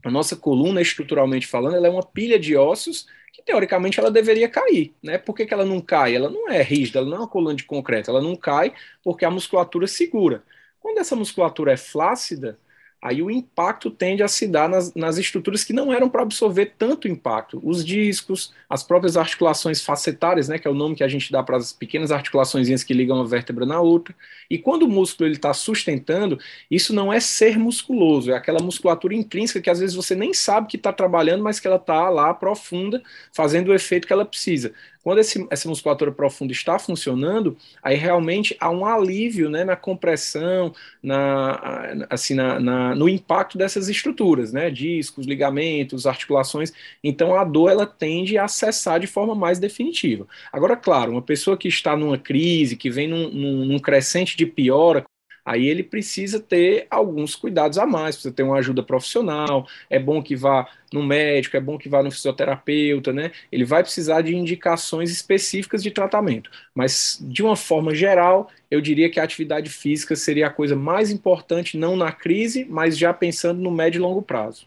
a 0.04 0.12
nossa 0.12 0.36
coluna, 0.36 0.82
estruturalmente 0.82 1.48
falando, 1.48 1.76
ela 1.76 1.88
é 1.88 1.90
uma 1.90 2.06
pilha 2.06 2.38
de 2.40 2.56
ossos 2.56 3.08
que 3.40 3.46
teoricamente 3.46 4.00
ela 4.00 4.12
deveria 4.12 4.50
cair. 4.50 4.94
Né? 5.02 5.18
Por 5.18 5.36
que, 5.36 5.46
que 5.46 5.54
ela 5.54 5.66
não 5.66 5.80
cai? 5.80 6.16
Ela 6.16 6.30
não 6.30 6.50
é 6.50 6.62
rígida, 6.62 7.00
ela 7.00 7.08
não 7.08 7.18
é 7.18 7.20
uma 7.22 7.28
coluna 7.28 7.56
de 7.56 7.64
concreto, 7.64 8.12
ela 8.12 8.22
não 8.22 8.36
cai 8.36 8.74
porque 9.04 9.26
a 9.26 9.32
musculatura 9.32 9.88
segura. 9.88 10.44
Quando 10.80 11.00
essa 11.00 11.16
musculatura 11.16 11.74
é 11.74 11.78
flácida, 11.78 12.60
aí 13.02 13.22
o 13.22 13.32
impacto 13.32 13.90
tende 13.90 14.22
a 14.22 14.28
se 14.28 14.46
dar 14.46 14.68
nas, 14.68 14.94
nas 14.94 15.18
estruturas 15.18 15.64
que 15.64 15.72
não 15.72 15.94
eram 15.94 16.10
para 16.10 16.22
absorver 16.22 16.74
tanto 16.78 17.08
impacto. 17.08 17.62
Os 17.64 17.84
discos, 17.86 18.54
as 18.70 18.84
próprias 18.84 19.16
articulações 19.16 19.82
facetárias, 19.82 20.50
né, 20.50 20.60
que 20.60 20.68
é 20.68 20.72
o 20.72 20.74
nome 20.74 20.96
que 20.96 21.04
a 21.04 21.08
gente 21.08 21.32
dá 21.32 21.42
para 21.42 21.58
as 21.58 21.72
pequenas 21.72 22.12
articulações 22.12 22.84
que 22.84 22.94
ligam 22.94 23.16
uma 23.16 23.26
vértebra 23.26 23.66
na 23.66 23.80
outra. 23.80 24.14
E 24.50 24.58
quando 24.58 24.84
o 24.84 24.90
músculo 24.90 25.30
está 25.30 25.54
sustentando, 25.54 26.38
isso 26.70 26.94
não 26.94 27.12
é 27.12 27.20
ser 27.20 27.58
musculoso, 27.58 28.32
é 28.32 28.36
aquela 28.36 28.60
musculatura 28.62 29.16
intrínseca 29.16 29.62
que 29.62 29.70
às 29.70 29.80
vezes 29.80 29.96
você 29.96 30.14
nem 30.14 30.34
sabe 30.34 30.68
que 30.68 30.76
está 30.76 30.92
trabalhando, 30.92 31.44
mas 31.44 31.60
que 31.60 31.68
ela 31.68 31.78
está 31.78 32.10
lá 32.10 32.34
profunda, 32.34 33.02
fazendo 33.34 33.70
o 33.70 33.74
efeito 33.74 34.08
que 34.08 34.14
ela 34.14 34.26
precisa. 34.26 34.74
Quando 35.04 35.20
esse, 35.20 35.48
essa 35.50 35.70
musculatura 35.70 36.12
profunda 36.12 36.52
está 36.52 36.78
funcionando, 36.78 37.58
aí 37.82 37.96
realmente 37.96 38.56
há 38.60 38.70
um 38.70 38.86
alívio 38.86 39.50
né, 39.50 39.64
na 39.64 39.76
compressão, 39.76 40.74
na, 41.02 42.06
assim, 42.10 42.34
na, 42.34 42.60
na, 42.60 42.96
no 42.96 43.08
impacto 43.08 43.58
dessas 43.58 43.88
estruturas, 43.88 44.52
né, 44.52 44.70
discos, 44.70 45.26
ligamentos, 45.26 46.06
articulações. 46.06 46.74
Então 47.04 47.36
a 47.36 47.44
dor 47.44 47.70
ela 47.72 47.86
tende 47.86 48.38
a 48.38 48.48
cessar 48.48 49.00
de 49.00 49.08
forma 49.08 49.34
mais 49.34 49.60
definitiva. 49.60 50.28
Agora, 50.52 50.76
claro, 50.76 51.12
uma 51.14 51.22
pessoa 51.22 51.58
que 51.58 51.68
está 51.68 51.96
numa 51.96 52.18
crise, 52.18 52.76
que 52.76 52.90
vem 52.90 53.08
num, 53.08 53.30
num, 53.30 53.66
num 53.66 53.80
crescente 53.80 54.36
de 54.36 54.46
piora, 54.46 55.06
aí 55.46 55.68
ele 55.68 55.84
precisa 55.84 56.40
ter 56.40 56.88
alguns 56.90 57.36
cuidados 57.36 57.78
a 57.78 57.86
mais, 57.86 58.16
precisa 58.16 58.34
ter 58.34 58.44
uma 58.44 58.58
ajuda 58.58 58.84
profissional, 58.84 59.68
é 59.90 60.00
bom 60.00 60.22
que 60.22 60.36
vá 60.36 60.68
no 60.92 61.04
médico, 61.04 61.56
é 61.58 61.60
bom 61.60 61.78
que 61.78 61.90
vá 61.90 62.02
no 62.02 62.12
fisioterapeuta, 62.12 63.14
né? 63.14 63.32
Ele 63.52 63.66
vai 63.66 63.84
precisar 63.84 64.22
de 64.22 64.36
indicações 64.36 65.12
específicas 65.12 65.84
de 65.84 65.92
tratamento, 65.92 66.50
mas 66.74 67.18
de 67.22 67.44
uma 67.44 67.56
forma 67.56 67.94
geral, 67.94 68.50
eu 68.70 68.82
diria 68.82 69.10
que 69.10 69.20
a 69.20 69.24
atividade 69.24 69.70
física 69.70 70.16
seria 70.16 70.48
a 70.48 70.52
coisa 70.52 70.76
mais 70.76 71.12
importante, 71.12 71.78
não 71.78 71.96
na 71.96 72.12
crise, 72.12 72.66
mas 72.70 72.98
já 72.98 73.14
pensando 73.14 73.62
no 73.62 73.72
médio 73.72 74.00
e 74.00 74.02
longo 74.02 74.22
prazo. 74.22 74.66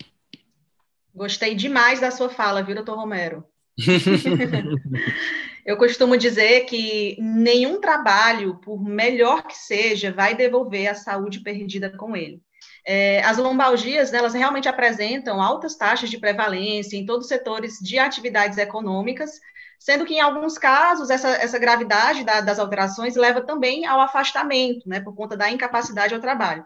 Gostei 1.14 1.54
demais 1.54 2.00
da 2.00 2.10
sua 2.10 2.30
fala, 2.30 2.62
viu, 2.62 2.74
doutor 2.74 2.96
Romero? 2.96 3.44
Eu 5.64 5.76
costumo 5.76 6.16
dizer 6.16 6.62
que 6.62 7.16
nenhum 7.20 7.80
trabalho, 7.80 8.56
por 8.56 8.82
melhor 8.82 9.46
que 9.46 9.56
seja, 9.56 10.10
vai 10.10 10.34
devolver 10.34 10.88
a 10.88 10.94
saúde 10.94 11.40
perdida 11.40 11.88
com 11.96 12.16
ele. 12.16 12.42
É, 12.84 13.22
as 13.22 13.38
lombalgias, 13.38 14.10
né, 14.10 14.18
elas 14.18 14.34
realmente 14.34 14.68
apresentam 14.68 15.40
altas 15.40 15.76
taxas 15.76 16.10
de 16.10 16.18
prevalência 16.18 16.96
em 16.96 17.06
todos 17.06 17.26
os 17.26 17.28
setores 17.28 17.78
de 17.78 17.96
atividades 17.96 18.58
econômicas, 18.58 19.38
sendo 19.78 20.04
que, 20.04 20.14
em 20.14 20.20
alguns 20.20 20.58
casos, 20.58 21.10
essa, 21.10 21.28
essa 21.28 21.58
gravidade 21.60 22.24
da, 22.24 22.40
das 22.40 22.58
alterações 22.58 23.14
leva 23.14 23.40
também 23.40 23.86
ao 23.86 24.00
afastamento, 24.00 24.88
né, 24.88 25.00
por 25.00 25.14
conta 25.14 25.36
da 25.36 25.50
incapacidade 25.50 26.12
ao 26.12 26.20
trabalho. 26.20 26.64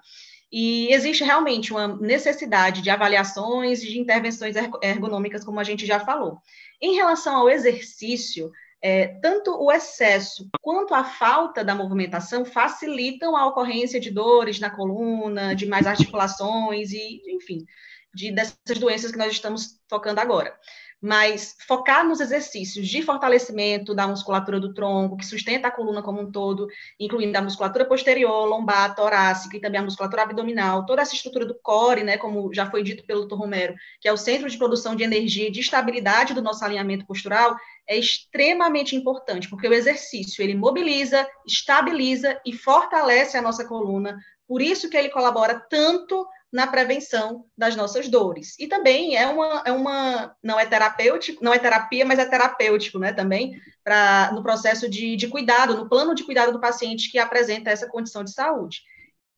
E 0.50 0.92
existe 0.92 1.24
realmente 1.24 1.72
uma 1.72 1.88
necessidade 1.88 2.80
de 2.80 2.88
avaliações 2.88 3.82
e 3.82 3.88
de 3.88 3.98
intervenções 3.98 4.54
ergonômicas, 4.80 5.44
como 5.44 5.58
a 5.58 5.64
gente 5.64 5.84
já 5.84 5.98
falou. 6.00 6.38
Em 6.80 6.94
relação 6.94 7.36
ao 7.36 7.48
exercício, 7.48 8.50
é, 8.82 9.08
tanto 9.20 9.50
o 9.52 9.72
excesso 9.72 10.48
quanto 10.60 10.94
a 10.94 11.04
falta 11.04 11.64
da 11.64 11.74
movimentação 11.74 12.44
facilitam 12.44 13.36
a 13.36 13.46
ocorrência 13.46 13.98
de 13.98 14.10
dores 14.10 14.60
na 14.60 14.70
coluna, 14.70 15.54
de 15.54 15.66
mais 15.66 15.86
articulações 15.86 16.92
e, 16.92 17.22
enfim, 17.34 17.64
de 18.14 18.30
dessas 18.30 18.78
doenças 18.78 19.10
que 19.10 19.18
nós 19.18 19.32
estamos 19.32 19.80
tocando 19.88 20.18
agora. 20.18 20.58
Mas 21.06 21.54
focar 21.68 22.04
nos 22.04 22.18
exercícios 22.18 22.88
de 22.88 23.00
fortalecimento 23.00 23.94
da 23.94 24.08
musculatura 24.08 24.58
do 24.58 24.74
tronco, 24.74 25.16
que 25.16 25.24
sustenta 25.24 25.68
a 25.68 25.70
coluna 25.70 26.02
como 26.02 26.20
um 26.20 26.32
todo, 26.32 26.66
incluindo 26.98 27.38
a 27.38 27.42
musculatura 27.42 27.84
posterior, 27.84 28.44
lombar, 28.44 28.92
torácica 28.96 29.56
e 29.56 29.60
também 29.60 29.80
a 29.80 29.84
musculatura 29.84 30.22
abdominal, 30.22 30.84
toda 30.84 31.02
essa 31.02 31.14
estrutura 31.14 31.46
do 31.46 31.54
core, 31.62 32.02
né, 32.02 32.16
como 32.16 32.52
já 32.52 32.68
foi 32.68 32.82
dito 32.82 33.06
pelo 33.06 33.24
Dr. 33.24 33.36
Romero, 33.36 33.76
que 34.00 34.08
é 34.08 34.12
o 34.12 34.16
centro 34.16 34.50
de 34.50 34.58
produção 34.58 34.96
de 34.96 35.04
energia 35.04 35.46
e 35.46 35.52
de 35.52 35.60
estabilidade 35.60 36.34
do 36.34 36.42
nosso 36.42 36.64
alinhamento 36.64 37.06
postural, 37.06 37.56
é 37.88 37.96
extremamente 37.96 38.96
importante, 38.96 39.48
porque 39.48 39.68
o 39.68 39.72
exercício, 39.72 40.42
ele 40.42 40.56
mobiliza, 40.56 41.24
estabiliza 41.46 42.36
e 42.44 42.52
fortalece 42.52 43.38
a 43.38 43.42
nossa 43.42 43.64
coluna, 43.64 44.18
por 44.48 44.60
isso 44.60 44.90
que 44.90 44.96
ele 44.96 45.08
colabora 45.08 45.64
tanto 45.70 46.26
na 46.56 46.66
prevenção 46.66 47.44
das 47.56 47.76
nossas 47.76 48.08
dores. 48.08 48.58
E 48.58 48.66
também 48.66 49.14
é 49.14 49.26
uma, 49.26 49.62
é 49.66 49.70
uma 49.72 50.34
não 50.42 50.58
é 50.58 50.64
terapêutico, 50.64 51.44
não 51.44 51.52
é 51.52 51.58
terapia, 51.58 52.02
mas 52.06 52.18
é 52.18 52.24
terapêutico, 52.24 52.98
né, 52.98 53.12
também, 53.12 53.60
para 53.84 54.32
no 54.32 54.42
processo 54.42 54.88
de, 54.88 55.16
de 55.16 55.28
cuidado, 55.28 55.76
no 55.76 55.86
plano 55.86 56.14
de 56.14 56.24
cuidado 56.24 56.52
do 56.52 56.60
paciente 56.60 57.12
que 57.12 57.18
apresenta 57.18 57.68
essa 57.68 57.86
condição 57.86 58.24
de 58.24 58.32
saúde. 58.32 58.80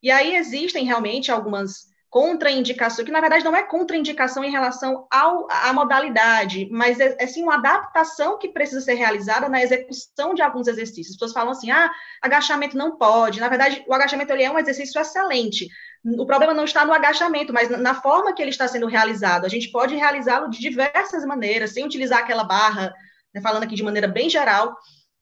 E 0.00 0.12
aí 0.12 0.37
existem 0.37 0.85
realmente 0.85 1.33
algumas 1.33 1.88
contraindicação, 2.11 3.04
que 3.04 3.11
na 3.11 3.20
verdade 3.20 3.44
não 3.44 3.54
é 3.54 3.62
contraindicação 3.62 4.42
em 4.42 4.50
relação 4.50 5.07
ao, 5.11 5.46
à 5.50 5.72
modalidade, 5.72 6.68
mas 6.70 6.98
é, 7.00 7.16
é 7.18 7.26
sim 7.26 7.42
uma 7.42 7.57
adaptação 7.57 8.38
que 8.38 8.48
precisa 8.48 8.81
ser 8.81 8.94
realizada 8.94 9.48
na 9.48 9.62
execução 9.62 10.33
de 10.35 10.40
alguns 10.40 10.68
exercícios. 10.68 11.11
As 11.11 11.16
pessoas 11.16 11.33
falam 11.33 11.52
assim, 11.52 11.70
ah, 11.70 11.90
agachamento 12.22 12.78
não 12.78 12.96
pode. 12.96 13.40
Na 13.40 13.48
verdade, 13.48 13.85
o 13.87 13.92
agachamento 13.92 14.33
ele 14.33 14.44
é 14.44 14.50
um 14.50 14.59
exercício 14.59 14.98
excelente. 15.00 15.68
O 16.16 16.27
problema 16.27 16.55
não 16.55 16.64
está 16.64 16.85
no 16.85 16.92
agachamento, 16.92 17.53
mas 17.53 17.68
na 17.68 17.94
forma 17.94 18.33
que 18.33 18.40
ele 18.40 18.51
está 18.51 18.68
sendo 18.68 18.87
realizado. 18.87 19.44
A 19.44 19.49
gente 19.49 19.71
pode 19.71 19.97
realizá-lo 19.97 20.49
de 20.49 20.61
diversas 20.61 21.25
maneiras, 21.25 21.73
sem 21.73 21.85
utilizar 21.85 22.21
aquela 22.21 22.44
barra, 22.44 22.94
né, 23.35 23.40
falando 23.40 23.64
aqui 23.64 23.75
de 23.75 23.83
maneira 23.83 24.07
bem 24.07 24.31
geral, 24.31 24.77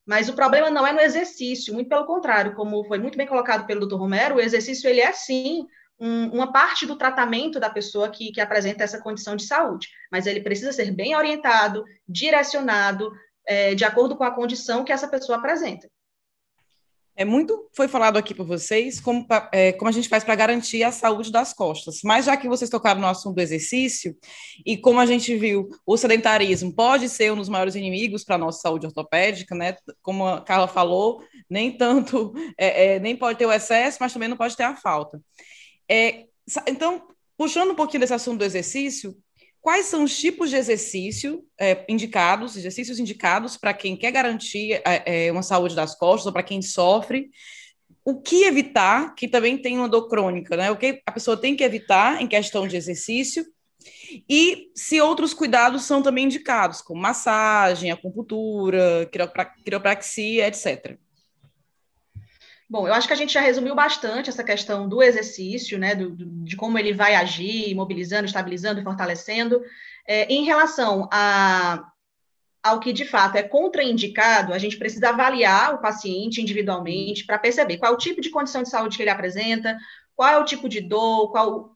mas 0.07 0.29
o 0.29 0.35
problema 0.35 0.71
não 0.71 0.87
é 0.87 0.93
no 0.93 1.01
exercício, 1.01 1.75
muito 1.75 1.89
pelo 1.89 2.07
contrário, 2.07 2.55
como 2.55 2.85
foi 2.85 2.99
muito 2.99 3.19
bem 3.19 3.27
colocado 3.27 3.67
pelo 3.67 3.87
Dr. 3.87 3.97
Romero, 3.97 4.37
o 4.37 4.41
exercício 4.41 4.89
ele 4.89 5.01
é 5.01 5.13
sim 5.13 5.67
um, 5.99 6.29
uma 6.29 6.53
parte 6.53 6.87
do 6.87 6.97
tratamento 6.97 7.59
da 7.59 7.69
pessoa 7.69 8.09
que, 8.09 8.31
que 8.31 8.41
apresenta 8.41 8.85
essa 8.85 9.01
condição 9.01 9.35
de 9.35 9.45
saúde, 9.45 9.89
mas 10.13 10.27
ele 10.27 10.41
precisa 10.41 10.73
ser 10.73 10.93
bem 10.93 11.17
orientado, 11.17 11.85
direcionado, 12.09 13.11
é, 13.47 13.75
de 13.75 13.85
acordo 13.85 14.17
com 14.17 14.25
a 14.25 14.31
condição 14.31 14.85
que 14.85 14.93
essa 14.93 15.09
pessoa 15.09 15.39
apresenta. 15.39 15.89
É 17.19 17.25
muito 17.25 17.69
foi 17.75 17.89
falado 17.89 18.19
aqui 18.19 18.35
por 18.35 18.47
vocês 18.47 19.01
como, 19.01 19.27
é, 19.51 19.73
como 19.73 19.89
a 19.89 19.93
gente 19.93 20.09
faz 20.09 20.23
para 20.23 20.35
garantir 20.35 20.83
a 20.83 20.93
saúde 20.93 21.33
das 21.33 21.55
costas. 21.55 22.01
Mas 22.05 22.27
já 22.27 22.37
que 22.37 22.47
vocês 22.47 22.69
tocaram 22.69 23.01
no 23.01 23.07
assunto 23.07 23.37
do 23.37 23.41
exercício, 23.41 24.15
e 24.65 24.77
como 24.77 25.01
a 25.01 25.07
gente 25.07 25.35
viu, 25.35 25.69
o 25.87 25.97
sedentarismo 25.97 26.75
pode 26.75 27.09
ser 27.09 27.33
um 27.33 27.37
dos 27.37 27.49
maiores 27.49 27.75
inimigos 27.75 28.23
para 28.23 28.35
a 28.35 28.39
nossa 28.39 28.61
saúde 28.61 28.87
ortopédica, 28.87 29.55
né? 29.55 29.77
Como 30.03 30.27
a 30.27 30.43
Carla 30.43 30.69
falou, 30.69 31.23
nem 31.49 31.75
tanto, 31.75 32.35
é, 32.59 32.97
é, 32.97 33.01
nem 33.01 33.17
pode 33.17 33.39
ter 33.39 33.47
o 33.47 33.53
excesso, 33.53 33.97
mas 33.99 34.13
também 34.13 34.29
não 34.29 34.37
pode 34.37 34.55
ter 34.55 34.65
a 34.65 34.77
falta. 34.77 35.19
É, 35.89 36.25
então, 36.67 37.09
puxando 37.37 37.71
um 37.71 37.75
pouquinho 37.75 38.01
desse 38.01 38.15
assunto 38.15 38.39
do 38.41 38.45
exercício, 38.45 39.17
quais 39.67 39.87
são 39.87 40.05
os 40.05 40.17
tipos 40.17 40.49
de 40.49 40.55
exercício 40.55 41.45
é, 41.59 41.85
indicados, 41.89 42.57
exercícios 42.57 43.01
indicados 43.01 43.57
para 43.57 43.75
quem 43.75 43.97
quer 43.97 44.13
garantir 44.13 44.81
é, 44.87 45.27
é, 45.27 45.33
uma 45.33 45.43
saúde 45.43 45.75
das 45.75 45.99
costas 45.99 46.27
ou 46.27 46.33
para 46.33 46.45
quem 46.45 46.63
sofre? 46.63 47.31
O 48.05 48.23
que 48.23 48.45
evitar, 48.45 49.17
que 49.17 49.27
também 49.27 49.59
tem 49.59 49.77
uma 49.77 49.89
dor 49.89 50.07
crônica, 50.07 50.57
né? 50.57 50.71
O 50.71 50.77
que 50.77 51.03
a 51.05 51.11
pessoa 51.11 51.37
tem 51.37 51.57
que 51.57 51.65
evitar 51.65 52.23
em 52.23 52.29
questão 52.29 52.69
de 52.69 52.77
exercício 52.77 53.45
e 54.31 54.71
se 54.73 55.01
outros 55.01 55.35
cuidados 55.35 55.83
são 55.83 56.01
também 56.01 56.27
indicados, 56.27 56.81
como 56.81 57.03
massagem, 57.03 57.91
acupuntura, 57.91 59.11
quiropraxia, 59.65 60.47
etc. 60.47 60.97
Bom, 62.69 62.89
eu 62.89 62.95
acho 62.95 63.07
que 63.07 63.13
a 63.13 63.17
gente 63.17 63.33
já 63.33 63.41
resumiu 63.41 63.75
bastante 63.77 64.29
essa 64.29 64.43
questão 64.43 64.89
do 64.89 65.01
exercício, 65.01 65.79
né, 65.79 65.95
do, 65.95 66.11
de 66.17 66.57
como 66.57 66.77
ele 66.79 66.93
vai 66.93 67.15
agir, 67.15 67.73
mobilizando, 67.75 68.27
estabilizando 68.27 68.81
e 68.81 68.85
fortalecendo. 68.85 69.63
É, 70.05 70.25
em 70.33 70.45
relação 70.45 71.09
a, 71.13 71.89
ao 72.63 72.81
que 72.81 72.93
de 72.93 73.05
fato 73.05 73.37
é 73.37 73.43
contraindicado, 73.45 74.53
a 74.53 74.59
gente 74.59 74.77
precisa 74.77 75.11
avaliar 75.11 75.75
o 75.75 75.81
paciente 75.81 76.43
individualmente 76.43 77.25
para 77.25 77.39
perceber 77.39 77.79
qual 77.79 77.93
é 77.93 77.95
o 77.95 77.99
tipo 77.99 78.21
de 78.21 78.31
condição 78.31 78.65
de 78.65 78.69
saúde 78.69 78.97
que 78.97 79.03
ele 79.05 79.11
apresenta, 79.11 79.77
qual 80.17 80.29
é 80.29 80.39
o 80.39 80.45
tipo 80.45 80.69
de 80.69 80.81
dor, 80.81 81.31
qual, 81.31 81.76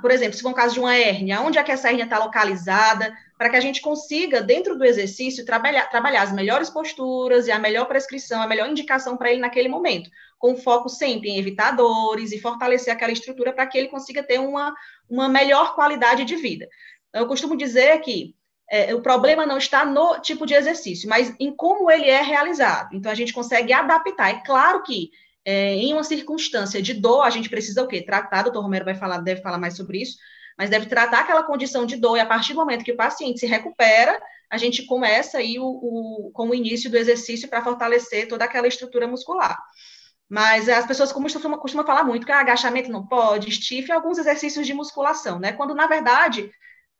por 0.00 0.10
exemplo, 0.10 0.34
se 0.34 0.42
for 0.42 0.50
um 0.50 0.54
caso 0.54 0.74
de 0.74 0.80
uma 0.80 0.96
hérnia, 0.96 1.40
onde 1.40 1.58
é 1.58 1.62
que 1.62 1.72
essa 1.72 1.88
hérnia 1.88 2.04
está 2.04 2.18
localizada, 2.18 3.12
para 3.38 3.48
que 3.48 3.56
a 3.56 3.60
gente 3.60 3.80
consiga, 3.80 4.42
dentro 4.42 4.76
do 4.76 4.84
exercício, 4.84 5.44
trabalhar, 5.44 5.88
trabalhar 5.88 6.22
as 6.22 6.32
melhores 6.32 6.68
posturas 6.68 7.46
e 7.46 7.50
a 7.50 7.58
melhor 7.58 7.86
prescrição, 7.86 8.42
a 8.42 8.46
melhor 8.46 8.68
indicação 8.68 9.16
para 9.16 9.30
ele 9.30 9.40
naquele 9.40 9.68
momento 9.68 10.10
com 10.40 10.56
foco 10.56 10.88
sempre 10.88 11.28
em 11.28 11.38
evitar 11.38 11.72
dores 11.72 12.32
e 12.32 12.40
fortalecer 12.40 12.90
aquela 12.92 13.12
estrutura 13.12 13.52
para 13.52 13.66
que 13.66 13.76
ele 13.76 13.88
consiga 13.88 14.22
ter 14.22 14.40
uma, 14.40 14.74
uma 15.08 15.28
melhor 15.28 15.74
qualidade 15.74 16.24
de 16.24 16.34
vida. 16.34 16.66
Eu 17.12 17.26
costumo 17.26 17.54
dizer 17.54 18.00
que 18.00 18.34
é, 18.70 18.94
o 18.94 19.02
problema 19.02 19.44
não 19.44 19.58
está 19.58 19.84
no 19.84 20.18
tipo 20.20 20.46
de 20.46 20.54
exercício, 20.54 21.08
mas 21.10 21.34
em 21.38 21.54
como 21.54 21.90
ele 21.90 22.08
é 22.08 22.22
realizado. 22.22 22.96
Então, 22.96 23.12
a 23.12 23.14
gente 23.14 23.34
consegue 23.34 23.70
adaptar. 23.70 24.30
É 24.30 24.42
claro 24.42 24.82
que 24.82 25.10
é, 25.50 25.74
em 25.74 25.92
uma 25.92 26.04
circunstância 26.04 26.80
de 26.80 26.94
dor, 26.94 27.22
a 27.22 27.30
gente 27.30 27.50
precisa 27.50 27.82
o 27.82 27.88
quê? 27.88 28.00
Tratar, 28.00 28.44
doutor 28.44 28.62
Romero 28.62 28.84
vai 28.84 28.94
falar, 28.94 29.18
deve 29.18 29.42
falar 29.42 29.58
mais 29.58 29.76
sobre 29.76 30.00
isso, 30.00 30.16
mas 30.56 30.70
deve 30.70 30.86
tratar 30.86 31.20
aquela 31.20 31.42
condição 31.42 31.84
de 31.84 31.96
dor, 31.96 32.16
e 32.16 32.20
a 32.20 32.26
partir 32.26 32.52
do 32.52 32.60
momento 32.60 32.84
que 32.84 32.92
o 32.92 32.96
paciente 32.96 33.40
se 33.40 33.46
recupera, 33.46 34.20
a 34.48 34.56
gente 34.56 34.86
começa 34.86 35.38
aí 35.38 35.58
o, 35.58 35.64
o 35.64 36.30
com 36.32 36.50
o 36.50 36.54
início 36.54 36.88
do 36.88 36.96
exercício 36.96 37.48
para 37.48 37.64
fortalecer 37.64 38.28
toda 38.28 38.44
aquela 38.44 38.68
estrutura 38.68 39.08
muscular. 39.08 39.58
Mas 40.28 40.68
as 40.68 40.86
pessoas 40.86 41.10
costumam, 41.10 41.58
costumam 41.58 41.84
falar 41.84 42.04
muito 42.04 42.24
que 42.24 42.30
ah, 42.30 42.40
agachamento 42.40 42.90
não 42.90 43.04
pode, 43.04 43.50
stiff 43.50 43.90
alguns 43.90 44.18
exercícios 44.18 44.64
de 44.64 44.72
musculação, 44.72 45.40
né? 45.40 45.52
Quando, 45.52 45.74
na 45.74 45.88
verdade, 45.88 46.48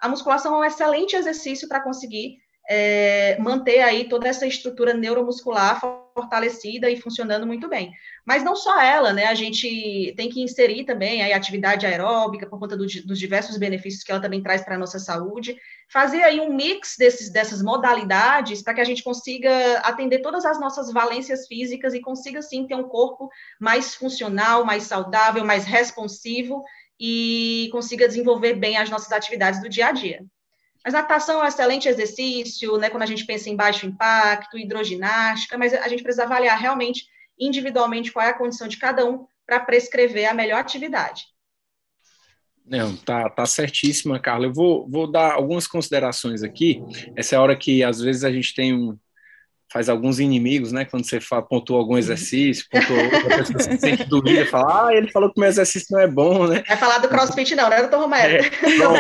a 0.01 0.09
musculação 0.09 0.57
é 0.57 0.59
um 0.59 0.65
excelente 0.65 1.15
exercício 1.15 1.69
para 1.69 1.81
conseguir 1.81 2.39
é, 2.73 3.37
manter 3.41 3.81
aí 3.81 4.09
toda 4.09 4.29
essa 4.29 4.47
estrutura 4.47 4.95
neuromuscular 4.95 5.81
fortalecida 6.15 6.89
e 6.89 7.01
funcionando 7.01 7.45
muito 7.45 7.69
bem. 7.69 7.91
Mas 8.25 8.45
não 8.45 8.55
só 8.55 8.81
ela, 8.81 9.13
né? 9.13 9.25
A 9.27 9.35
gente 9.35 10.15
tem 10.17 10.29
que 10.29 10.41
inserir 10.41 10.85
também 10.85 11.21
a 11.21 11.37
atividade 11.37 11.85
aeróbica 11.85 12.47
por 12.47 12.61
conta 12.61 12.77
do, 12.77 12.87
dos 12.87 13.19
diversos 13.19 13.57
benefícios 13.57 14.05
que 14.05 14.13
ela 14.13 14.21
também 14.21 14.41
traz 14.41 14.63
para 14.63 14.77
a 14.77 14.79
nossa 14.79 15.01
saúde. 15.01 15.57
Fazer 15.93 16.23
aí 16.23 16.39
um 16.39 16.55
mix 16.55 16.95
desses, 16.97 17.29
dessas 17.29 17.61
modalidades 17.61 18.63
para 18.63 18.75
que 18.75 18.81
a 18.81 18.85
gente 18.85 19.03
consiga 19.03 19.79
atender 19.81 20.21
todas 20.21 20.45
as 20.45 20.61
nossas 20.61 20.93
valências 20.93 21.49
físicas 21.49 21.93
e 21.93 22.01
consiga, 22.01 22.41
sim, 22.41 22.69
ter 22.69 22.77
um 22.77 22.89
corpo 22.89 23.29
mais 23.59 23.97
funcional, 23.97 24.65
mais 24.65 24.85
saudável, 24.85 25.45
mais 25.45 25.65
responsivo 25.65 26.63
e 27.01 27.69
consiga 27.73 28.07
desenvolver 28.07 28.55
bem 28.55 28.77
as 28.77 28.89
nossas 28.89 29.11
atividades 29.11 29.61
do 29.61 29.69
dia 29.69 29.89
a 29.89 29.93
dia. 29.93 30.25
Mas 30.85 30.95
natação 30.95 31.41
é 31.41 31.45
um 31.45 31.47
excelente 31.47 31.89
exercício, 31.89 32.77
né, 32.79 32.89
quando 32.89 33.03
a 33.03 33.07
gente 33.07 33.27
pensa 33.27 33.51
em 33.51 33.57
baixo 33.57 33.87
impacto, 33.87 34.59
hidroginástica, 34.59 35.59
mas 35.59 35.75
a 35.75 35.89
gente 35.89 36.03
precisa 36.03 36.25
avaliar 36.25 36.59
realmente 36.59 37.07
individualmente 37.39 38.13
qual 38.13 38.25
é 38.25 38.31
a 38.31 38.39
condição 38.39 38.67
de 38.67 38.79
cada 38.79 39.05
um 39.05 39.27
para 39.47 39.61
prescrever 39.61 40.27
a 40.27 40.35
melhor 40.35 40.61
atividade. 40.61 41.25
Não, 42.65 42.97
tá, 42.97 43.29
tá 43.29 43.45
certíssima, 43.47 44.21
Carla. 44.21 44.47
Eu 44.47 44.53
vou, 44.53 44.89
vou 44.89 45.11
dar 45.11 45.33
algumas 45.33 45.67
considerações 45.67 46.43
aqui. 46.43 46.81
Essa 47.17 47.35
é 47.35 47.39
a 47.39 47.43
hora 47.43 47.57
que 47.57 47.83
às 47.83 48.01
vezes 48.01 48.23
a 48.23 48.31
gente 48.31 48.55
tem 48.55 48.73
um, 48.73 48.97
faz 49.73 49.89
alguns 49.89 50.19
inimigos, 50.19 50.73
né? 50.73 50.85
Quando 50.85 51.05
você 51.05 51.21
fala, 51.21 51.43
pontua 51.43 51.79
algum 51.79 51.97
exercício, 51.97 52.67
pontua 52.69 53.05
outra 53.05 53.39
pessoa 53.39 53.59
se 53.61 53.79
sente 53.79 54.05
dúvida, 54.05 54.45
fala, 54.47 54.89
ah, 54.89 54.95
ele 54.95 55.11
falou 55.11 55.31
que 55.33 55.39
o 55.39 55.41
meu 55.41 55.49
exercício 55.49 55.89
não 55.93 56.01
é 56.01 56.09
bom, 56.09 56.49
né? 56.49 56.65
Vai 56.67 56.77
falar 56.77 56.99
do 56.99 57.09
crossfit 57.09 57.55
não, 57.55 57.71
né, 57.71 57.79
doutor 57.81 58.01
Romero? 58.01 58.45
É, 58.45 58.51
bom, 58.79 58.97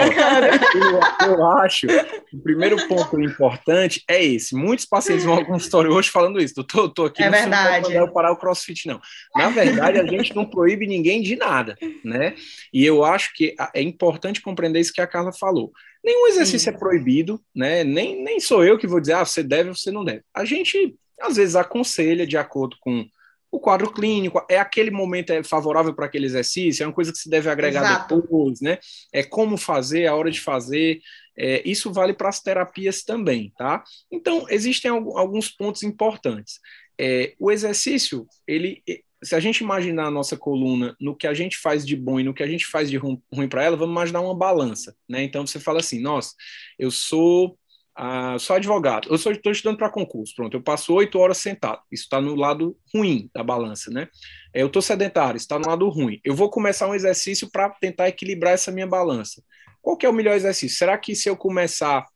eu, 1.26 1.28
eu, 1.28 1.46
acho, 1.58 1.86
o 2.32 2.38
primeiro 2.40 2.76
ponto 2.86 3.20
importante 3.20 4.04
é 4.08 4.22
esse. 4.22 4.54
Muitos 4.54 4.86
pacientes 4.86 5.24
vão 5.24 5.34
ao 5.34 5.44
consultório 5.44 5.92
hoje 5.92 6.08
falando 6.08 6.40
isso, 6.40 6.62
tô, 6.62 6.88
tô 6.88 7.06
aqui, 7.06 7.22
é 7.22 7.30
não 7.30 7.38
verdade. 7.38 7.92
eu 7.92 8.12
parar 8.12 8.30
o 8.30 8.36
crossfit, 8.36 8.86
não. 8.86 9.00
Na 9.34 9.48
verdade, 9.48 9.98
a 9.98 10.06
gente 10.06 10.34
não 10.36 10.44
proíbe 10.44 10.86
ninguém 10.86 11.20
de 11.20 11.34
nada, 11.34 11.76
né? 12.04 12.34
E 12.72 12.84
eu 12.84 13.04
acho 13.04 13.32
que 13.34 13.56
é 13.74 13.82
importante 13.82 14.40
compreender 14.40 14.78
isso 14.78 14.92
que 14.92 15.00
a 15.00 15.06
Carla 15.06 15.32
falou. 15.32 15.72
Nenhum 16.02 16.28
exercício 16.28 16.70
Sim. 16.70 16.76
é 16.76 16.78
proibido, 16.78 17.40
né? 17.54 17.84
Nem, 17.84 18.22
nem 18.22 18.40
sou 18.40 18.64
eu 18.64 18.78
que 18.78 18.86
vou 18.86 19.00
dizer, 19.00 19.14
ah, 19.14 19.24
você 19.24 19.42
deve 19.42 19.68
ou 19.68 19.74
você 19.74 19.90
não 19.90 20.04
deve. 20.04 20.22
A 20.34 20.44
gente, 20.44 20.96
às 21.20 21.36
vezes, 21.36 21.56
aconselha 21.56 22.26
de 22.26 22.36
acordo 22.36 22.76
com 22.80 23.06
o 23.50 23.58
quadro 23.58 23.92
clínico, 23.92 24.44
é 24.48 24.58
aquele 24.58 24.90
momento 24.90 25.30
é 25.30 25.42
favorável 25.42 25.92
para 25.92 26.06
aquele 26.06 26.26
exercício, 26.26 26.84
é 26.84 26.86
uma 26.86 26.92
coisa 26.92 27.10
que 27.10 27.18
se 27.18 27.28
deve 27.28 27.50
agregar 27.50 27.80
Exato. 27.80 28.20
depois, 28.20 28.60
né? 28.60 28.78
É 29.12 29.24
como 29.24 29.56
fazer, 29.56 30.06
a 30.06 30.14
hora 30.14 30.30
de 30.30 30.40
fazer. 30.40 31.00
É, 31.36 31.62
isso 31.68 31.92
vale 31.92 32.12
para 32.12 32.28
as 32.28 32.40
terapias 32.40 33.02
também, 33.02 33.52
tá? 33.56 33.82
Então, 34.10 34.46
existem 34.48 34.90
alguns 34.90 35.48
pontos 35.48 35.82
importantes. 35.82 36.60
É, 36.98 37.34
o 37.38 37.50
exercício, 37.50 38.26
ele 38.46 38.82
se 39.22 39.34
a 39.34 39.40
gente 39.40 39.60
imaginar 39.60 40.06
a 40.06 40.10
nossa 40.10 40.36
coluna 40.36 40.96
no 41.00 41.14
que 41.14 41.26
a 41.26 41.34
gente 41.34 41.58
faz 41.58 41.86
de 41.86 41.94
bom 41.94 42.18
e 42.18 42.24
no 42.24 42.34
que 42.34 42.42
a 42.42 42.46
gente 42.46 42.66
faz 42.66 42.90
de 42.90 42.96
ruim, 42.96 43.22
ruim 43.32 43.48
para 43.48 43.62
ela, 43.62 43.76
vamos 43.76 43.92
imaginar 43.92 44.20
uma 44.20 44.34
balança, 44.34 44.96
né? 45.08 45.22
Então 45.22 45.46
você 45.46 45.60
fala 45.60 45.80
assim, 45.80 46.00
nossa, 46.00 46.34
eu 46.78 46.90
sou 46.90 47.58
ah, 47.94 48.38
sou 48.38 48.56
advogado, 48.56 49.08
eu 49.10 49.16
estou 49.16 49.52
estudando 49.52 49.76
para 49.76 49.90
concurso, 49.90 50.34
pronto, 50.34 50.56
eu 50.56 50.62
passo 50.62 50.94
oito 50.94 51.18
horas 51.18 51.36
sentado, 51.36 51.82
isso 51.92 52.04
está 52.04 52.18
no 52.18 52.34
lado 52.34 52.74
ruim 52.94 53.28
da 53.34 53.42
balança, 53.42 53.90
né? 53.90 54.08
Eu 54.54 54.68
estou 54.68 54.80
sedentário, 54.80 55.36
está 55.36 55.58
no 55.58 55.68
lado 55.68 55.86
ruim. 55.90 56.18
Eu 56.24 56.34
vou 56.34 56.48
começar 56.48 56.88
um 56.88 56.94
exercício 56.94 57.50
para 57.50 57.68
tentar 57.68 58.08
equilibrar 58.08 58.54
essa 58.54 58.72
minha 58.72 58.86
balança. 58.86 59.42
Qual 59.82 59.98
é 60.02 60.08
o 60.08 60.12
melhor 60.12 60.34
exercício? 60.34 60.78
Será 60.78 60.96
que 60.96 61.14
se 61.14 61.28
eu 61.28 61.36
começar 61.36 62.06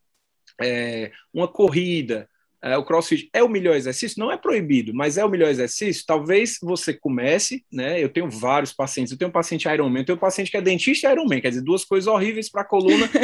é, 0.61 1.11
uma 1.33 1.47
corrida, 1.47 2.27
é, 2.65 2.75
o 2.75 2.83
crossfit 2.83 3.29
é 3.31 3.43
o 3.43 3.47
melhor 3.47 3.75
exercício? 3.75 4.19
Não 4.19 4.31
é 4.31 4.37
proibido, 4.37 4.91
mas 4.91 5.19
é 5.19 5.23
o 5.23 5.29
melhor 5.29 5.49
exercício? 5.49 6.03
Talvez 6.03 6.57
você 6.59 6.95
comece, 6.95 7.63
né? 7.71 8.03
Eu 8.03 8.09
tenho 8.09 8.27
vários 8.27 8.73
pacientes, 8.73 9.11
eu 9.11 9.19
tenho 9.19 9.29
um 9.29 9.31
paciente 9.31 9.69
Ironman, 9.69 10.01
eu 10.01 10.05
tenho 10.05 10.15
um 10.17 10.19
paciente 10.19 10.49
que 10.49 10.57
é 10.57 10.61
dentista 10.61 11.07
e 11.07 11.11
Ironman, 11.11 11.39
quer 11.39 11.49
dizer, 11.49 11.61
duas 11.61 11.85
coisas 11.85 12.07
horríveis 12.07 12.49
para 12.49 12.63
a 12.63 12.65
coluna 12.65 13.07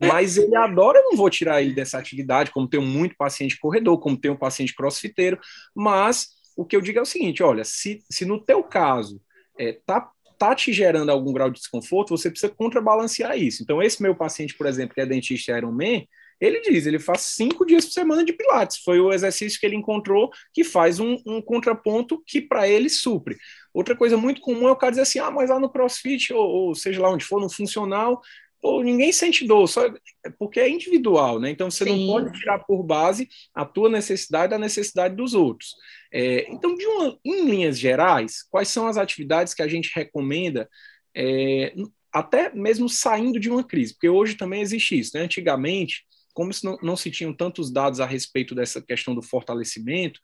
Mas 0.00 0.36
ele 0.36 0.54
adora, 0.54 1.00
eu 1.00 1.06
não 1.06 1.16
vou 1.16 1.28
tirar 1.28 1.60
ele 1.60 1.74
dessa 1.74 1.98
atividade, 1.98 2.52
como 2.52 2.68
tenho 2.68 2.84
muito 2.84 3.16
paciente 3.16 3.58
corredor, 3.58 3.98
como 3.98 4.16
tenho 4.16 4.34
um 4.34 4.38
paciente 4.38 4.72
crossfiteiro, 4.72 5.40
mas 5.74 6.28
o 6.56 6.64
que 6.64 6.76
eu 6.76 6.80
digo 6.80 7.00
é 7.00 7.02
o 7.02 7.06
seguinte, 7.06 7.42
olha, 7.42 7.64
se, 7.64 8.04
se 8.08 8.24
no 8.24 8.38
teu 8.38 8.62
caso 8.62 9.20
é, 9.58 9.72
tá 9.84 10.12
tá 10.38 10.54
te 10.54 10.72
gerando 10.72 11.10
algum 11.10 11.32
grau 11.32 11.50
de 11.50 11.58
desconforto, 11.58 12.16
você 12.16 12.30
precisa 12.30 12.52
contrabalancear 12.52 13.36
isso. 13.36 13.60
Então, 13.60 13.82
esse 13.82 14.00
meu 14.00 14.14
paciente, 14.14 14.54
por 14.54 14.68
exemplo, 14.68 14.94
que 14.94 15.00
é 15.00 15.06
dentista 15.06 15.58
Ironman, 15.58 16.06
ele 16.40 16.60
diz, 16.60 16.86
ele 16.86 16.98
faz 16.98 17.22
cinco 17.22 17.64
dias 17.64 17.84
por 17.84 17.92
semana 17.92 18.24
de 18.24 18.32
pilates. 18.32 18.78
Foi 18.78 19.00
o 19.00 19.12
exercício 19.12 19.58
que 19.58 19.66
ele 19.66 19.76
encontrou 19.76 20.30
que 20.52 20.62
faz 20.62 21.00
um, 21.00 21.16
um 21.26 21.42
contraponto 21.42 22.22
que 22.26 22.40
para 22.40 22.68
ele 22.68 22.88
supre. 22.88 23.36
Outra 23.74 23.96
coisa 23.96 24.16
muito 24.16 24.40
comum 24.40 24.68
é 24.68 24.72
o 24.72 24.76
cara 24.76 24.90
dizer 24.90 25.02
assim, 25.02 25.18
ah, 25.18 25.30
mas 25.30 25.50
lá 25.50 25.58
no 25.58 25.70
CrossFit, 25.70 26.32
ou, 26.32 26.48
ou 26.48 26.74
seja 26.74 27.00
lá 27.00 27.10
onde 27.10 27.24
for, 27.24 27.40
no 27.40 27.50
funcional, 27.50 28.20
ou 28.62 28.82
ninguém 28.82 29.12
sente 29.12 29.46
dor, 29.46 29.68
só 29.68 29.86
é 29.86 30.30
porque 30.38 30.58
é 30.58 30.68
individual, 30.68 31.38
né? 31.38 31.50
Então 31.50 31.70
você 31.70 31.84
Sim. 31.84 32.06
não 32.06 32.12
pode 32.12 32.38
tirar 32.38 32.58
por 32.60 32.82
base 32.82 33.28
a 33.54 33.64
tua 33.64 33.88
necessidade 33.88 34.50
da 34.50 34.58
necessidade 34.58 35.14
dos 35.14 35.34
outros. 35.34 35.74
É, 36.12 36.50
então, 36.50 36.74
de 36.74 36.84
uma, 36.86 37.18
em 37.24 37.44
linhas 37.44 37.78
gerais, 37.78 38.42
quais 38.50 38.68
são 38.68 38.86
as 38.86 38.96
atividades 38.96 39.54
que 39.54 39.62
a 39.62 39.68
gente 39.68 39.92
recomenda 39.94 40.68
é, 41.14 41.72
até 42.12 42.52
mesmo 42.52 42.88
saindo 42.88 43.38
de 43.38 43.50
uma 43.50 43.62
crise, 43.62 43.92
porque 43.92 44.08
hoje 44.08 44.34
também 44.34 44.60
existe 44.60 44.98
isso. 44.98 45.12
Né? 45.14 45.22
Antigamente, 45.22 46.04
como 46.34 46.50
não, 46.62 46.78
não 46.82 46.96
se 46.96 47.10
tinham 47.10 47.32
tantos 47.32 47.70
dados 47.70 48.00
a 48.00 48.06
respeito 48.06 48.54
dessa 48.54 48.80
questão 48.80 49.14
do 49.14 49.22
fortalecimento, 49.22 50.20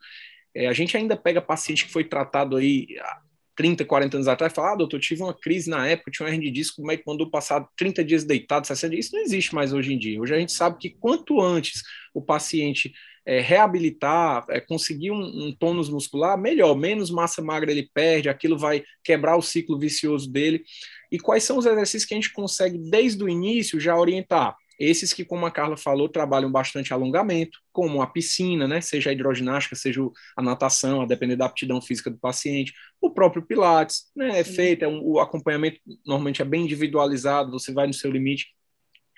é, 0.55 0.67
a 0.67 0.73
gente 0.73 0.97
ainda 0.97 1.17
pega 1.17 1.43
paciente 1.43 1.87
que 1.87 1.93
foi 1.93 2.05
tratado 2.05 2.57
aí 2.57 2.87
30, 3.57 3.85
40 3.85 4.17
anos 4.17 4.29
atrás, 4.29 4.53
fala, 4.53 4.73
ah, 4.73 4.77
doutor, 4.77 5.01
tive 5.01 5.23
uma 5.23 5.35
crise 5.35 5.71
na 5.71 5.87
época, 5.87 6.11
tinha 6.11 6.27
um 6.27 6.29
hernia 6.29 6.51
de 6.51 6.55
disco, 6.55 6.91
é 6.91 6.97
que 6.97 7.05
mandou 7.07 7.31
passar 7.31 7.67
30 7.77 8.05
dias 8.05 8.25
deitado, 8.25 8.67
60 8.67 8.91
dias, 8.93 9.07
isso 9.07 9.17
não 9.17 9.23
existe 9.23 9.55
mais 9.55 9.73
hoje 9.73 9.93
em 9.93 9.99
dia. 9.99 10.21
Hoje 10.21 10.35
a 10.35 10.39
gente 10.39 10.53
sabe 10.53 10.79
que 10.79 10.91
quanto 10.91 11.41
antes 11.41 11.83
o 12.13 12.21
paciente 12.21 12.93
é, 13.27 13.41
reabilitar, 13.41 14.45
é, 14.51 14.61
conseguir 14.61 15.11
um, 15.11 15.23
um 15.23 15.57
tônus 15.57 15.89
muscular, 15.89 16.37
melhor, 16.37 16.77
menos 16.77 17.11
massa 17.11 17.41
magra 17.41 17.71
ele 17.71 17.89
perde, 17.95 18.29
aquilo 18.29 18.59
vai 18.59 18.85
quebrar 19.03 19.37
o 19.37 19.43
ciclo 19.43 19.79
vicioso 19.79 20.31
dele. 20.31 20.63
E 21.11 21.19
quais 21.19 21.45
são 21.45 21.57
os 21.57 21.65
exercícios 21.65 22.05
que 22.05 22.15
a 22.15 22.17
gente 22.17 22.33
consegue, 22.33 22.77
desde 22.77 23.23
o 23.23 23.29
início, 23.29 23.81
já 23.81 23.97
orientar? 23.97 24.57
Esses 24.79 25.13
que, 25.13 25.25
como 25.25 25.47
a 25.47 25.51
Carla 25.51 25.77
falou, 25.77 26.09
trabalham 26.09 26.51
bastante 26.51 26.93
alongamento, 26.93 27.59
como 27.73 28.03
a 28.03 28.07
piscina, 28.07 28.67
né, 28.67 28.81
seja 28.81 29.11
a 29.11 29.13
hidroginástica, 29.13 29.77
seja 29.77 30.01
a 30.37 30.43
natação, 30.43 31.01
a 31.01 31.07
depender 31.07 31.37
da 31.37 31.47
aptidão 31.47 31.81
física 31.81 32.11
do 32.11 32.19
paciente, 32.19 32.73
o 33.01 33.11
próprio 33.11 33.45
Pilates, 33.45 34.11
né, 34.17 34.41
é 34.41 34.45
feito, 34.45 34.85
é 34.85 34.89
um, 34.89 35.01
o 35.03 35.21
acompanhamento 35.21 35.79
normalmente 36.07 36.43
é 36.43 36.45
bem 36.45 36.65
individualizado, 36.65 37.53
você 37.53 37.73
vai 37.73 37.87
no 37.87 37.95
seu 37.95 38.11
limite, 38.11 38.49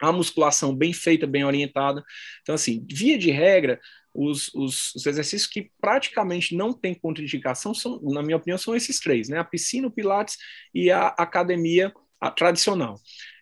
a 0.00 0.12
musculação 0.12 0.74
bem 0.76 0.92
feita, 0.92 1.26
bem 1.26 1.44
orientada. 1.44 2.04
Então, 2.42 2.54
assim, 2.54 2.86
via 2.90 3.18
de 3.18 3.30
regra, 3.30 3.80
os, 4.12 4.52
os, 4.54 4.94
os, 4.94 5.06
exercícios 5.06 5.46
que 5.46 5.70
praticamente 5.80 6.56
não 6.56 6.72
têm 6.72 6.94
contraindicação 6.94 7.74
são, 7.74 8.00
na 8.02 8.22
minha 8.22 8.36
opinião, 8.36 8.58
são 8.58 8.74
esses 8.74 8.98
três, 8.98 9.28
né? 9.28 9.38
A 9.38 9.44
piscina, 9.44 9.88
o 9.88 9.90
pilates 9.90 10.36
e 10.74 10.90
a 10.90 11.08
academia 11.08 11.92
a 12.20 12.30
tradicional. 12.30 12.98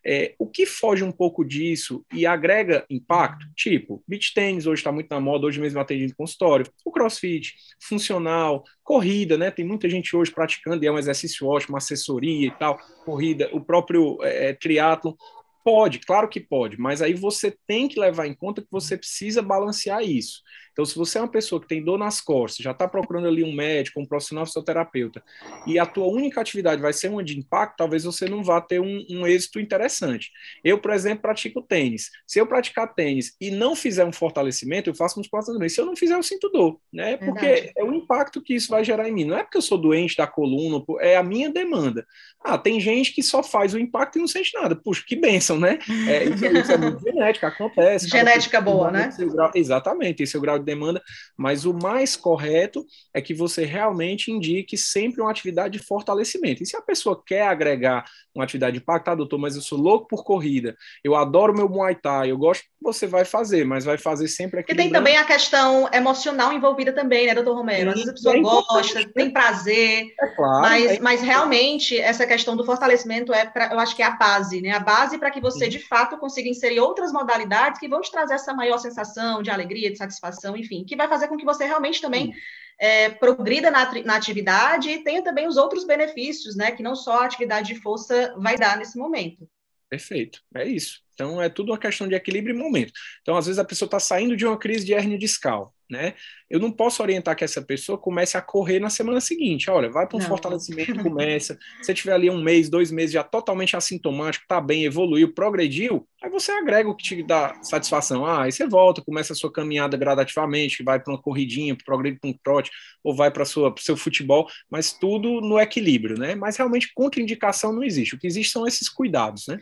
É, 0.07 0.35
o 0.38 0.47
que 0.47 0.67
foge 0.67 1.03
um 1.03 1.12
pouco 1.12 1.45
disso 1.45 2.05
e 2.12 2.27
agrega 2.27 2.85
impacto, 2.90 3.47
tipo, 3.57 4.03
beach 4.07 4.35
tênis 4.35 4.67
hoje 4.67 4.81
está 4.81 4.93
muito 4.93 5.09
na 5.09 5.21
moda, 5.21 5.47
hoje 5.47 5.61
mesmo 5.61 5.81
atendido 5.81 6.12
em 6.12 6.17
consultório, 6.17 6.67
o 6.85 6.90
crossfit, 6.90 7.55
funcional, 7.81 8.64
corrida, 8.83 9.38
né? 9.38 9.51
Tem 9.51 9.64
muita 9.64 9.88
gente 9.88 10.14
hoje 10.14 10.31
praticando 10.31 10.85
e 10.85 10.87
é 10.87 10.93
um 10.93 10.99
exercício 10.99 11.47
ótimo, 11.47 11.77
assessoria 11.77 12.47
e 12.47 12.51
tal, 12.51 12.79
corrida, 13.05 13.49
o 13.53 13.61
próprio 13.61 14.19
é, 14.23 14.53
triatlo, 14.53 15.17
Pode, 15.64 15.99
claro 16.01 16.29
que 16.29 16.40
pode, 16.40 16.79
mas 16.79 17.01
aí 17.01 17.14
você 17.14 17.57
tem 17.67 17.88
que 17.88 17.99
levar 17.99 18.27
em 18.27 18.35
conta 18.35 18.61
que 18.61 18.69
você 18.71 18.99
precisa 18.99 19.40
balancear 19.40 20.03
isso. 20.03 20.43
Então, 20.74 20.84
se 20.84 20.96
você 20.96 21.18
é 21.18 21.20
uma 21.20 21.28
pessoa 21.28 21.60
que 21.60 21.68
tem 21.68 21.82
dor 21.82 21.96
nas 21.96 22.20
costas, 22.20 22.62
já 22.64 22.72
está 22.72 22.88
procurando 22.88 23.28
ali 23.28 23.44
um 23.44 23.54
médico, 23.54 24.00
um 24.00 24.04
profissional 24.04 24.44
fisioterapeuta, 24.44 25.22
e 25.66 25.78
a 25.78 25.87
tua 25.87 26.06
única 26.06 26.40
atividade 26.40 26.82
vai 26.82 26.92
ser 26.92 27.08
uma 27.08 27.22
de 27.22 27.38
impacto, 27.38 27.76
talvez 27.78 28.02
você 28.02 28.28
não 28.28 28.42
vá 28.42 28.60
ter 28.60 28.80
um, 28.80 29.06
um 29.08 29.24
êxito 29.24 29.60
interessante. 29.60 30.32
Eu, 30.64 30.78
por 30.78 30.92
exemplo, 30.92 31.22
pratico 31.22 31.62
tênis. 31.62 32.10
Se 32.26 32.40
eu 32.40 32.46
praticar 32.46 32.92
tênis 32.92 33.37
e 33.40 33.52
não 33.52 33.76
fizer 33.76 34.04
um 34.04 34.12
fortalecimento, 34.12 34.90
eu 34.90 34.94
faço 34.94 35.18
musculação 35.18 35.54
também. 35.54 35.68
Se 35.68 35.80
eu 35.80 35.87
não 35.87 35.94
fizer, 35.94 36.14
eu 36.14 36.22
sinto 36.22 36.48
dor, 36.48 36.80
né? 36.92 37.16
Porque 37.18 37.46
Verdade. 37.46 37.72
é 37.76 37.84
o 37.84 37.94
impacto 37.94 38.42
que 38.42 38.54
isso 38.54 38.68
vai 38.68 38.84
gerar 38.84 39.08
em 39.08 39.12
mim. 39.12 39.24
Não 39.24 39.38
é 39.38 39.44
porque 39.44 39.58
eu 39.58 39.62
sou 39.62 39.78
doente 39.78 40.16
da 40.16 40.26
coluna, 40.26 40.84
é 41.00 41.16
a 41.16 41.22
minha 41.22 41.50
demanda. 41.50 42.04
Ah, 42.42 42.58
tem 42.58 42.80
gente 42.80 43.12
que 43.12 43.22
só 43.22 43.42
faz 43.42 43.74
o 43.74 43.78
impacto 43.78 44.16
e 44.16 44.20
não 44.20 44.26
sente 44.26 44.52
nada. 44.54 44.74
Puxa, 44.74 45.04
que 45.06 45.14
bênção, 45.14 45.58
né? 45.58 45.78
É, 46.08 46.24
isso, 46.24 46.44
isso 46.44 46.72
é 46.72 46.76
muito 46.76 47.00
genética, 47.00 47.46
acontece. 47.46 48.08
Genética 48.08 48.60
boa, 48.60 48.90
né? 48.90 49.10
Grau, 49.18 49.50
exatamente, 49.54 50.22
esse 50.22 50.34
é 50.37 50.38
o 50.38 50.42
grau 50.42 50.58
demanda, 50.64 51.03
mas 51.37 51.64
o 51.64 51.72
mais 51.72 52.16
correto 52.16 52.85
é 53.12 53.20
que 53.20 53.35
você 53.35 53.64
realmente 53.64 54.31
indique 54.31 54.77
sempre 54.77 55.20
uma 55.20 55.31
atividade 55.31 55.79
de 55.79 55.85
fortalecimento. 55.85 56.62
E 56.62 56.66
se 56.66 56.77
a 56.77 56.83
pessoa 56.83 57.22
quer 57.24 57.46
agregar 57.46 58.05
uma 58.35 58.44
atividade 58.44 58.72
de 58.72 58.83
impacto, 58.83 59.09
ah, 59.09 59.14
doutor, 59.14 59.38
mas 59.38 59.55
eu 59.55 59.62
sou 59.62 59.79
louco 59.79 60.09
por 60.09 60.24
corrida, 60.24 60.77
eu 61.05 61.14
adoro 61.14 61.55
meu 61.55 61.68
Muay 61.68 61.94
Thai, 61.94 62.31
eu 62.31 62.38
gosto, 62.38 62.64
você 62.83 63.07
vai 63.07 63.24
fazer, 63.24 63.64
mas 63.64 63.85
vai 63.85 63.96
fazer 63.96 64.29
sempre 64.29 64.61
aquilo. 64.61 64.79
E 64.79 64.83
tem 64.83 64.90
também 64.90 65.16
a 65.16 65.24
questão 65.24 65.88
emocional 65.92 66.53
envolvida 66.53 66.92
também, 66.92 67.27
né, 67.27 67.35
doutor 67.35 67.55
Romero? 67.55 67.90
Às 67.90 67.96
vezes 67.96 68.11
a 68.11 68.12
pessoa 68.12 68.40
gosta, 68.40 69.09
tem 69.14 69.31
prazer, 69.31 70.07
é 70.20 70.27
claro, 70.35 70.62
mas, 70.62 70.90
é 70.90 71.00
mas 71.00 71.22
realmente 71.22 71.96
essa 71.96 72.27
questão 72.27 72.57
do 72.57 72.64
fortalecimento 72.64 73.33
é, 73.33 73.46
pra, 73.46 73.70
eu 73.72 73.79
acho 73.79 73.94
que 73.94 74.03
é 74.03 74.07
a 74.07 74.11
base, 74.11 74.61
né? 74.61 74.72
A 74.72 74.81
base 74.81 75.16
para 75.18 75.31
que 75.31 75.40
você, 75.40 75.66
Sim. 75.66 75.70
de 75.70 75.79
fato, 75.79 76.18
consiga 76.18 76.48
inserir 76.48 76.81
outras 76.81 77.12
modalidades 77.12 77.79
que 77.79 77.88
vão 77.88 78.00
te 78.00 78.11
trazer 78.11 78.35
essa 78.35 78.53
maior 78.53 78.79
sensação 78.79 79.42
de 79.42 79.50
alegria, 79.50 79.90
de 79.90 79.96
satisfação, 79.96 80.54
enfim, 80.57 80.85
que 80.85 80.97
vai 80.97 81.09
fazer 81.09 81.29
com 81.29 81.37
que 81.37 81.45
você 81.45 81.64
realmente 81.64 82.01
também 82.01 82.35
é, 82.79 83.11
progrida 83.11 83.71
na, 83.71 83.93
na, 84.03 84.17
atividade 84.17 84.90
e 84.90 85.05
tenha 85.05 85.23
também 85.23 85.47
os 85.47 85.57
outros 85.57 85.85
benefícios, 85.85 86.57
né, 86.57 86.73
que 86.73 86.83
não 86.83 86.95
só 86.95 87.21
a 87.21 87.25
atividade 87.25 87.73
de 87.73 87.81
força 87.81 88.35
vai 88.38 88.57
dar 88.57 88.77
nesse 88.77 88.99
momento. 88.99 89.49
Perfeito, 89.88 90.40
é 90.55 90.67
isso. 90.67 91.01
Então 91.14 91.40
é 91.40 91.49
tudo 91.49 91.71
uma 91.71 91.79
questão 91.79 92.09
de 92.09 92.14
equilíbrio 92.14 92.55
e 92.55 92.59
momento. 92.59 92.93
Então, 93.23 93.37
às 93.37 93.47
vezes, 93.47 93.59
a 93.59 93.64
pessoa 93.64 93.87
está 93.87 94.01
saindo 94.01 94.37
de 94.37 94.45
uma 94.45 94.59
crise 94.59 94.85
de 94.85 94.93
hernia 94.93 95.19
discal 95.19 95.73
né? 95.90 96.14
Eu 96.49 96.59
não 96.59 96.70
posso 96.70 97.03
orientar 97.03 97.37
que 97.37 97.44
essa 97.44 97.62
pessoa 97.62 97.99
comece 97.99 98.37
a 98.37 98.42
correr 98.42 98.79
na 98.79 98.90
semana 98.90 99.20
seguinte. 99.20 99.70
Olha, 99.70 99.90
vai 99.90 100.07
para 100.07 100.16
um 100.16 100.20
não. 100.20 100.29
fortalecimento, 100.29 101.03
começa. 101.03 101.59
Se 101.83 101.92
tiver 101.94 102.12
ali 102.12 102.31
um 102.31 102.42
mês, 102.42 102.68
dois 102.68 102.90
meses 102.90 103.12
já 103.12 103.23
totalmente 103.23 103.77
assintomático, 103.77 104.47
tá 104.49 104.61
bem, 104.61 104.85
evoluiu, 104.85 105.33
progrediu, 105.33 106.07
aí 106.23 106.31
você 106.31 106.53
agrega 106.53 106.88
o 106.88 106.97
que 106.97 107.05
te 107.05 107.23
dá 107.23 107.55
satisfação. 107.62 108.25
Ah, 108.25 108.44
aí 108.44 108.53
você 108.53 108.66
volta, 108.66 109.03
começa 109.03 109.33
a 109.33 109.37
sua 109.37 109.53
caminhada 109.53 109.97
gradativamente, 109.97 110.83
vai 110.83 111.01
para 111.01 111.12
uma 111.12 111.20
corridinha, 111.20 111.77
progride 111.85 112.18
para 112.18 112.31
um 112.31 112.38
trote, 112.42 112.70
ou 113.03 113.14
vai 113.14 113.31
para 113.31 113.42
o 113.42 113.47
seu 113.79 113.97
futebol, 113.97 114.49
mas 114.70 114.92
tudo 114.92 115.40
no 115.40 115.59
equilíbrio, 115.59 116.18
né? 116.18 116.35
Mas 116.35 116.57
realmente 116.57 116.92
contraindicação 116.94 117.73
não 117.73 117.83
existe. 117.83 118.14
O 118.14 118.18
que 118.18 118.27
existe 118.27 118.53
são 118.53 118.66
esses 118.66 118.88
cuidados, 118.88 119.47
né? 119.49 119.59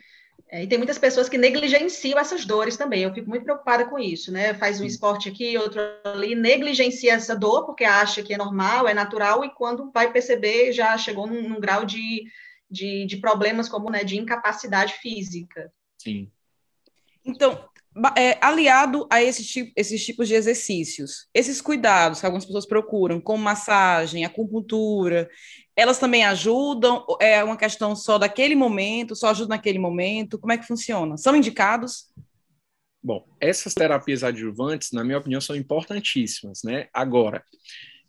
É, 0.53 0.61
e 0.61 0.67
tem 0.67 0.77
muitas 0.77 0.99
pessoas 0.99 1.27
que 1.27 1.35
negligenciam 1.35 2.19
essas 2.19 2.45
dores 2.45 2.77
também. 2.77 3.01
Eu 3.01 3.11
fico 3.11 3.27
muito 3.27 3.43
preocupada 3.43 3.85
com 3.85 3.97
isso, 3.97 4.31
né? 4.31 4.53
Faz 4.53 4.79
um 4.79 4.85
esporte 4.85 5.27
aqui, 5.27 5.57
outro 5.57 5.81
ali, 6.03 6.35
negligencia 6.35 7.13
essa 7.13 7.35
dor 7.35 7.65
porque 7.65 7.83
acha 7.83 8.21
que 8.21 8.35
é 8.35 8.37
normal, 8.37 8.87
é 8.87 8.93
natural, 8.93 9.43
e 9.43 9.49
quando 9.55 9.91
vai 9.91 10.13
perceber 10.13 10.71
já 10.71 10.95
chegou 10.95 11.25
num, 11.25 11.49
num 11.49 11.59
grau 11.59 11.83
de, 11.83 12.25
de, 12.69 13.03
de, 13.07 13.17
problemas 13.17 13.67
como 13.67 13.89
né, 13.89 14.03
de 14.03 14.15
incapacidade 14.15 14.93
física. 15.01 15.73
Sim. 15.97 16.31
Então, 17.25 17.67
é, 18.15 18.37
aliado 18.39 19.07
a 19.09 19.23
esse 19.23 19.43
tipo, 19.43 19.71
esses 19.75 20.05
tipos 20.05 20.27
de 20.27 20.35
exercícios, 20.35 21.27
esses 21.33 21.61
cuidados 21.61 22.19
que 22.19 22.27
algumas 22.27 22.45
pessoas 22.45 22.67
procuram, 22.67 23.19
como 23.19 23.43
massagem, 23.43 24.23
acupuntura, 24.23 25.27
elas 25.75 25.99
também 25.99 26.23
ajudam? 26.23 27.05
É 27.19 27.43
uma 27.43 27.57
questão 27.57 27.95
só 27.95 28.17
daquele 28.17 28.55
momento, 28.55 29.15
só 29.15 29.29
ajuda 29.29 29.49
naquele 29.49 29.79
momento? 29.79 30.37
Como 30.37 30.53
é 30.53 30.57
que 30.57 30.67
funciona? 30.67 31.17
São 31.17 31.35
indicados? 31.35 32.11
Bom, 33.01 33.25
essas 33.39 33.73
terapias 33.73 34.23
adjuvantes, 34.23 34.91
na 34.91 35.03
minha 35.03 35.17
opinião, 35.17 35.41
são 35.41 35.55
importantíssimas, 35.55 36.61
né? 36.63 36.87
Agora, 36.93 37.43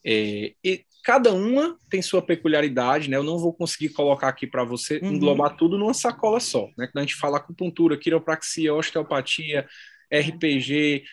é, 0.07 0.55
cada 1.05 1.33
uma 1.33 1.77
tem 1.91 2.01
sua 2.01 2.23
peculiaridade, 2.23 3.11
né? 3.11 3.17
Eu 3.17 3.23
não 3.23 3.39
vou 3.39 3.53
conseguir 3.53 3.89
colocar 3.91 4.29
aqui 4.29 4.47
para 4.47 4.63
você 4.65 5.01
uhum. 5.03 5.15
englobar 5.15 5.57
tudo 5.57 5.77
numa 5.77 5.95
sacola 5.95 6.39
só, 6.39 6.69
né? 6.79 6.87
Quando 6.87 6.99
a 6.99 7.01
gente 7.01 7.17
fala 7.17 7.39
acupuntura, 7.39 7.99
quiropraxia, 7.99 8.73
osteopatia, 8.73 9.67
RPG, 10.13 11.05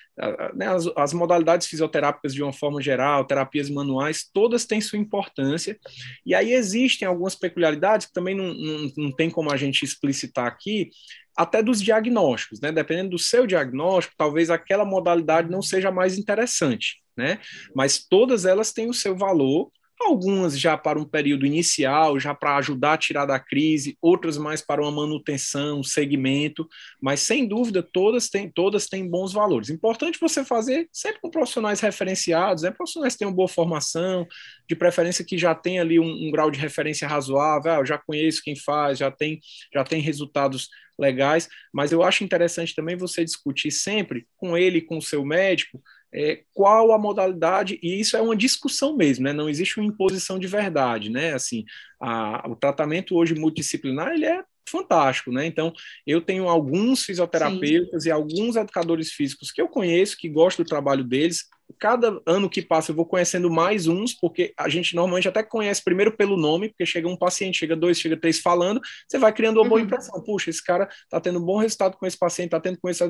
né, 0.56 0.67
as, 0.67 0.88
as, 0.95 1.13
modalidades 1.13 1.67
fisioterápicas 1.67 2.34
de 2.34 2.43
uma 2.43 2.54
forma 2.54 2.82
geral, 2.82 3.25
terapias 3.25 3.69
manuais, 3.69 4.30
todas 4.34 4.65
têm 4.65 4.82
sua 4.82 4.99
importância. 4.99 5.77
E 6.25 6.36
aí 6.36 6.54
existem 6.54 7.08
algumas 7.08 7.36
peculiaridades 7.36 8.08
que 8.08 8.13
também 8.13 8.36
não, 8.36 8.54
não, 8.54 8.91
não 8.97 9.12
tem 9.12 9.30
como 9.30 9.51
a 9.51 9.58
gente 9.58 9.84
explicitar 9.84 10.45
aqui, 10.45 10.89
até 11.36 11.63
dos 11.63 11.82
diagnósticos, 11.82 12.60
né? 12.60 12.71
Dependendo 12.71 13.12
do 13.12 13.19
seu 13.19 13.47
diagnóstico, 13.47 14.15
talvez 14.17 14.49
aquela 14.49 14.86
modalidade 14.86 15.49
não 15.49 15.62
seja 15.62 15.91
mais 15.91 16.17
interessante, 16.17 17.01
né? 17.15 17.39
Mas 17.75 18.06
todas 18.06 18.45
elas 18.45 18.71
têm 18.71 18.89
o 18.89 18.93
seu 18.93 19.15
valor 19.15 19.71
algumas 20.08 20.60
já 20.60 20.78
para 20.78 21.00
um 21.00 21.06
período 21.06 21.46
inicial, 21.46 22.20
já 22.20 22.34
para 22.34 22.58
ajudar 22.58 22.94
a 22.94 22.98
tirar 22.98 23.26
da 23.26 23.40
crise, 23.40 23.98
outras 24.02 24.38
mais 24.38 24.62
para 24.62 24.82
uma 24.82 24.92
manutenção, 24.92 25.80
um 25.80 25.84
segmento, 25.84 26.68
mas 27.02 27.20
sem 27.20 27.48
dúvida 27.48 27.84
todas 27.84 28.30
têm, 28.30 28.50
todas 28.50 28.88
têm 28.88 29.10
bons 29.10 29.34
valores. 29.34 29.70
Importante 29.70 30.20
você 30.20 30.44
fazer 30.44 30.88
sempre 30.92 31.22
com 31.22 31.30
profissionais 31.30 31.80
referenciados, 31.80 32.64
né? 32.64 32.72
profissionais 32.72 33.14
que 33.14 33.20
tenham 33.20 33.34
boa 33.34 33.48
formação, 33.48 34.28
de 34.68 34.76
preferência 34.76 35.26
que 35.26 35.38
já 35.38 35.54
tem 35.54 35.80
ali 35.80 36.00
um, 36.00 36.28
um 36.28 36.32
grau 36.32 36.50
de 36.50 36.60
referência 36.60 37.08
razoável, 37.08 37.72
ah, 37.72 37.78
eu 37.78 37.86
já 37.86 37.98
conheço 37.98 38.42
quem 38.44 38.56
faz, 38.56 38.98
já 38.98 39.12
tem, 39.12 39.40
já 39.74 39.84
tem 39.84 40.02
resultados 40.02 40.70
legais, 40.98 41.50
mas 41.74 41.92
eu 41.92 42.04
acho 42.04 42.24
interessante 42.24 42.76
também 42.76 42.96
você 42.96 43.26
discutir 43.26 43.72
sempre 43.72 44.28
com 44.38 44.58
ele, 44.58 44.82
com 44.82 44.98
o 44.98 45.02
seu 45.02 45.26
médico, 45.26 45.82
é, 46.13 46.43
qual 46.54 46.91
a 46.91 46.97
modalidade, 46.97 47.80
e 47.82 48.00
isso 48.00 48.17
é 48.17 48.21
uma 48.21 48.36
discussão 48.36 48.95
mesmo, 48.95 49.24
né? 49.24 49.34
não 49.34 49.50
existe 49.50 49.80
uma 49.80 49.88
imposição 49.88 50.38
de 50.38 50.47
verdade, 50.47 51.10
né? 51.10 51.34
Assim, 51.34 51.63
a, 52.00 52.47
o 52.50 52.56
tratamento 52.56 53.15
hoje 53.15 53.36
multidisciplinar, 53.36 54.12
ele 54.12 54.26
é 54.26 54.43
fantástico, 54.67 55.32
né? 55.32 55.45
Então, 55.45 55.74
eu 56.06 56.21
tenho 56.21 56.47
alguns 56.47 57.04
fisioterapeutas 57.04 58.04
Sim. 58.04 58.10
e 58.10 58.12
alguns 58.12 58.56
educadores 58.56 59.12
físicos 59.12 59.52
que 59.52 59.62
eu 59.62 59.67
conheço, 59.67 60.17
que 60.17 60.30
gosto 60.30 60.63
do 60.63 60.69
trabalho 60.69 61.04
deles, 61.04 61.45
cada 61.78 62.20
ano 62.26 62.50
que 62.50 62.62
passa 62.62 62.92
eu 62.92 62.96
vou 62.96 63.06
conhecendo 63.06 63.50
mais 63.50 63.88
uns, 63.88 64.14
porque 64.14 64.54
a 64.58 64.70
gente 64.70 64.96
normalmente 64.96 65.28
até 65.28 65.44
conhece 65.44 65.84
primeiro 65.84 66.16
pelo 66.16 66.38
nome, 66.38 66.70
porque 66.70 66.86
chega 66.86 67.08
um 67.08 67.16
paciente, 67.16 67.60
chega 67.60 67.76
dois, 67.76 68.00
chega 68.00 68.18
três 68.18 68.40
falando, 68.40 68.82
você 69.08 69.18
vai 69.18 69.34
criando 69.34 69.58
uma 69.58 69.64
uhum. 69.64 69.70
boa 69.70 69.82
impressão. 69.82 70.22
Puxa, 70.24 70.50
esse 70.50 70.64
cara 70.64 70.90
está 71.04 71.20
tendo 71.20 71.40
um 71.40 71.46
bom 71.46 71.58
resultado 71.58 71.98
com 71.98 72.06
esse 72.06 72.18
paciente, 72.18 72.48
está 72.48 72.60
tendo 72.60 72.80
com 72.80 72.90
esse. 72.90 73.04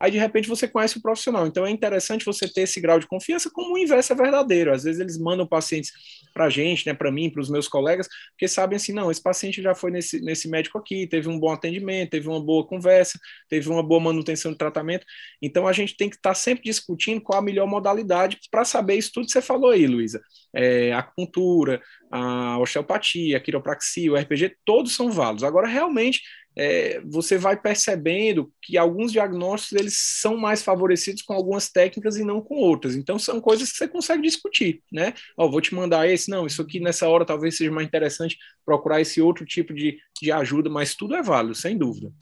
Aí 0.00 0.10
de 0.10 0.18
repente 0.18 0.48
você 0.48 0.66
conhece 0.68 0.98
o 0.98 1.02
profissional. 1.02 1.46
Então 1.46 1.66
é 1.66 1.70
interessante 1.70 2.24
você 2.24 2.46
ter 2.48 2.62
esse 2.62 2.80
grau 2.80 2.98
de 2.98 3.06
confiança, 3.06 3.50
como 3.52 3.74
o 3.74 3.78
inverso 3.78 4.12
é 4.12 4.16
verdadeiro. 4.16 4.72
Às 4.72 4.84
vezes 4.84 5.00
eles 5.00 5.18
mandam 5.18 5.46
pacientes 5.46 5.92
para 6.32 6.46
a 6.46 6.50
gente, 6.50 6.86
né, 6.86 6.94
para 6.94 7.10
mim, 7.10 7.30
para 7.30 7.40
os 7.40 7.50
meus 7.50 7.68
colegas, 7.68 8.08
porque 8.30 8.48
sabem 8.48 8.76
assim: 8.76 8.92
não, 8.92 9.10
esse 9.10 9.22
paciente 9.22 9.62
já 9.62 9.74
foi 9.74 9.90
nesse, 9.90 10.20
nesse 10.20 10.48
médico 10.48 10.78
aqui, 10.78 11.06
teve 11.06 11.28
um 11.28 11.38
bom 11.38 11.50
atendimento, 11.50 12.10
teve 12.10 12.28
uma 12.28 12.40
boa 12.40 12.66
conversa, 12.66 13.18
teve 13.48 13.68
uma 13.68 13.82
boa 13.82 14.00
manutenção 14.00 14.52
de 14.52 14.58
tratamento. 14.58 15.06
Então 15.42 15.66
a 15.66 15.72
gente 15.72 15.96
tem 15.96 16.08
que 16.08 16.16
estar 16.16 16.30
tá 16.30 16.34
sempre 16.34 16.64
discutindo 16.64 17.20
qual 17.20 17.38
a 17.38 17.42
melhor 17.42 17.66
modalidade 17.66 18.07
para 18.50 18.64
saber 18.64 18.96
isso 18.96 19.10
tudo 19.12 19.26
que 19.26 19.32
você 19.32 19.42
falou 19.42 19.70
aí, 19.70 19.86
Luísa. 19.86 20.20
É, 20.54 20.92
a 20.92 20.98
acupuntura, 20.98 21.80
a 22.10 22.58
osteopatia, 22.58 23.36
a 23.36 23.40
quiropraxia, 23.40 24.12
o 24.12 24.16
RPG, 24.16 24.56
todos 24.64 24.94
são 24.94 25.10
válidos. 25.10 25.44
Agora, 25.44 25.66
realmente, 25.66 26.22
é, 26.56 27.00
você 27.04 27.38
vai 27.38 27.60
percebendo 27.60 28.52
que 28.60 28.76
alguns 28.76 29.12
diagnósticos 29.12 29.78
eles 29.78 29.96
são 29.96 30.36
mais 30.36 30.60
favorecidos 30.60 31.22
com 31.22 31.32
algumas 31.32 31.70
técnicas 31.70 32.16
e 32.16 32.24
não 32.24 32.40
com 32.40 32.56
outras. 32.56 32.96
Então, 32.96 33.16
são 33.16 33.40
coisas 33.40 33.70
que 33.70 33.78
você 33.78 33.86
consegue 33.86 34.22
discutir, 34.22 34.82
né? 34.90 35.14
Ó, 35.36 35.48
vou 35.48 35.60
te 35.60 35.72
mandar 35.72 36.08
esse, 36.08 36.28
não, 36.28 36.46
isso 36.46 36.60
aqui 36.60 36.80
nessa 36.80 37.08
hora 37.08 37.24
talvez 37.24 37.56
seja 37.56 37.70
mais 37.70 37.86
interessante 37.86 38.36
procurar 38.66 39.00
esse 39.00 39.20
outro 39.22 39.46
tipo 39.46 39.72
de, 39.72 39.98
de 40.20 40.32
ajuda, 40.32 40.68
mas 40.68 40.96
tudo 40.96 41.14
é 41.14 41.22
válido, 41.22 41.54
sem 41.54 41.78
dúvida. 41.78 42.12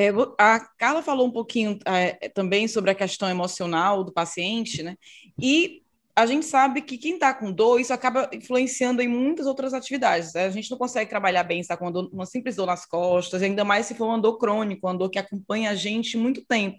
É, 0.00 0.08
a 0.38 0.60
Carla 0.78 1.02
falou 1.02 1.26
um 1.26 1.30
pouquinho 1.30 1.78
é, 1.84 2.30
também 2.30 2.66
sobre 2.66 2.90
a 2.90 2.94
questão 2.94 3.28
emocional 3.28 4.02
do 4.02 4.10
paciente, 4.10 4.82
né? 4.82 4.96
E 5.38 5.82
a 6.16 6.24
gente 6.24 6.46
sabe 6.46 6.80
que 6.80 6.96
quem 6.96 7.14
está 7.14 7.34
com 7.34 7.52
dor, 7.52 7.78
isso 7.78 7.92
acaba 7.92 8.30
influenciando 8.32 9.02
em 9.02 9.08
muitas 9.08 9.46
outras 9.46 9.74
atividades. 9.74 10.32
Né? 10.32 10.46
A 10.46 10.50
gente 10.50 10.70
não 10.70 10.78
consegue 10.78 11.10
trabalhar 11.10 11.44
bem 11.44 11.60
está 11.60 11.76
com 11.76 11.84
uma, 11.84 11.92
dor, 11.92 12.08
uma, 12.12 12.24
simples 12.24 12.56
dor 12.56 12.66
nas 12.66 12.86
costas, 12.86 13.42
ainda 13.42 13.62
mais 13.62 13.86
se 13.86 13.94
for 13.94 14.06
uma 14.06 14.18
dor 14.18 14.38
crônica, 14.38 14.86
uma 14.86 14.96
dor 14.96 15.10
que 15.10 15.18
acompanha 15.18 15.70
a 15.70 15.74
gente 15.74 16.16
muito 16.16 16.44
tempo. 16.46 16.78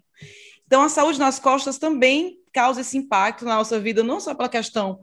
Então, 0.66 0.82
a 0.82 0.90
saúde 0.90 1.20
nas 1.20 1.38
costas 1.38 1.78
também 1.78 2.40
causa 2.52 2.82
esse 2.82 2.98
impacto 2.98 3.46
na 3.46 3.56
nossa 3.56 3.80
vida, 3.80 4.04
não 4.04 4.20
só 4.20 4.34
pela 4.34 4.50
questão 4.50 5.00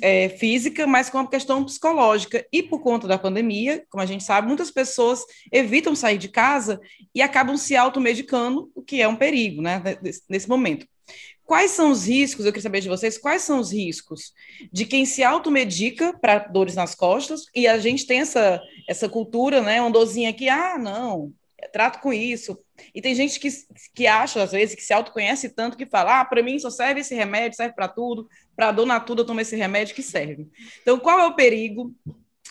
é, 0.00 0.28
física, 0.30 0.86
mas 0.86 1.10
com 1.10 1.18
a 1.18 1.28
questão 1.28 1.64
psicológica. 1.64 2.46
E 2.52 2.62
por 2.62 2.80
conta 2.80 3.06
da 3.06 3.18
pandemia, 3.18 3.84
como 3.90 4.02
a 4.02 4.06
gente 4.06 4.24
sabe, 4.24 4.48
muitas 4.48 4.70
pessoas 4.70 5.24
evitam 5.52 5.94
sair 5.94 6.18
de 6.18 6.28
casa 6.28 6.80
e 7.14 7.22
acabam 7.22 7.56
se 7.56 7.76
automedicando, 7.76 8.70
o 8.74 8.82
que 8.82 9.00
é 9.00 9.08
um 9.08 9.16
perigo 9.16 9.62
né, 9.62 9.82
nesse 10.28 10.48
momento. 10.48 10.86
Quais 11.44 11.70
são 11.70 11.92
os 11.92 12.08
riscos? 12.08 12.44
Eu 12.44 12.52
queria 12.52 12.62
saber 12.62 12.80
de 12.80 12.88
vocês, 12.88 13.16
quais 13.16 13.42
são 13.42 13.60
os 13.60 13.72
riscos 13.72 14.32
de 14.72 14.84
quem 14.84 15.06
se 15.06 15.22
automedica 15.22 16.12
para 16.18 16.38
dores 16.38 16.74
nas 16.74 16.94
costas, 16.94 17.44
e 17.54 17.68
a 17.68 17.78
gente 17.78 18.04
tem 18.04 18.20
essa, 18.20 18.60
essa 18.88 19.08
cultura, 19.08 19.62
né? 19.62 19.80
Uma 19.80 19.90
dorzinha 19.90 20.30
aqui, 20.30 20.48
ah, 20.48 20.76
não, 20.76 21.32
trato 21.72 22.00
com 22.00 22.12
isso. 22.12 22.58
E 22.92 23.00
tem 23.00 23.14
gente 23.14 23.38
que, 23.38 23.48
que 23.94 24.06
acha, 24.08 24.42
às 24.42 24.50
vezes, 24.50 24.74
que 24.74 24.82
se 24.82 24.92
autoconhece 24.92 25.50
tanto 25.50 25.76
que 25.76 25.86
fala: 25.86 26.20
ah, 26.20 26.24
para 26.24 26.42
mim 26.42 26.58
só 26.58 26.68
serve 26.68 27.00
esse 27.00 27.14
remédio, 27.14 27.56
serve 27.56 27.74
para 27.74 27.86
tudo, 27.86 28.28
para 28.56 28.72
dor 28.72 28.86
na 28.86 28.98
tudo 28.98 29.22
eu 29.22 29.26
tomo 29.26 29.40
esse 29.40 29.54
remédio 29.54 29.94
que 29.94 30.02
serve. 30.02 30.48
Então, 30.82 30.98
qual 30.98 31.20
é 31.20 31.26
o 31.26 31.34
perigo 31.34 31.94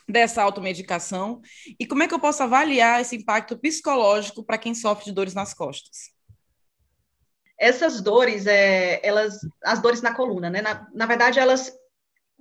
dessa 0.07 0.43
automedicação 0.43 1.41
e 1.79 1.85
como 1.85 2.03
é 2.03 2.07
que 2.07 2.13
eu 2.13 2.19
posso 2.19 2.43
avaliar 2.43 3.01
esse 3.01 3.15
impacto 3.15 3.57
psicológico 3.57 4.43
para 4.43 4.57
quem 4.57 4.75
sofre 4.75 5.05
de 5.05 5.11
dores 5.11 5.33
nas 5.33 5.53
costas? 5.53 6.15
essas 7.57 8.01
dores, 8.01 8.45
é, 8.47 8.99
elas, 9.05 9.39
as 9.63 9.81
dores 9.81 10.01
na 10.01 10.13
coluna, 10.13 10.49
né? 10.49 10.61
Na, 10.61 10.87
na 10.93 11.05
verdade, 11.05 11.39
elas, 11.39 11.73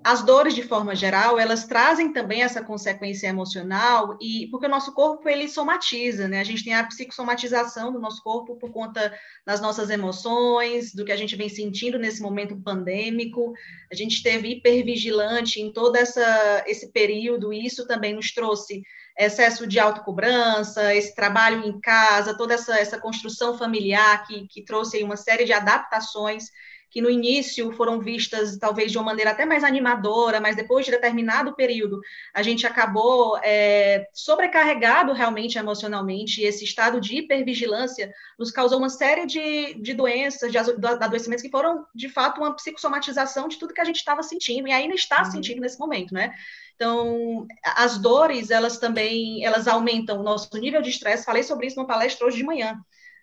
as 0.05 0.23
dores 0.23 0.55
de 0.55 0.63
forma 0.63 0.95
geral, 0.95 1.39
elas 1.39 1.65
trazem 1.65 2.13
também 2.13 2.43
essa 2.43 2.63
consequência 2.63 3.27
emocional 3.27 4.19
e 4.21 4.47
porque 4.51 4.67
o 4.67 4.69
nosso 4.69 4.93
corpo 4.93 5.27
ele 5.27 5.49
somatiza, 5.49 6.29
né? 6.29 6.41
A 6.41 6.45
gente 6.45 6.63
tem 6.63 6.75
a 6.75 6.85
psicossomatização 6.85 7.91
do 7.91 7.99
nosso 7.99 8.23
corpo 8.23 8.55
por 8.57 8.71
conta 8.71 9.19
das 9.47 9.63
nossas 9.63 9.89
emoções, 9.89 10.93
do 10.95 11.07
que 11.07 11.13
a 11.13 11.17
gente 11.17 11.35
vem 11.35 11.49
sentindo 11.49 11.99
nesse 11.99 12.21
momento 12.21 12.61
pandêmico. 12.61 13.55
A 13.91 13.95
gente 13.95 14.17
esteve 14.17 14.49
hipervigilante 14.49 15.59
em 15.59 15.73
todo 15.73 15.97
essa, 15.97 16.63
esse 16.67 16.93
período, 16.93 17.51
e 17.51 17.65
isso 17.65 17.87
também 17.87 18.15
nos 18.15 18.31
trouxe 18.31 18.83
excesso 19.19 19.67
de 19.67 19.79
autocobrança, 19.79 20.95
esse 20.95 21.15
trabalho 21.15 21.65
em 21.65 21.81
casa, 21.81 22.37
toda 22.37 22.53
essa, 22.53 22.79
essa 22.79 22.99
construção 22.99 23.57
familiar 23.57 24.27
que, 24.27 24.47
que 24.49 24.63
trouxe 24.63 25.03
uma 25.03 25.17
série 25.17 25.47
de 25.47 25.53
adaptações 25.55 26.51
que 26.95 27.03
no 27.03 27.11
início 27.11 27.73
foram 27.73 27.99
vistas 27.99 28.57
talvez 28.57 28.93
de 28.93 28.97
uma 28.97 29.07
maneira 29.07 29.33
até 29.33 29.45
mais 29.45 29.65
animadora, 29.65 30.41
mas 30.41 30.55
depois 30.55 30.87
de 30.87 30.93
determinado 30.93 31.53
período 31.57 32.01
a 32.33 32.41
gente 32.41 32.69
acabou 32.69 33.37
é, 33.39 34.07
sobrecarregado 34.15 35.13
realmente 35.13 35.59
emocionalmente, 35.59 36.41
e 36.41 36.45
esse 36.45 36.63
estado 36.63 37.01
de 37.01 37.17
hipervigilância 37.17 38.15
nos 38.39 38.53
causou 38.53 38.79
uma 38.79 38.89
série 38.89 39.27
de, 39.27 39.75
de 39.75 39.93
doenças, 39.93 40.53
de 40.53 40.57
adoecimentos 40.57 41.43
que 41.43 41.51
foram 41.51 41.85
de 41.93 42.09
fato 42.09 42.41
uma 42.41 42.55
psicossomatização 42.55 43.49
de 43.49 43.59
tudo 43.59 43.75
que 43.75 43.81
a 43.81 43.85
gente 43.85 43.97
estava 43.97 44.23
sentindo 44.23 44.69
e 44.69 44.73
ainda 44.73 44.95
está 44.95 45.19
uhum. 45.25 45.33
sentindo 45.33 45.61
nesse 45.61 45.81
momento, 45.81 46.15
né? 46.15 46.33
Então, 46.77 47.45
as 47.77 47.99
dores, 47.99 48.51
elas 48.51 48.79
também, 48.79 49.45
elas 49.45 49.67
aumentam 49.67 50.21
o 50.21 50.23
nosso 50.23 50.49
nível 50.59 50.83
de 50.83 50.91
estresse. 50.91 51.25
Falei 51.25 51.43
sobre 51.43 51.67
isso 51.67 51.77
numa 51.77 51.87
palestra 51.87 52.27
hoje 52.27 52.37
de 52.37 52.45
manhã, 52.45 52.81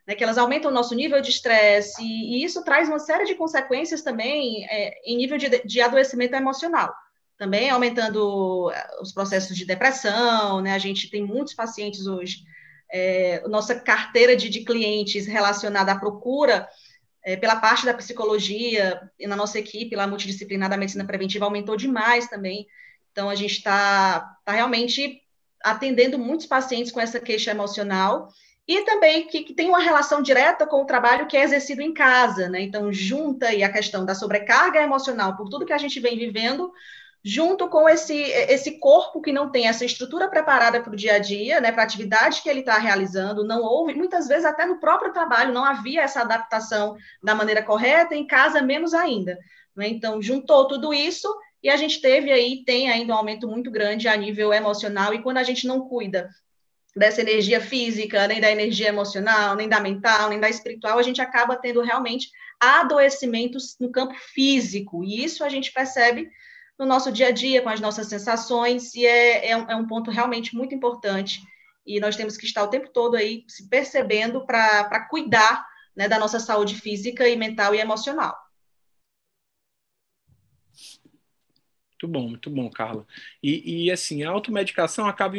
né, 0.07 0.15
que 0.15 0.23
elas 0.23 0.37
aumentam 0.37 0.71
o 0.71 0.73
nosso 0.73 0.95
nível 0.95 1.21
de 1.21 1.29
estresse, 1.29 2.01
e, 2.03 2.43
isso 2.43 2.63
traz 2.63 2.89
uma 2.89 2.99
série 2.99 3.25
de 3.25 3.35
consequências 3.35 4.01
também 4.01 4.65
é, 4.65 4.93
em 5.05 5.17
nível 5.17 5.37
de, 5.37 5.49
de 5.63 5.81
adoecimento 5.81 6.35
emocional. 6.35 6.93
Também 7.37 7.69
aumentando 7.69 8.71
é, 8.71 9.01
os 9.01 9.11
processos 9.11 9.55
de 9.55 9.65
depressão, 9.65 10.61
né? 10.61 10.73
A 10.73 10.79
gente 10.79 11.09
tem 11.09 11.23
muitos 11.23 11.53
pacientes 11.53 12.05
hoje, 12.05 12.43
é, 12.91 13.41
nossa 13.47 13.73
carteira 13.79 14.35
de, 14.35 14.49
de 14.49 14.63
clientes 14.63 15.25
relacionada 15.25 15.91
à 15.91 15.99
procura 15.99 16.67
é, 17.23 17.35
pela 17.35 17.55
parte 17.55 17.85
da 17.85 17.93
psicologia, 17.93 19.01
e 19.19 19.27
na 19.27 19.35
nossa 19.35 19.59
equipe, 19.59 19.95
lá 19.95 20.07
multidisciplinar 20.07 20.69
da 20.69 20.77
medicina 20.77 21.05
preventiva, 21.05 21.45
aumentou 21.45 21.77
demais 21.77 22.27
também. 22.27 22.67
Então, 23.11 23.29
a 23.29 23.35
gente 23.35 23.57
está 23.57 24.35
tá 24.43 24.53
realmente 24.53 25.21
atendendo 25.63 26.17
muitos 26.17 26.47
pacientes 26.47 26.91
com 26.91 26.99
essa 26.99 27.19
queixa 27.19 27.51
emocional 27.51 28.29
e 28.67 28.83
também 28.83 29.27
que, 29.27 29.43
que, 29.43 29.53
tem 29.53 29.67
uma 29.67 29.79
relação 29.79 30.21
direta 30.21 30.65
com 30.65 30.81
o 30.81 30.85
trabalho 30.85 31.27
que 31.27 31.35
é 31.35 31.43
exercido 31.43 31.81
em 31.81 31.93
casa, 31.93 32.47
né? 32.47 32.61
Então, 32.61 32.91
junta 32.93 33.47
aí 33.47 33.63
a 33.63 33.71
questão 33.71 34.05
da 34.05 34.15
sobrecarga 34.15 34.81
emocional 34.81 35.35
por 35.35 35.49
tudo 35.49 35.65
que 35.65 35.73
a 35.73 35.77
gente 35.77 35.99
vem 35.99 36.17
vivendo, 36.17 36.71
junto 37.23 37.67
com 37.69 37.89
esse, 37.89 38.15
esse 38.15 38.79
corpo 38.79 39.21
que 39.21 39.31
não 39.31 39.51
tem 39.51 39.67
essa 39.67 39.83
estrutura 39.83 40.29
preparada 40.29 40.81
para 40.81 40.93
o 40.93 40.95
dia 40.95 41.15
a 41.15 41.19
dia, 41.19 41.59
né? 41.59 41.71
Para 41.71 41.81
a 41.81 41.85
atividade 41.85 42.41
que 42.41 42.49
ele 42.49 42.61
está 42.61 42.77
realizando, 42.77 43.43
não 43.43 43.61
houve, 43.61 43.93
muitas 43.93 44.27
vezes 44.27 44.45
até 44.45 44.65
no 44.65 44.79
próprio 44.79 45.11
trabalho 45.11 45.53
não 45.53 45.65
havia 45.65 46.03
essa 46.03 46.21
adaptação 46.21 46.95
da 47.21 47.35
maneira 47.35 47.63
correta, 47.63 48.15
em 48.15 48.25
casa 48.25 48.61
menos 48.61 48.93
ainda. 48.93 49.37
Né? 49.75 49.87
Então, 49.87 50.21
juntou 50.21 50.67
tudo 50.67 50.93
isso 50.93 51.27
e 51.63 51.69
a 51.69 51.77
gente 51.77 51.99
teve 52.01 52.31
aí, 52.31 52.63
tem 52.63 52.89
ainda 52.89 53.13
um 53.13 53.17
aumento 53.17 53.47
muito 53.47 53.69
grande 53.69 54.07
a 54.07 54.15
nível 54.15 54.53
emocional, 54.53 55.13
e 55.13 55.21
quando 55.21 55.37
a 55.37 55.43
gente 55.43 55.67
não 55.67 55.87
cuida 55.87 56.29
dessa 56.95 57.21
energia 57.21 57.61
física, 57.61 58.27
nem 58.27 58.41
da 58.41 58.51
energia 58.51 58.89
emocional, 58.89 59.55
nem 59.55 59.69
da 59.69 59.79
mental, 59.79 60.29
nem 60.29 60.39
da 60.39 60.49
espiritual, 60.49 60.97
a 60.97 61.03
gente 61.03 61.21
acaba 61.21 61.55
tendo 61.55 61.81
realmente 61.81 62.29
adoecimentos 62.59 63.75
no 63.79 63.91
campo 63.91 64.13
físico, 64.33 65.03
e 65.03 65.23
isso 65.23 65.43
a 65.43 65.49
gente 65.49 65.71
percebe 65.71 66.29
no 66.77 66.85
nosso 66.85 67.11
dia 67.11 67.27
a 67.27 67.31
dia, 67.31 67.61
com 67.61 67.69
as 67.69 67.79
nossas 67.79 68.07
sensações, 68.07 68.93
e 68.93 69.05
é, 69.05 69.49
é, 69.49 69.57
um, 69.57 69.71
é 69.71 69.75
um 69.75 69.87
ponto 69.87 70.11
realmente 70.11 70.55
muito 70.55 70.75
importante, 70.75 71.39
e 71.85 71.99
nós 71.99 72.15
temos 72.15 72.37
que 72.37 72.45
estar 72.45 72.63
o 72.63 72.67
tempo 72.67 72.89
todo 72.89 73.15
aí 73.15 73.43
se 73.47 73.67
percebendo 73.67 74.45
para 74.45 75.07
cuidar 75.09 75.65
né, 75.95 76.07
da 76.07 76.19
nossa 76.19 76.39
saúde 76.39 76.75
física 76.75 77.27
e 77.27 77.35
mental 77.35 77.73
e 77.73 77.79
emocional. 77.79 78.35
Muito 82.03 82.07
bom, 82.07 82.29
muito 82.29 82.49
bom, 82.49 82.69
Carla. 82.69 83.05
E, 83.43 83.85
e 83.85 83.91
assim, 83.91 84.23
a 84.23 84.29
automedicação 84.31 85.05
acaba 85.07 85.37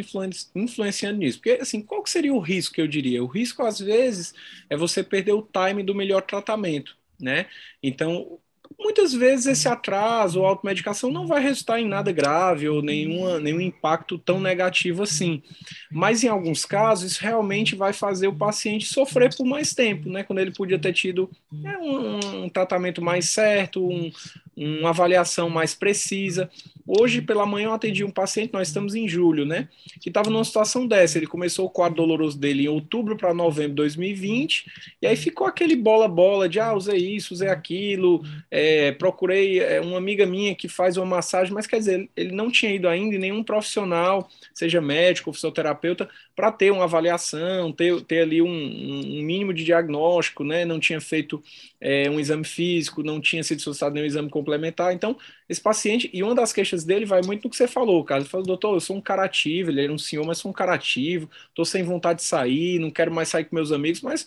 influenciando 0.54 1.18
nisso. 1.18 1.38
Porque, 1.38 1.58
assim, 1.60 1.82
qual 1.82 2.06
seria 2.06 2.32
o 2.32 2.38
risco, 2.40 2.80
eu 2.80 2.86
diria? 2.86 3.22
O 3.22 3.26
risco, 3.26 3.62
às 3.64 3.80
vezes, 3.80 4.32
é 4.70 4.76
você 4.76 5.02
perder 5.02 5.32
o 5.32 5.42
time 5.42 5.82
do 5.82 5.94
melhor 5.94 6.22
tratamento, 6.22 6.96
né? 7.20 7.46
Então, 7.82 8.38
muitas 8.78 9.12
vezes 9.12 9.46
esse 9.46 9.68
atraso 9.68 10.40
ou 10.40 10.46
automedicação 10.46 11.10
não 11.10 11.26
vai 11.26 11.42
resultar 11.42 11.80
em 11.80 11.88
nada 11.88 12.12
grave 12.12 12.68
ou 12.68 12.82
nenhuma, 12.82 13.38
nenhum 13.38 13.60
impacto 13.60 14.18
tão 14.18 14.40
negativo 14.40 15.02
assim. 15.02 15.42
Mas 15.90 16.22
em 16.22 16.28
alguns 16.28 16.64
casos, 16.64 17.12
isso 17.12 17.22
realmente 17.22 17.74
vai 17.74 17.92
fazer 17.92 18.28
o 18.28 18.36
paciente 18.36 18.86
sofrer 18.86 19.34
por 19.34 19.44
mais 19.44 19.74
tempo, 19.74 20.08
né? 20.08 20.22
Quando 20.22 20.38
ele 20.38 20.52
podia 20.52 20.78
ter 20.78 20.92
tido 20.92 21.30
é, 21.64 21.78
um, 21.78 22.44
um 22.44 22.48
tratamento 22.48 23.02
mais 23.02 23.30
certo, 23.30 23.86
um, 23.86 24.10
uma 24.56 24.90
avaliação 24.90 25.48
mais 25.48 25.74
precisa. 25.74 26.50
Hoje, 26.86 27.22
pela 27.22 27.46
manhã, 27.46 27.66
eu 27.66 27.72
atendi 27.72 28.04
um 28.04 28.10
paciente, 28.10 28.52
nós 28.52 28.68
estamos 28.68 28.94
em 28.94 29.08
julho, 29.08 29.44
né? 29.44 29.68
Que 30.00 30.10
estava 30.10 30.30
numa 30.30 30.44
situação 30.44 30.86
dessa. 30.86 31.16
Ele 31.16 31.26
começou 31.26 31.66
o 31.66 31.70
quadro 31.70 31.96
doloroso 31.96 32.38
dele 32.38 32.64
em 32.64 32.68
outubro 32.68 33.16
para 33.16 33.32
novembro 33.32 33.70
de 33.70 33.76
2020, 33.76 34.66
e 35.00 35.06
aí 35.06 35.16
ficou 35.16 35.46
aquele 35.46 35.76
bola-bola 35.76 36.48
de 36.48 36.60
ah, 36.60 36.74
usei 36.74 36.98
isso, 36.98 37.34
usei 37.34 37.48
aquilo, 37.48 38.22
é, 38.50 38.61
procurei 38.98 39.60
é, 39.60 39.80
uma 39.80 39.98
amiga 39.98 40.26
minha 40.26 40.54
que 40.54 40.68
faz 40.68 40.96
uma 40.96 41.06
massagem, 41.06 41.52
mas 41.52 41.66
quer 41.66 41.78
dizer, 41.78 42.08
ele 42.16 42.32
não 42.32 42.50
tinha 42.50 42.74
ido 42.74 42.88
ainda 42.88 43.16
em 43.16 43.18
nenhum 43.18 43.42
profissional, 43.42 44.28
seja 44.52 44.80
médico, 44.80 45.32
fisioterapeuta, 45.32 46.08
para 46.36 46.52
ter 46.52 46.70
uma 46.70 46.84
avaliação, 46.84 47.72
ter, 47.72 48.00
ter 48.02 48.20
ali 48.22 48.42
um, 48.42 48.48
um, 48.48 49.22
mínimo 49.22 49.52
de 49.52 49.64
diagnóstico, 49.64 50.44
né? 50.44 50.64
Não 50.64 50.78
tinha 50.80 51.00
feito 51.00 51.42
é, 51.80 52.08
um 52.10 52.20
exame 52.20 52.44
físico, 52.44 53.02
não 53.02 53.20
tinha 53.20 53.42
sido 53.42 53.62
solicitado 53.62 53.94
nenhum 53.94 54.06
exame 54.06 54.30
complementar. 54.30 54.92
Então, 54.92 55.16
esse 55.48 55.60
paciente, 55.60 56.10
e 56.12 56.22
uma 56.22 56.34
das 56.34 56.52
queixas 56.52 56.84
dele 56.84 57.04
vai 57.04 57.22
muito 57.22 57.44
no 57.44 57.50
que 57.50 57.56
você 57.56 57.68
falou, 57.68 58.02
cara. 58.04 58.20
Ele 58.20 58.28
falou, 58.28 58.46
doutor, 58.46 58.74
eu 58.74 58.80
sou 58.80 58.96
um 58.96 59.00
cara 59.00 59.24
ativo, 59.24 59.70
ele 59.70 59.82
era 59.82 59.92
um 59.92 59.98
senhor, 59.98 60.26
mas 60.26 60.38
sou 60.38 60.50
um 60.50 60.54
cara 60.54 60.74
ativo, 60.74 61.28
sem 61.64 61.82
vontade 61.82 62.20
de 62.20 62.24
sair, 62.24 62.78
não 62.78 62.90
quero 62.90 63.12
mais 63.12 63.28
sair 63.28 63.44
com 63.44 63.54
meus 63.56 63.72
amigos, 63.72 64.00
mas 64.02 64.26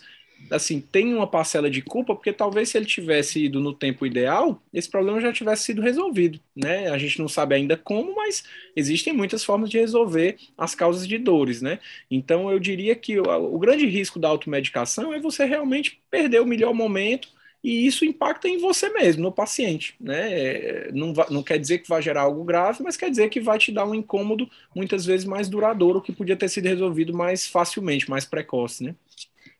assim, 0.50 0.80
tem 0.80 1.14
uma 1.14 1.26
parcela 1.26 1.70
de 1.70 1.82
culpa, 1.82 2.14
porque 2.14 2.32
talvez 2.32 2.68
se 2.68 2.78
ele 2.78 2.86
tivesse 2.86 3.44
ido 3.44 3.60
no 3.60 3.72
tempo 3.72 4.06
ideal, 4.06 4.62
esse 4.72 4.88
problema 4.88 5.20
já 5.20 5.32
tivesse 5.32 5.64
sido 5.64 5.82
resolvido, 5.82 6.40
né? 6.54 6.88
A 6.88 6.98
gente 6.98 7.18
não 7.18 7.28
sabe 7.28 7.54
ainda 7.54 7.76
como, 7.76 8.14
mas 8.14 8.44
existem 8.74 9.12
muitas 9.12 9.44
formas 9.44 9.70
de 9.70 9.78
resolver 9.78 10.36
as 10.56 10.74
causas 10.74 11.06
de 11.06 11.18
dores, 11.18 11.60
né? 11.62 11.78
Então 12.10 12.50
eu 12.50 12.58
diria 12.58 12.94
que 12.94 13.18
o, 13.18 13.54
o 13.54 13.58
grande 13.58 13.86
risco 13.86 14.18
da 14.18 14.28
automedicação 14.28 15.12
é 15.12 15.20
você 15.20 15.44
realmente 15.44 16.00
perder 16.10 16.40
o 16.40 16.46
melhor 16.46 16.72
momento 16.72 17.28
e 17.64 17.84
isso 17.84 18.04
impacta 18.04 18.48
em 18.48 18.58
você 18.58 18.88
mesmo, 18.90 19.22
no 19.22 19.32
paciente, 19.32 19.96
né? 19.98 20.88
Não, 20.92 21.12
não 21.30 21.42
quer 21.42 21.58
dizer 21.58 21.78
que 21.78 21.88
vai 21.88 22.00
gerar 22.00 22.22
algo 22.22 22.44
grave, 22.44 22.82
mas 22.82 22.96
quer 22.96 23.10
dizer 23.10 23.28
que 23.28 23.40
vai 23.40 23.58
te 23.58 23.72
dar 23.72 23.84
um 23.84 23.94
incômodo 23.94 24.48
muitas 24.74 25.04
vezes 25.04 25.26
mais 25.26 25.48
duradouro 25.48 26.00
que 26.00 26.12
podia 26.12 26.36
ter 26.36 26.48
sido 26.48 26.66
resolvido 26.68 27.12
mais 27.12 27.46
facilmente, 27.46 28.08
mais 28.08 28.24
precoce, 28.24 28.84
né? 28.84 28.94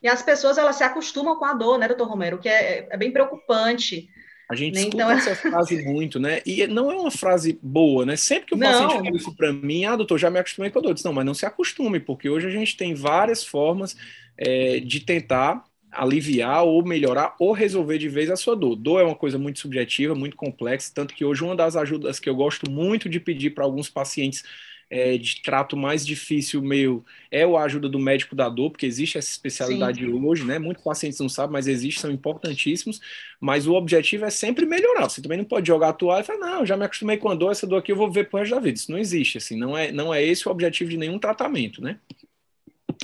E 0.03 0.09
as 0.09 0.23
pessoas 0.23 0.59
elas 0.59 0.77
se 0.77 0.85
acostumam 0.85 1.37
com 1.37 1.45
a 1.45 1.55
dor, 1.55 1.79
né, 1.79 1.89
doutor 1.89 2.09
Romero? 2.09 2.39
Que 2.39 2.49
é, 2.49 2.87
é 2.91 2.97
bem 2.97 3.11
preocupante. 3.11 4.09
A 4.49 4.55
gente 4.55 4.75
né? 4.75 4.81
escuta 4.81 4.97
então... 4.97 5.11
essa 5.11 5.35
frase 5.51 5.83
muito, 5.85 6.21
né? 6.21 6.41
E 6.47 6.67
não 6.67 6.91
é 6.91 6.97
uma 6.97 7.11
frase 7.11 7.59
boa, 7.63 8.07
né? 8.07 8.17
Sempre 8.17 8.47
que 8.47 8.55
o 8.55 8.59
paciente 8.59 8.95
fala 8.95 9.17
isso 9.17 9.35
para 9.35 9.53
mim, 9.53 9.85
ah, 9.85 9.97
doutor, 9.97 10.19
já 10.19 10.31
me 10.31 10.39
acostumei 10.39 10.71
com 10.71 10.79
a 10.79 10.83
dor. 10.83 10.91
Eu 10.91 10.95
disse, 10.95 11.07
não, 11.07 11.13
mas 11.13 11.27
não 11.27 11.35
se 11.35 11.45
acostume, 11.45 11.99
porque 11.99 12.29
hoje 12.29 12.47
a 12.47 12.51
gente 12.51 12.77
tem 12.77 12.95
várias 12.95 13.45
formas 13.45 13.97
é, 14.39 14.79
de 14.81 15.01
tentar 15.01 15.65
aliviar 15.91 16.65
ou 16.65 16.85
melhorar 16.85 17.35
ou 17.39 17.53
resolver 17.53 17.99
de 17.99 18.09
vez 18.09 18.31
a 18.31 18.37
sua 18.37 18.55
dor. 18.55 18.77
Dor 18.77 19.01
é 19.01 19.05
uma 19.05 19.15
coisa 19.15 19.39
muito 19.39 19.59
subjetiva, 19.59 20.15
muito 20.15 20.37
complexa, 20.37 20.93
tanto 20.95 21.15
que 21.15 21.25
hoje 21.25 21.43
uma 21.43 21.57
das 21.57 21.75
ajudas 21.75 22.21
que 22.21 22.29
eu 22.29 22.35
gosto 22.37 22.71
muito 22.71 23.09
de 23.09 23.19
pedir 23.19 23.51
para 23.51 23.65
alguns 23.65 23.89
pacientes 23.89 24.45
é, 24.89 25.19
de 25.19 25.43
trato 25.43 25.77
mais 25.77 26.07
difícil 26.07 26.63
meu 26.63 27.05
é 27.31 27.43
a 27.43 27.63
ajuda 27.63 27.89
do 27.89 27.99
médico 27.99 28.37
da 28.37 28.49
dor, 28.49 28.71
porque 28.71 28.87
existe 28.87 29.19
essa 29.19 29.31
especialidade 29.31 30.01
Sim. 30.01 30.25
hoje, 30.25 30.45
né? 30.45 30.59
Muitos 30.59 30.85
pacientes 30.85 31.19
não 31.19 31.29
sabem, 31.29 31.53
mas 31.53 31.67
existem, 31.67 32.03
são 32.03 32.11
importantíssimos. 32.11 33.01
Mas 33.41 33.67
o 33.67 33.75
objetivo 33.75 34.25
é 34.25 34.31
sempre 34.31 34.65
melhorar. 34.65 35.09
Você 35.09 35.21
também 35.21 35.39
não 35.39 35.45
pode 35.45 35.67
jogar 35.67 35.89
a 35.89 35.93
toalha 35.93 36.23
e 36.23 36.25
falar, 36.25 36.39
não, 36.39 36.67
já 36.67 36.77
me 36.77 36.85
acostumei 36.85 37.17
com 37.17 37.29
a 37.29 37.35
dor, 37.35 37.51
essa 37.51 37.67
dor 37.67 37.79
aqui 37.79 37.93
eu 37.93 37.97
vou 37.97 38.11
ver 38.11 38.29
pro 38.29 38.39
resto 38.39 38.55
da 38.55 38.61
vida. 38.61 38.79
Isso 38.79 38.91
não 38.91 38.99
existe, 38.99 39.39
assim, 39.39 39.57
não 39.57 39.77
é, 39.77 39.91
não 39.91 40.15
é 40.15 40.23
esse 40.23 40.49
o 40.49 40.53
objetivo 40.53 40.91
de 40.91 40.97
nenhum 40.97 41.19
tratamento, 41.19 41.83
né? 41.83 41.99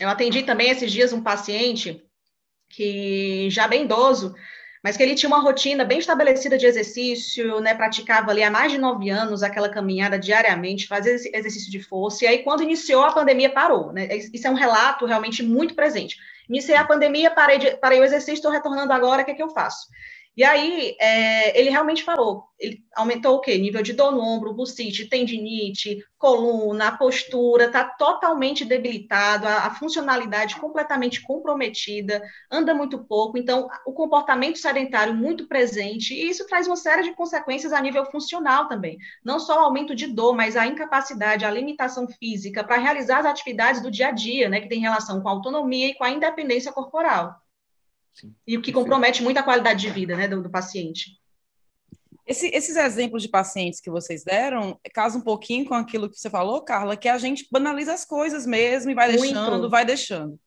Eu 0.01 0.09
atendi 0.09 0.43
também 0.43 0.71
esses 0.71 0.91
dias 0.91 1.13
um 1.13 1.23
paciente 1.23 2.03
que 2.69 3.49
já 3.51 3.69
bem 3.69 3.85
idoso, 3.85 4.35
mas 4.83 4.97
que 4.97 5.03
ele 5.03 5.15
tinha 5.15 5.29
uma 5.29 5.41
rotina 5.41 5.85
bem 5.85 5.99
estabelecida 5.99 6.59
de 6.59 6.67
exercício, 6.67 7.61
né, 7.61 7.75
praticava 7.75 8.31
ali 8.31 8.43
há 8.43 8.51
mais 8.51 8.73
de 8.73 8.79
nove 8.79 9.11
anos 9.11 9.43
aquela 9.43 9.69
caminhada 9.69 10.19
diariamente, 10.19 10.89
fazia 10.89 11.15
exercício 11.15 11.71
de 11.71 11.81
força, 11.81 12.25
e 12.25 12.29
aí 12.29 12.39
quando 12.43 12.63
iniciou 12.63 13.05
a 13.05 13.13
pandemia 13.13 13.51
parou, 13.51 13.93
né, 13.93 14.09
isso 14.33 14.47
é 14.47 14.51
um 14.51 14.55
relato 14.55 15.07
realmente 15.07 15.43
muito 15.43 15.75
presente. 15.75 16.17
Iniciei 16.49 16.77
a 16.77 16.85
pandemia, 16.85 17.31
parei, 17.31 17.59
de, 17.59 17.71
parei 17.77 18.01
o 18.01 18.05
exercício, 18.05 18.35
estou 18.35 18.51
retornando 18.51 18.93
agora, 18.93 19.23
o 19.23 19.25
que 19.25 19.31
é 19.31 19.35
que 19.35 19.43
eu 19.43 19.51
faço? 19.51 19.89
E 20.35 20.43
aí, 20.43 20.97
é, 20.99 21.59
ele 21.59 21.69
realmente 21.69 22.03
falou, 22.03 22.45
ele 22.59 22.83
aumentou 22.97 23.37
o 23.37 23.41
quê? 23.41 23.59
Nível 23.59 23.83
de 23.83 23.93
dor 23.93 24.13
no 24.13 24.21
ombro, 24.21 24.55
bucite, 24.55 25.07
tendinite, 25.07 26.03
coluna, 26.17 26.89
a 26.89 26.97
postura, 26.97 27.67
está 27.67 27.85
totalmente 27.85 28.65
debilitado, 28.65 29.47
a, 29.47 29.67
a, 29.67 29.75
funcionalidade 29.75 30.57
completamente 30.57 31.21
comprometida, 31.21 32.23
anda 32.51 32.73
muito 32.73 33.05
pouco, 33.05 33.37
então 33.37 33.69
o 33.85 33.93
comportamento 33.93 34.57
sedentário 34.57 35.13
muito 35.15 35.47
presente, 35.47 36.15
e 36.15 36.31
isso 36.31 36.47
traz 36.47 36.67
uma 36.67 36.77
série 36.77 37.03
de 37.03 37.15
consequências 37.15 37.73
a 37.73 37.81
nível 37.81 38.07
funcional 38.07 38.69
também. 38.69 38.97
Não 39.23 39.39
só 39.39 39.61
o 39.61 39.65
aumento 39.65 39.95
de 39.95 40.07
dor, 40.07 40.35
mas 40.35 40.57
a 40.57 40.67
incapacidade, 40.67 41.45
a 41.45 41.51
limitação 41.51 42.09
física 42.09 42.65
para 42.65 42.79
realizar 42.79 43.19
as 43.19 43.27
atividades 43.27 43.83
do 43.83 43.91
dia 43.91 44.09
a 44.09 44.13
dia, 44.13 44.49
né, 44.49 44.63
que 44.63 44.69
tem 44.69 44.81
relação 44.81 45.21
com 45.21 45.29
a 45.29 45.33
autonomia 45.33 45.89
e 45.89 45.95
com 45.95 46.05
a 46.05 46.11
independência 46.11 46.73
corporal. 46.73 47.43
Sim. 48.13 48.35
E 48.47 48.57
o 48.57 48.63
que 48.63 48.73
compromete 48.73 49.23
muito 49.23 49.39
a 49.39 49.43
qualidade 49.43 49.81
de 49.81 49.91
vida 49.91 50.17
né, 50.17 50.29
do, 50.29 50.43
do 50.43 50.51
paciente. 50.51 51.19
Esse, 52.27 52.47
esses 52.49 52.77
exemplos 52.77 53.23
de 53.23 53.29
pacientes 53.29 53.81
que 53.81 53.91
vocês 53.91 54.23
deram 54.23 54.79
casam 54.95 55.21
um 55.21 55.25
pouquinho 55.25 55.65
com 55.65 55.75
aquilo 55.75 56.09
que 56.09 56.19
você 56.19 56.31
falou, 56.31 56.63
Carla, 56.63 56.97
que 56.97 57.09
a 57.09 57.19
gente 57.19 57.49
banaliza 57.51 57.93
as 57.93 58.05
coisas 58.05 58.47
mesmo 58.47 58.91
e 58.91 58.95
vai 58.95 59.09
muito. 59.09 59.35
deixando, 59.35 59.71
vai 59.71 59.85
deixando. 59.85 60.39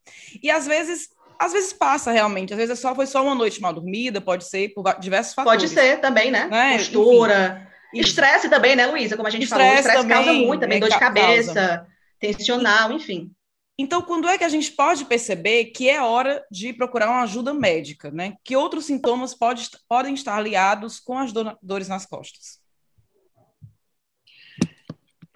E 0.42 0.50
às 0.50 0.66
vezes, 0.66 1.10
às 1.38 1.52
vezes 1.52 1.74
passa 1.74 2.10
realmente, 2.10 2.54
às 2.54 2.58
vezes 2.58 2.78
é 2.78 2.80
só, 2.80 2.94
foi 2.94 3.06
só 3.06 3.22
uma 3.22 3.34
noite 3.34 3.60
mal 3.60 3.74
dormida, 3.74 4.22
pode 4.22 4.44
ser 4.44 4.70
por 4.70 4.82
diversos 4.98 5.34
fatores. 5.34 5.62
Pode 5.62 5.74
ser 5.74 6.00
também, 6.00 6.30
né? 6.30 6.46
né? 6.46 6.78
Postura. 6.78 7.70
Estresse 7.92 8.48
também, 8.48 8.74
né, 8.74 8.86
Luísa? 8.86 9.16
Como 9.16 9.28
a 9.28 9.30
gente 9.30 9.44
estresse 9.44 9.82
falou, 9.82 10.02
estresse 10.02 10.08
causa 10.08 10.32
muito 10.32 10.60
também, 10.60 10.78
é, 10.78 10.80
dor 10.80 10.90
de 10.90 10.98
cabeça, 10.98 11.54
causa. 11.54 11.86
tensional, 12.18 12.92
enfim. 12.92 13.30
Então, 13.78 14.00
quando 14.00 14.26
é 14.26 14.38
que 14.38 14.44
a 14.44 14.48
gente 14.48 14.72
pode 14.72 15.04
perceber 15.04 15.66
que 15.66 15.88
é 15.88 16.00
hora 16.00 16.42
de 16.50 16.72
procurar 16.72 17.10
uma 17.10 17.22
ajuda 17.22 17.52
médica, 17.52 18.10
né? 18.10 18.36
Que 18.42 18.56
outros 18.56 18.86
sintomas 18.86 19.34
pode, 19.34 19.68
podem 19.86 20.14
estar 20.14 20.34
aliados 20.34 20.98
com 20.98 21.18
as 21.18 21.30
dores 21.62 21.86
nas 21.86 22.06
costas? 22.06 22.58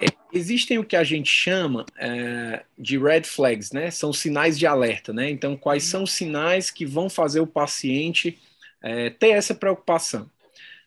É, 0.01 0.07
existem 0.33 0.79
o 0.79 0.85
que 0.85 0.97
a 0.97 1.05
gente 1.05 1.31
chama 1.31 1.85
é, 1.99 2.65
de 2.79 2.97
red 2.99 3.25
flags, 3.25 3.73
né? 3.73 3.91
São 3.91 4.11
sinais 4.11 4.59
de 4.59 4.67
alerta, 4.67 5.13
né? 5.13 5.29
Então, 5.29 5.55
quais 5.55 5.85
são 5.85 6.05
os 6.05 6.13
sinais 6.13 6.71
que 6.71 6.87
vão 6.87 7.11
fazer 7.11 7.41
o 7.41 7.47
paciente 7.47 8.39
é, 8.83 9.11
ter 9.11 9.31
essa 9.31 9.55
preocupação? 9.55 10.31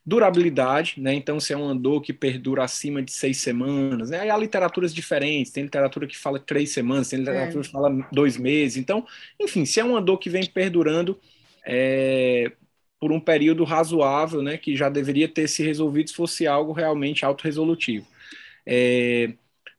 Durabilidade, 0.06 0.96
né? 0.98 1.14
Então, 1.14 1.40
se 1.40 1.54
é 1.54 1.58
um 1.58 1.76
dor 1.76 2.02
que 2.02 2.12
perdura 2.12 2.64
acima 2.64 3.02
de 3.02 3.12
seis 3.12 3.38
semanas, 3.38 4.10
né? 4.10 4.20
Aí 4.20 4.30
há 4.30 4.38
literaturas 4.38 4.94
diferentes, 4.94 5.52
tem 5.52 5.64
literatura 5.64 6.06
que 6.06 6.18
fala 6.18 6.40
três 6.40 6.72
semanas, 6.72 7.10
tem 7.10 7.20
literatura 7.20 7.62
é. 7.62 7.64
que 7.64 7.72
fala 7.72 8.08
dois 8.12 8.38
meses. 8.38 8.78
Então, 8.78 9.06
enfim, 9.40 9.66
se 9.66 9.80
é 9.80 9.84
uma 9.84 10.02
dor 10.02 10.18
que 10.18 10.30
vem 10.30 10.46
perdurando 10.46 11.18
é, 11.66 12.52
por 13.00 13.12
um 13.14 13.20
período 13.20 13.64
razoável, 13.64 14.42
né? 14.42 14.58
Que 14.58 14.76
já 14.76 14.90
deveria 14.90 15.28
ter 15.28 15.48
se 15.48 15.64
resolvido 15.64 16.10
se 16.10 16.16
fosse 16.16 16.46
algo 16.46 16.74
realmente 16.74 17.24
autorresolutivo. 17.24 18.06
É, 18.66 19.34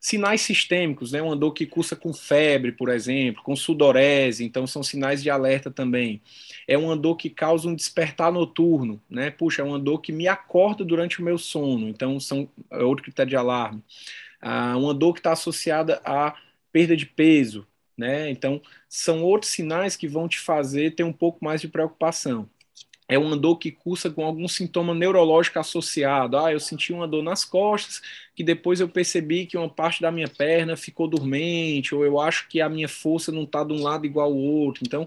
sinais 0.04 0.42
sistêmicos, 0.42 1.12
né? 1.12 1.22
Uma 1.22 1.34
dor 1.36 1.52
que 1.52 1.66
cursa 1.66 1.96
com 1.96 2.12
febre, 2.12 2.72
por 2.72 2.90
exemplo, 2.90 3.42
com 3.42 3.56
sudorese, 3.56 4.44
então 4.44 4.66
são 4.66 4.82
sinais 4.82 5.22
de 5.22 5.30
alerta 5.30 5.70
também 5.70 6.20
é 6.66 6.76
uma 6.76 6.96
dor 6.96 7.16
que 7.16 7.30
causa 7.30 7.68
um 7.68 7.74
despertar 7.74 8.32
noturno, 8.32 9.00
né? 9.08 9.30
Puxa, 9.30 9.62
é 9.62 9.64
uma 9.64 9.78
dor 9.78 10.00
que 10.00 10.12
me 10.12 10.28
acorda 10.28 10.84
durante 10.84 11.20
o 11.20 11.24
meu 11.24 11.38
sono, 11.38 11.88
então 11.88 12.18
são 12.20 12.48
é 12.70 12.82
outro 12.82 13.04
critério 13.04 13.30
de 13.30 13.36
alarme. 13.36 13.82
Ah, 14.40 14.76
uma 14.76 14.94
dor 14.94 15.14
que 15.14 15.20
está 15.20 15.32
associada 15.32 16.00
à 16.04 16.36
perda 16.72 16.96
de 16.96 17.06
peso, 17.06 17.66
né? 17.96 18.30
Então, 18.30 18.60
são 18.88 19.22
outros 19.22 19.52
sinais 19.52 19.96
que 19.96 20.08
vão 20.08 20.28
te 20.28 20.38
fazer 20.38 20.94
ter 20.94 21.04
um 21.04 21.12
pouco 21.12 21.44
mais 21.44 21.60
de 21.60 21.68
preocupação. 21.68 22.48
É 23.06 23.18
uma 23.18 23.36
dor 23.36 23.58
que 23.58 23.70
cursa 23.70 24.10
com 24.10 24.24
algum 24.24 24.48
sintoma 24.48 24.94
neurológico 24.94 25.58
associado. 25.58 26.38
Ah, 26.38 26.52
eu 26.52 26.58
senti 26.58 26.92
uma 26.92 27.06
dor 27.06 27.22
nas 27.22 27.44
costas, 27.44 28.00
que 28.34 28.42
depois 28.42 28.80
eu 28.80 28.88
percebi 28.88 29.46
que 29.46 29.58
uma 29.58 29.68
parte 29.68 30.00
da 30.00 30.10
minha 30.10 30.28
perna 30.28 30.76
ficou 30.76 31.06
dormente, 31.06 31.94
ou 31.94 32.04
eu 32.04 32.18
acho 32.18 32.48
que 32.48 32.60
a 32.60 32.68
minha 32.68 32.88
força 32.88 33.30
não 33.30 33.42
está 33.44 33.62
de 33.62 33.74
um 33.74 33.82
lado 33.82 34.06
igual 34.06 34.30
ao 34.30 34.36
outro. 34.36 34.82
Então, 34.86 35.06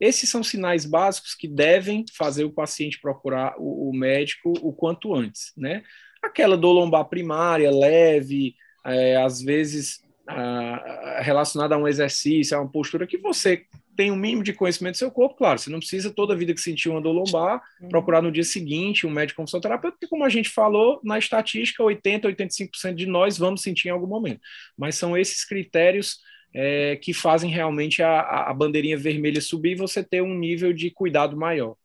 esses 0.00 0.30
são 0.30 0.42
sinais 0.42 0.84
básicos 0.86 1.34
que 1.34 1.48
devem 1.48 2.04
fazer 2.12 2.44
o 2.44 2.52
paciente 2.52 3.00
procurar 3.00 3.54
o, 3.58 3.90
o 3.90 3.92
médico 3.94 4.52
o 4.62 4.72
quanto 4.72 5.14
antes, 5.14 5.52
né? 5.56 5.82
Aquela 6.22 6.56
dor 6.56 6.72
lombar 6.72 7.04
primária, 7.04 7.70
leve, 7.70 8.54
é, 8.84 9.16
às 9.16 9.40
vezes 9.42 10.02
ah, 10.26 11.20
relacionada 11.22 11.74
a 11.74 11.78
um 11.78 11.88
exercício, 11.88 12.56
a 12.56 12.60
uma 12.60 12.70
postura 12.70 13.06
que 13.06 13.18
você 13.18 13.64
tem 13.96 14.10
um 14.10 14.16
mínimo 14.16 14.42
de 14.42 14.52
conhecimento 14.52 14.94
do 14.94 14.98
seu 14.98 15.10
corpo, 15.10 15.36
claro, 15.36 15.58
você 15.58 15.70
não 15.70 15.78
precisa 15.78 16.10
toda 16.10 16.34
a 16.34 16.36
vida 16.36 16.52
que 16.52 16.60
sentir 16.60 16.88
uma 16.88 17.00
dor 17.00 17.12
lombar, 17.12 17.62
uhum. 17.80 17.88
procurar 17.88 18.22
no 18.22 18.30
dia 18.30 18.44
seguinte 18.44 19.06
um 19.06 19.10
médico 19.10 19.40
consultoterapeuta, 19.40 19.96
porque 19.96 20.08
como 20.08 20.24
a 20.24 20.28
gente 20.28 20.48
falou, 20.48 21.00
na 21.02 21.18
estatística, 21.18 21.82
80, 21.82 22.28
85% 22.28 22.94
de 22.94 23.06
nós 23.06 23.38
vamos 23.38 23.62
sentir 23.62 23.88
em 23.88 23.92
algum 23.92 24.06
momento. 24.06 24.40
Mas 24.76 24.96
são 24.96 25.16
esses 25.16 25.44
critérios 25.44 26.18
é, 26.54 26.96
que 26.96 27.12
fazem 27.12 27.50
realmente 27.50 28.02
a, 28.02 28.20
a 28.48 28.54
bandeirinha 28.54 28.96
vermelha 28.96 29.40
subir 29.40 29.72
e 29.72 29.76
você 29.76 30.04
ter 30.04 30.22
um 30.22 30.34
nível 30.34 30.72
de 30.72 30.90
cuidado 30.90 31.36
maior. 31.36 31.76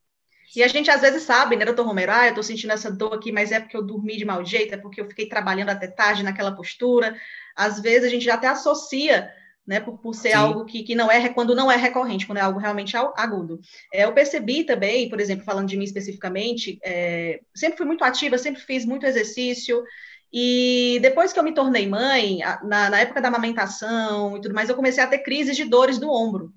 E 0.55 0.61
a 0.61 0.67
gente 0.67 0.91
às 0.91 0.99
vezes 0.99 1.23
sabe, 1.23 1.55
né, 1.55 1.63
doutor 1.63 1.85
Romero, 1.85 2.11
ah, 2.11 2.27
eu 2.27 2.35
tô 2.35 2.43
sentindo 2.43 2.73
essa 2.73 2.91
dor 2.91 3.13
aqui, 3.13 3.31
mas 3.31 3.51
é 3.51 3.59
porque 3.59 3.75
eu 3.75 3.81
dormi 3.81 4.17
de 4.17 4.25
mau 4.25 4.43
jeito, 4.43 4.73
é 4.73 4.77
porque 4.77 4.99
eu 4.99 5.07
fiquei 5.07 5.25
trabalhando 5.25 5.69
até 5.69 5.87
tarde 5.87 6.23
naquela 6.23 6.53
postura. 6.53 7.15
Às 7.55 7.79
vezes 7.79 8.03
a 8.03 8.09
gente 8.09 8.25
já 8.25 8.33
até 8.33 8.47
associa, 8.47 9.31
né, 9.65 9.79
por, 9.79 9.97
por 9.99 10.13
ser 10.13 10.31
Sim. 10.31 10.35
algo 10.35 10.65
que, 10.65 10.83
que 10.83 10.95
não 10.95 11.09
é, 11.11 11.29
quando 11.29 11.55
não 11.55 11.71
é 11.71 11.75
recorrente, 11.75 12.25
quando 12.25 12.39
é 12.39 12.41
algo 12.41 12.59
realmente 12.59 12.95
agudo. 12.97 13.59
É, 13.93 14.05
eu 14.05 14.13
percebi 14.13 14.63
também, 14.63 15.07
por 15.09 15.19
exemplo, 15.19 15.45
falando 15.45 15.67
de 15.67 15.77
mim 15.77 15.83
especificamente, 15.83 16.79
é, 16.83 17.41
sempre 17.55 17.77
fui 17.77 17.85
muito 17.85 18.03
ativa, 18.03 18.37
sempre 18.37 18.61
fiz 18.61 18.85
muito 18.85 19.05
exercício, 19.05 19.83
e 20.33 20.97
depois 21.01 21.33
que 21.33 21.39
eu 21.39 21.43
me 21.43 21.53
tornei 21.53 21.87
mãe, 21.87 22.39
na, 22.63 22.89
na 22.89 22.99
época 22.99 23.21
da 23.21 23.27
amamentação 23.27 24.37
e 24.37 24.41
tudo 24.41 24.55
mais, 24.55 24.69
eu 24.69 24.75
comecei 24.75 25.03
a 25.03 25.07
ter 25.07 25.19
crises 25.19 25.55
de 25.55 25.65
dores 25.65 25.97
do 25.97 26.09
ombro. 26.09 26.53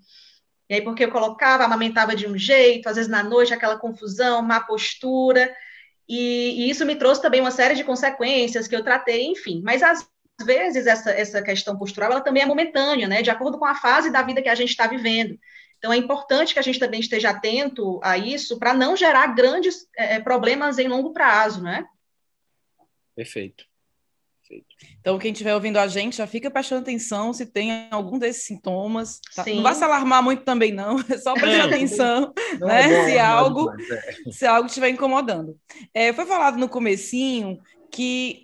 E 0.69 0.75
aí, 0.75 0.81
porque 0.81 1.05
eu 1.05 1.11
colocava, 1.11 1.65
amamentava 1.65 2.17
de 2.17 2.27
um 2.27 2.39
jeito, 2.39 2.89
às 2.89 2.97
vezes 2.97 3.11
na 3.11 3.23
noite 3.23 3.53
aquela 3.53 3.77
confusão, 3.79 4.41
má 4.43 4.61
postura, 4.61 5.55
e, 6.09 6.67
e, 6.67 6.71
isso 6.71 6.85
me 6.85 6.97
trouxe 6.97 7.21
também 7.23 7.41
uma 7.41 7.51
série 7.51 7.75
de 7.75 7.85
consequências 7.85 8.69
que 8.69 8.77
eu 8.77 8.85
tratei, 8.85 9.25
enfim. 9.27 9.63
Mas 9.65 9.83
às 9.83 10.07
vezes 10.43 10.87
essa, 10.87 11.11
essa 11.11 11.43
questão 11.43 11.77
postural 11.79 12.11
ela 12.11 12.21
também 12.21 12.43
é 12.43 12.47
momentânea, 12.47 13.07
né? 13.07 13.23
De 13.23 13.31
acordo 13.31 13.59
com 13.59 13.65
a 13.65 13.75
fase 13.75 14.11
da 14.11 14.23
vida 14.23 14.43
que 14.43 14.49
a 14.49 14.55
gente 14.55 14.71
está 14.71 14.87
vivendo. 14.87 15.39
Então 15.79 15.93
é 15.93 15.97
importante 15.97 16.55
que 16.55 16.59
a 16.59 16.63
gente 16.63 16.79
também 16.79 17.01
esteja 17.01 17.31
atento 17.31 18.01
a 18.03 18.17
isso 18.17 18.59
para 18.59 18.73
não 18.73 18.97
gerar 18.97 19.29
grandes 19.29 19.87
é, 19.97 20.19
problemas 20.21 20.79
em 20.79 20.89
longo 20.89 21.13
prazo, 21.13 21.63
né? 21.63 21.85
Perfeito. 23.15 23.65
Então, 25.01 25.19
quem 25.19 25.33
estiver 25.33 25.55
ouvindo 25.55 25.79
a 25.79 25.87
gente, 25.87 26.17
já 26.17 26.27
fica 26.27 26.51
prestando 26.51 26.83
atenção 26.83 27.33
se 27.33 27.47
tem 27.47 27.89
algum 27.91 28.19
desses 28.19 28.45
sintomas. 28.45 29.21
Tá? 29.35 29.45
Não 29.47 29.63
vai 29.63 29.75
se 29.75 29.83
alarmar 29.83 30.23
muito 30.23 30.45
também, 30.45 30.73
não. 30.73 30.97
É 31.11 31.19
só 31.19 31.35
prestar 31.35 31.67
atenção, 31.67 32.33
né? 32.61 32.83
É 32.83 32.89
bom, 32.89 33.05
se, 33.07 33.19
algo, 33.19 33.71
é. 33.71 34.33
se 34.33 34.47
algo 34.47 34.67
estiver 34.67 34.89
incomodando. 34.91 35.59
É, 35.93 36.13
foi 36.13 36.27
falado 36.27 36.59
no 36.59 36.69
comecinho 36.69 37.59
que, 37.91 38.43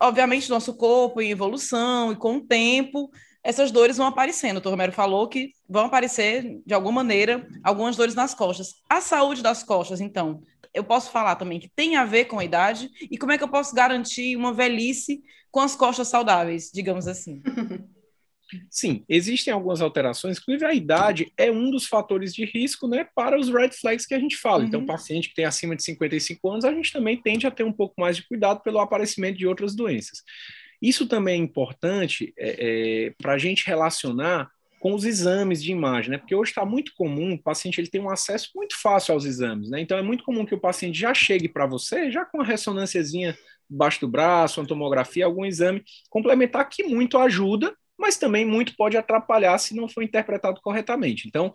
obviamente, 0.00 0.50
nosso 0.50 0.74
corpo 0.74 1.20
em 1.20 1.30
evolução 1.30 2.12
e 2.12 2.16
com 2.16 2.36
o 2.36 2.40
tempo, 2.40 3.10
essas 3.42 3.70
dores 3.70 3.96
vão 3.96 4.06
aparecendo. 4.06 4.56
O 4.56 4.60
Dr. 4.60 4.70
Romero 4.70 4.92
falou 4.92 5.28
que 5.28 5.52
vão 5.68 5.84
aparecer, 5.84 6.60
de 6.64 6.74
alguma 6.74 7.02
maneira, 7.02 7.46
algumas 7.62 7.96
dores 7.96 8.14
nas 8.14 8.34
costas. 8.34 8.76
A 8.88 9.00
saúde 9.00 9.42
das 9.42 9.62
costas, 9.62 10.00
então, 10.00 10.42
eu 10.72 10.82
posso 10.82 11.10
falar 11.10 11.36
também 11.36 11.60
que 11.60 11.68
tem 11.68 11.96
a 11.96 12.04
ver 12.04 12.24
com 12.24 12.38
a 12.38 12.44
idade 12.44 12.90
e 13.10 13.16
como 13.18 13.32
é 13.32 13.38
que 13.38 13.44
eu 13.44 13.48
posso 13.48 13.74
garantir 13.74 14.36
uma 14.36 14.52
velhice 14.52 15.22
com 15.50 15.60
as 15.60 15.76
costas 15.76 16.08
saudáveis, 16.08 16.70
digamos 16.72 17.06
assim. 17.06 17.42
Sim, 18.70 19.04
existem 19.08 19.52
algumas 19.52 19.80
alterações, 19.80 20.38
inclusive 20.38 20.64
a 20.64 20.74
idade 20.74 21.32
é 21.36 21.50
um 21.50 21.70
dos 21.70 21.86
fatores 21.86 22.34
de 22.34 22.44
risco 22.44 22.86
né, 22.86 23.06
para 23.14 23.38
os 23.38 23.48
red 23.48 23.70
flags 23.70 24.06
que 24.06 24.14
a 24.14 24.18
gente 24.18 24.36
fala. 24.36 24.64
Então, 24.64 24.80
uhum. 24.80 24.84
Então, 24.84 24.94
paciente 24.94 25.28
que 25.28 25.34
tem 25.34 25.44
acima 25.44 25.74
de 25.74 25.82
55 25.82 26.50
anos, 26.50 26.64
a 26.64 26.72
gente 26.72 26.92
também 26.92 27.16
tende 27.16 27.46
a 27.46 27.50
ter 27.50 27.64
um 27.64 27.72
pouco 27.72 27.94
mais 27.98 28.16
de 28.16 28.26
cuidado 28.26 28.60
pelo 28.62 28.78
aparecimento 28.78 29.38
de 29.38 29.46
outras 29.46 29.74
doenças. 29.74 30.22
Isso 30.80 31.06
também 31.06 31.40
é 31.40 31.42
importante 31.42 32.34
é, 32.38 32.56
é, 33.06 33.14
para 33.20 33.32
a 33.32 33.38
gente 33.38 33.66
relacionar 33.66 34.50
com 34.84 34.92
os 34.92 35.06
exames 35.06 35.62
de 35.62 35.72
imagem, 35.72 36.10
né? 36.10 36.18
Porque 36.18 36.34
hoje 36.34 36.50
está 36.50 36.62
muito 36.62 36.92
comum, 36.94 37.32
o 37.32 37.42
paciente 37.42 37.80
ele 37.80 37.88
tem 37.88 38.02
um 38.02 38.10
acesso 38.10 38.50
muito 38.54 38.78
fácil 38.78 39.14
aos 39.14 39.24
exames, 39.24 39.70
né? 39.70 39.80
Então 39.80 39.96
é 39.96 40.02
muito 40.02 40.22
comum 40.22 40.44
que 40.44 40.54
o 40.54 40.60
paciente 40.60 40.98
já 40.98 41.14
chegue 41.14 41.48
para 41.48 41.64
você, 41.64 42.10
já 42.10 42.26
com 42.26 42.42
a 42.42 42.44
ressonânciazinha 42.44 43.34
debaixo 43.68 44.00
do 44.02 44.08
braço, 44.08 44.60
uma 44.60 44.66
tomografia, 44.66 45.24
algum 45.24 45.46
exame 45.46 45.82
complementar 46.10 46.68
que 46.68 46.82
muito 46.84 47.16
ajuda, 47.16 47.74
mas 47.98 48.16
também 48.16 48.44
muito 48.44 48.76
pode 48.76 48.96
atrapalhar 48.96 49.56
se 49.58 49.74
não 49.74 49.88
for 49.88 50.02
interpretado 50.02 50.60
corretamente. 50.60 51.26
Então, 51.28 51.52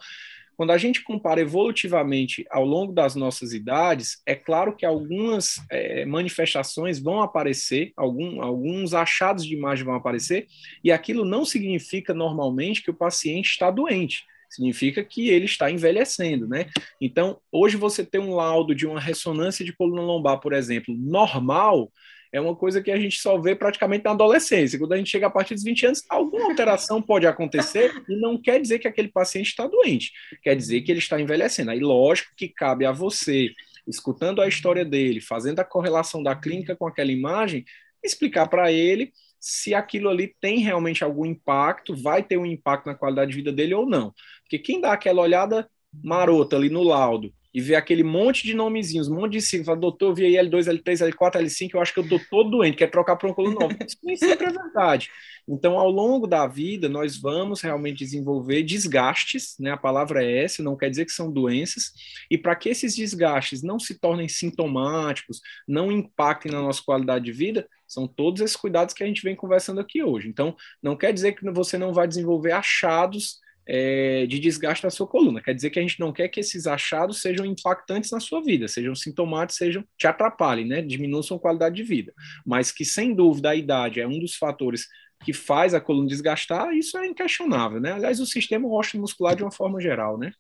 quando 0.60 0.72
a 0.72 0.78
gente 0.78 1.04
compara 1.04 1.40
evolutivamente 1.40 2.46
ao 2.50 2.66
longo 2.66 2.92
das 2.92 3.16
nossas 3.16 3.54
idades, 3.54 4.22
é 4.26 4.36
claro 4.36 4.76
que 4.76 4.86
algumas 4.86 5.56
é, 5.72 6.04
manifestações 6.06 7.00
vão 7.00 7.22
aparecer, 7.22 7.94
algum, 7.96 8.42
alguns 8.42 8.94
achados 8.94 9.46
de 9.46 9.56
imagem 9.56 9.86
vão 9.86 9.96
aparecer, 9.96 10.48
e 10.84 10.92
aquilo 10.92 11.24
não 11.24 11.46
significa 11.46 12.14
normalmente 12.14 12.84
que 12.84 12.92
o 12.92 12.94
paciente 12.94 13.52
está 13.52 13.72
doente 13.72 14.26
significa 14.50 15.04
que 15.04 15.30
ele 15.30 15.46
está 15.46 15.70
envelhecendo, 15.70 16.48
né? 16.48 16.66
Então, 17.00 17.40
hoje 17.52 17.78
você 17.78 18.04
tem 18.04 18.20
um 18.20 18.34
laudo 18.34 18.74
de 18.74 18.88
uma 18.88 19.00
ressonância 19.00 19.64
de 19.64 19.72
coluna 19.72 20.02
lombar, 20.02 20.40
por 20.40 20.54
exemplo, 20.54 20.94
normal, 20.98 21.92
é 22.32 22.40
uma 22.40 22.56
coisa 22.56 22.82
que 22.82 22.92
a 22.92 23.00
gente 23.00 23.20
só 23.20 23.38
vê 23.40 23.56
praticamente 23.56 24.06
na 24.06 24.12
adolescência. 24.12 24.78
Quando 24.78 24.94
a 24.94 24.98
gente 24.98 25.10
chega 25.10 25.28
a 25.28 25.30
partir 25.30 25.56
dos 25.56 25.64
20 25.64 25.86
anos, 25.88 26.04
alguma 26.10 26.46
alteração 26.46 27.02
pode 27.02 27.26
acontecer 27.26 27.92
e 28.08 28.16
não 28.16 28.40
quer 28.40 28.62
dizer 28.62 28.80
que 28.80 28.88
aquele 28.88 29.08
paciente 29.08 29.48
está 29.48 29.68
doente, 29.68 30.12
quer 30.44 30.56
dizer 30.56 30.82
que 30.82 30.92
ele 30.92 31.00
está 31.00 31.20
envelhecendo. 31.20 31.72
Aí, 31.72 31.80
lógico 31.80 32.32
que 32.38 32.48
cabe 32.48 32.86
a 32.86 32.92
você, 32.92 33.50
escutando 33.88 34.42
a 34.42 34.48
história 34.48 34.86
dele, 34.86 35.20
fazendo 35.20 35.60
a 35.60 35.66
correlação 35.66 36.22
da 36.22 36.36
clínica 36.36 36.76
com 36.76 36.88
aquela 36.88 37.12
imagem, 37.12 37.66
explicar 38.04 38.48
para 38.48 38.72
ele 38.72 39.12
se 39.40 39.74
aquilo 39.74 40.10
ali 40.10 40.36
tem 40.40 40.60
realmente 40.60 41.04
algum 41.04 41.26
impacto, 41.26 41.96
vai 41.96 42.22
ter 42.22 42.38
um 42.38 42.46
impacto 42.46 42.88
na 42.88 42.96
qualidade 42.96 43.32
de 43.32 43.38
vida 43.38 43.52
dele 43.52 43.74
ou 43.74 43.86
não. 43.86 44.14
Porque 44.44 44.60
quem 44.60 44.82
dá 44.82 44.92
aquela 44.92 45.22
olhada 45.22 45.70
marota 46.04 46.56
ali 46.56 46.70
no 46.70 46.84
laudo 46.84 47.34
e 47.54 47.60
ver 47.60 47.76
aquele 47.76 48.04
monte 48.04 48.44
de 48.44 48.54
nomezinhos, 48.54 49.08
um 49.08 49.16
monte 49.16 49.34
de 49.34 49.42
siglas, 49.42 49.66
fala, 49.66 49.80
doutor, 49.80 50.10
eu 50.10 50.16
vi 50.16 50.26
aí 50.26 50.46
L2, 50.46 50.68
L3, 50.68 51.10
L4, 51.12 51.42
L5, 51.42 51.70
eu 51.74 51.82
acho 51.82 51.94
que 51.94 52.00
eu 52.00 52.08
tô 52.08 52.20
todo 52.30 52.52
doente, 52.52 52.78
quer 52.78 52.92
trocar 52.92 53.16
para 53.16 53.28
um 53.28 53.34
coluna 53.34 53.60
nova. 53.60 53.76
Isso 53.86 53.98
nem 54.04 54.16
sempre 54.18 54.48
é 54.48 54.52
verdade. 54.52 55.10
Então, 55.48 55.80
ao 55.80 55.90
longo 55.90 56.28
da 56.28 56.46
vida, 56.46 56.88
nós 56.88 57.18
vamos 57.18 57.62
realmente 57.62 57.98
desenvolver 57.98 58.62
desgastes, 58.62 59.56
né? 59.60 59.72
A 59.72 59.78
palavra 59.78 60.24
é 60.24 60.44
essa, 60.44 60.62
não 60.62 60.78
quer 60.78 60.90
dizer 60.92 61.06
que 61.06 61.12
são 61.12 61.32
doenças, 61.32 61.92
e 62.30 62.38
para 62.38 62.56
que 62.56 62.70
esses 62.70 62.96
desgastes 62.96 63.64
não 63.64 63.80
se 63.80 64.00
tornem 64.00 64.28
sintomáticos, 64.28 65.42
não 65.68 65.92
impactem 65.92 66.52
na 66.52 66.62
nossa 66.62 66.84
qualidade 66.84 67.26
de 67.26 67.32
vida, 67.32 67.68
são 67.88 68.08
todos 68.08 68.42
esses 68.42 68.56
cuidados 68.56 68.94
que 68.94 69.04
a 69.04 69.08
gente 69.08 69.24
vem 69.24 69.36
conversando 69.36 69.82
aqui 69.82 70.04
hoje. 70.04 70.28
Então, 70.28 70.56
não 70.84 70.96
quer 70.96 71.12
dizer 71.12 71.34
que 71.34 71.50
você 71.50 71.80
não 71.80 71.92
vai 71.92 72.08
desenvolver 72.08 72.52
achados 72.52 73.40
é, 73.72 74.26
de 74.26 74.40
desgaste 74.40 74.82
da 74.82 74.90
sua 74.90 75.06
coluna. 75.06 75.42
Quer 75.42 75.54
dizer 75.54 75.70
que 75.70 75.78
a 75.78 75.82
gente 75.84 76.00
não 76.00 76.12
quer 76.12 76.28
que 76.28 76.40
esses 76.40 76.66
achados 76.66 77.22
sejam 77.22 77.46
impactantes 77.46 78.10
na 78.10 78.20
sua 78.20 78.42
vida, 78.42 78.68
sejam 78.68 78.96
sintomáticos, 78.96 79.58
sejam 79.58 79.86
te 79.96 80.08
atrapalhem, 80.08 80.66
né? 80.66 80.82
Diminuam 80.82 81.22
sua 81.22 81.38
qualidade 81.38 81.76
de 81.76 81.84
vida. 81.84 82.12
Mas 82.44 82.72
que, 82.72 82.84
sem 82.84 83.14
dúvida, 83.14 83.52
a 83.52 83.56
idade 83.56 84.02
é 84.02 84.08
um 84.08 84.20
dos 84.20 84.36
fatores 84.36 84.88
que 85.24 85.34
faz 85.34 85.76
a 85.76 85.82
coluna 85.82 86.08
desgastar, 86.08 86.74
isso 86.74 86.98
é 86.98 87.06
inquestionável, 87.06 87.80
né? 87.80 87.92
Aliás, 87.92 88.20
o 88.20 88.26
sistema 88.26 88.68
muscular 88.96 89.36
de 89.36 89.44
uma 89.44 89.52
forma 89.52 89.80
geral, 89.80 90.18
né? 90.18 90.32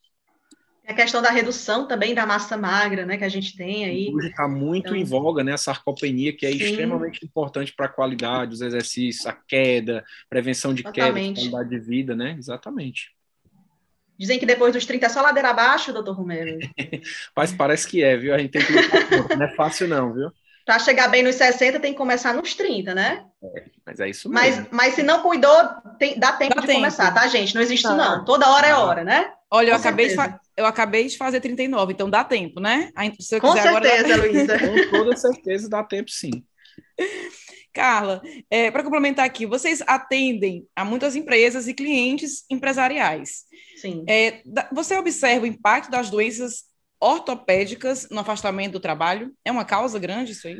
A 0.87 0.93
questão 0.95 1.21
da 1.21 1.29
redução 1.29 1.87
também 1.87 2.15
da 2.15 2.25
massa 2.25 2.57
magra, 2.57 3.05
né, 3.05 3.15
que 3.15 3.23
a 3.23 3.29
gente 3.29 3.55
tem 3.55 3.85
aí. 3.85 4.11
Hoje 4.11 4.29
está 4.29 4.47
muito 4.47 4.87
então... 4.87 4.95
em 4.95 5.03
voga, 5.03 5.43
né, 5.43 5.53
a 5.53 5.57
sarcopenia, 5.57 6.35
que 6.35 6.47
é 6.47 6.51
Sim. 6.51 6.57
extremamente 6.57 7.23
importante 7.23 7.75
para 7.75 7.85
a 7.85 7.89
qualidade 7.89 8.49
dos 8.49 8.61
exercícios, 8.61 9.27
a 9.27 9.33
queda, 9.33 10.03
prevenção 10.27 10.73
de 10.73 10.81
Exatamente. 10.81 11.41
queda, 11.41 11.51
qualidade 11.51 11.69
de 11.69 11.85
vida, 11.85 12.15
né? 12.15 12.35
Exatamente. 12.39 13.18
Dizem 14.19 14.37
que 14.37 14.45
depois 14.45 14.73
dos 14.73 14.85
30 14.85 15.05
é 15.05 15.09
só 15.09 15.21
ladeira 15.21 15.51
abaixo, 15.51 15.93
doutor 15.93 16.13
Romero. 16.13 16.59
Mas 17.33 17.53
parece 17.53 17.87
que 17.87 18.03
é, 18.03 18.17
viu? 18.17 18.35
A 18.35 18.37
gente 18.37 18.51
tem 18.51 18.61
que 18.61 19.35
Não 19.35 19.45
é 19.45 19.55
fácil, 19.55 19.87
não, 19.87 20.13
viu? 20.13 20.29
Para 20.65 20.77
chegar 20.77 21.07
bem 21.07 21.23
nos 21.23 21.35
60, 21.35 21.79
tem 21.79 21.93
que 21.93 21.97
começar 21.97 22.33
nos 22.33 22.53
30, 22.53 22.93
né? 22.93 23.25
É, 23.41 23.63
mas 23.83 23.99
é 23.99 24.09
isso 24.09 24.29
mesmo. 24.29 24.61
Mas, 24.61 24.67
mas 24.69 24.93
se 24.93 25.01
não 25.01 25.23
cuidou, 25.23 25.55
tem, 25.97 26.19
dá 26.19 26.33
tempo 26.33 26.53
dá 26.53 26.61
de 26.61 26.67
tempo. 26.67 26.79
começar, 26.79 27.11
tá, 27.11 27.25
gente? 27.27 27.55
Não 27.55 27.61
existe, 27.61 27.81
tá. 27.87 27.95
não. 27.95 28.23
Toda 28.23 28.47
hora 28.49 28.67
é 28.67 28.75
hora, 28.75 29.03
né? 29.03 29.31
Olha, 29.49 29.69
eu 29.71 29.75
acabei, 29.75 30.09
de 30.09 30.15
eu 30.55 30.65
acabei 30.67 31.07
de 31.07 31.17
fazer 31.17 31.39
39, 31.39 31.93
então 31.93 32.07
dá 32.07 32.23
tempo, 32.23 32.59
né? 32.59 32.91
Se 33.19 33.37
eu 33.37 33.41
Com 33.41 33.53
certeza, 33.53 33.69
agora... 34.13 34.15
Luísa. 34.17 34.59
Com 34.59 34.91
toda 34.91 35.15
certeza 35.17 35.69
dá 35.69 35.83
tempo, 35.83 36.11
sim. 36.11 36.43
Carla, 37.79 38.21
é, 38.51 38.69
para 38.69 38.83
complementar 38.83 39.25
aqui, 39.25 39.45
vocês 39.45 39.81
atendem 39.87 40.67
a 40.75 40.83
muitas 40.83 41.15
empresas 41.15 41.65
e 41.65 41.73
clientes 41.73 42.43
empresariais. 42.49 43.45
Sim. 43.77 44.03
É, 44.05 44.41
você 44.69 44.97
observa 44.97 45.45
o 45.45 45.47
impacto 45.47 45.89
das 45.89 46.09
doenças 46.09 46.65
ortopédicas 46.99 48.09
no 48.11 48.19
afastamento 48.19 48.73
do 48.73 48.81
trabalho? 48.81 49.33
É 49.45 49.51
uma 49.51 49.63
causa 49.63 49.97
grande 49.97 50.33
isso 50.33 50.49
aí? 50.49 50.57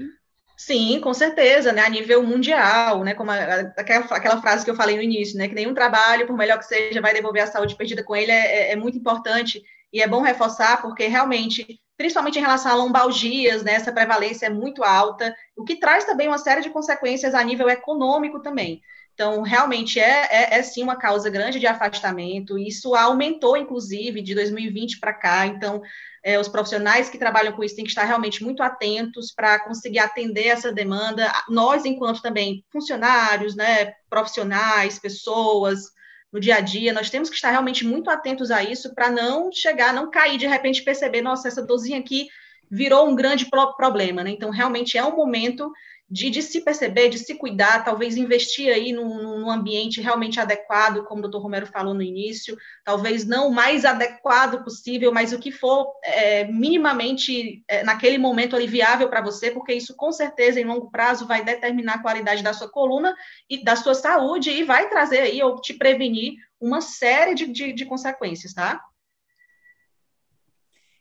Sim, 0.58 1.02
com 1.02 1.14
certeza, 1.14 1.74
né? 1.74 1.82
A 1.82 1.90
nível 1.90 2.24
mundial, 2.24 3.04
né? 3.04 3.14
Como 3.14 3.32
a, 3.32 3.36
a, 3.36 3.60
aquela, 3.76 4.06
aquela, 4.06 4.42
frase 4.42 4.64
que 4.64 4.72
eu 4.72 4.76
falei 4.76 4.96
no 4.96 5.04
início, 5.04 5.38
né? 5.38 5.50
Que 5.50 5.56
nenhum 5.56 5.74
trabalho, 5.74 6.26
por 6.26 6.38
melhor 6.38 6.58
que 6.58 6.68
seja, 6.68 7.02
vai 7.02 7.14
devolver 7.14 7.44
a 7.44 7.48
saúde 7.48 7.76
perdida 7.76 8.02
com 8.02 8.16
ele, 8.16 8.32
é, 8.32 8.70
é, 8.70 8.72
é 8.72 8.76
muito 8.78 8.98
importante 8.98 9.62
e 9.92 10.02
é 10.02 10.08
bom 10.08 10.22
reforçar, 10.22 10.82
porque 10.82 11.06
realmente, 11.08 11.82
principalmente 12.00 12.40
em 12.40 12.42
relação 12.42 12.72
a 12.72 12.76
lombalgias, 12.76 13.62
né? 13.62 13.74
Essa 13.74 13.92
prevalência 13.92 14.46
é 14.46 14.50
muito 14.50 14.86
alta, 14.86 15.36
o 15.54 15.66
que 15.66 15.76
traz 15.76 16.06
também 16.06 16.30
uma 16.30 16.38
série 16.38 16.62
de 16.62 16.70
consequências 16.70 17.36
a 17.36 17.44
nível 17.44 17.68
econômico 17.68 18.40
também. 18.42 18.82
Então, 19.14 19.42
realmente 19.42 20.00
é, 20.00 20.28
é, 20.32 20.58
é, 20.58 20.64
sim 20.64 20.82
uma 20.82 20.96
causa 20.96 21.30
grande 21.30 21.60
de 21.60 21.68
afastamento. 21.68 22.58
Isso 22.58 22.96
aumentou, 22.96 23.58
inclusive, 23.58 24.22
de 24.22 24.34
2020 24.34 24.98
para 25.02 25.12
cá. 25.12 25.46
Então, 25.46 25.82
é, 26.24 26.40
os 26.40 26.48
profissionais 26.48 27.10
que 27.10 27.18
trabalham 27.18 27.52
com 27.52 27.66
isso 27.66 27.76
têm 27.76 27.84
que 27.84 27.92
estar 27.92 28.06
realmente 28.06 28.42
muito 28.46 28.64
atentos 28.64 29.34
para 29.34 29.60
conseguir 29.60 30.00
atender 30.00 30.48
essa 30.48 30.72
demanda. 30.72 31.30
Nós, 31.50 31.84
enquanto 31.84 32.22
também 32.22 32.64
funcionários, 32.72 33.58
né, 33.58 33.92
profissionais, 34.10 34.98
pessoas, 34.98 35.92
no 36.32 36.40
dia 36.40 36.56
a 36.56 36.62
dia, 36.62 36.94
nós 36.94 37.10
temos 37.10 37.30
que 37.30 37.36
estar 37.36 37.52
realmente 37.52 37.86
muito 37.86 38.10
atentos 38.10 38.52
a 38.52 38.64
isso 38.64 38.94
para 38.94 39.10
não 39.10 39.52
chegar, 39.52 39.94
não 39.94 40.12
cair 40.12 40.38
de 40.38 40.48
repente 40.48 40.84
perceber, 40.84 41.22
nossa, 41.22 41.48
essa 41.48 41.66
dorzinha 41.66 42.00
aqui 42.00 42.28
virou 42.70 43.10
um 43.10 43.16
grande 43.16 43.48
problema, 43.78 44.24
né? 44.24 44.30
Então, 44.30 44.52
realmente 44.52 44.98
é 44.98 45.04
um 45.04 45.16
momento 45.16 45.72
de, 46.10 46.30
de, 46.30 46.42
se 46.42 46.62
perceber, 46.62 47.10
de 47.10 47.20
se 47.20 47.36
cuidar, 47.36 47.84
talvez 47.84 48.18
investir 48.18 48.74
aí 48.74 48.92
num, 48.92 49.40
num, 49.40 49.52
ambiente 49.52 50.02
realmente 50.02 50.40
adequado, 50.40 51.04
como 51.04 51.20
o 51.20 51.22
doutor 51.22 51.42
Romero 51.42 51.68
falou 51.68 51.94
no 51.94 52.02
início, 52.02 52.58
talvez 52.84 53.26
não 53.26 53.50
o 53.50 53.54
mais 53.54 53.86
adequado 53.86 54.64
possível, 54.64 55.12
mas 55.12 55.34
o 55.34 55.40
que 55.40 55.52
for 55.52 55.88
é, 56.04 56.46
minimamente 56.46 57.64
é, 57.68 57.84
naquele 57.84 58.18
momento 58.18 58.56
ali 58.56 58.66
viável 58.66 59.08
para 59.08 59.22
você, 59.22 59.52
porque 59.52 59.74
isso 59.74 59.96
com 59.96 60.12
certeza 60.12 60.60
em 60.60 60.66
longo 60.66 60.90
prazo 60.90 61.28
vai 61.28 61.44
determinar 61.44 61.96
a 61.96 62.02
qualidade 62.02 62.42
da 62.42 62.54
sua 62.54 62.70
coluna 62.70 63.16
e 63.50 63.64
da 63.64 63.76
sua 63.76 63.94
saúde 63.94 64.50
e 64.50 64.64
vai 64.64 64.90
trazer 64.90 65.20
aí 65.20 65.42
ou 65.44 65.62
te 65.62 65.74
prevenir 65.74 66.34
uma 66.60 66.82
série 66.82 67.36
de, 67.36 67.48
de, 67.48 67.74
de 67.74 67.86
consequências, 67.86 68.54
tá? 68.54 68.82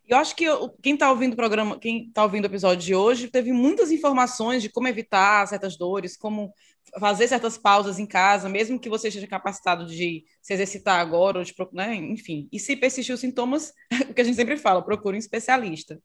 Eu 0.09 0.17
acho 0.17 0.35
que 0.35 0.45
eu, 0.45 0.71
quem 0.83 0.95
está 0.95 1.11
ouvindo 1.11 1.35
o 1.35 1.37
programa, 1.37 1.79
quem 1.79 2.07
está 2.07 2.23
ouvindo 2.23 2.45
o 2.45 2.49
episódio 2.49 2.83
de 2.83 2.95
hoje, 2.95 3.29
teve 3.29 3.53
muitas 3.53 3.93
informações 3.93 4.63
de 4.63 4.71
como 4.71 4.89
evitar 4.89 5.47
certas 5.47 5.77
dores, 5.77 6.17
como 6.17 6.51
fazer 6.99 7.29
certas 7.29 7.59
pausas 7.59 7.99
em 7.99 8.07
casa, 8.07 8.49
mesmo 8.49 8.81
que 8.81 8.89
você 8.89 9.09
esteja 9.09 9.27
capacitado 9.27 9.85
de 9.85 10.25
se 10.41 10.55
exercitar 10.55 10.99
agora, 10.99 11.39
ou 11.39 11.45
de, 11.45 11.55
né, 11.75 11.95
enfim. 11.95 12.49
E 12.51 12.59
se 12.59 12.75
persistir 12.75 13.15
os 13.15 13.21
sintomas, 13.21 13.75
o 14.09 14.15
que 14.15 14.23
a 14.23 14.25
gente 14.25 14.37
sempre 14.37 14.57
fala, 14.57 14.83
procure 14.83 15.15
um 15.15 15.19
especialista. 15.19 16.01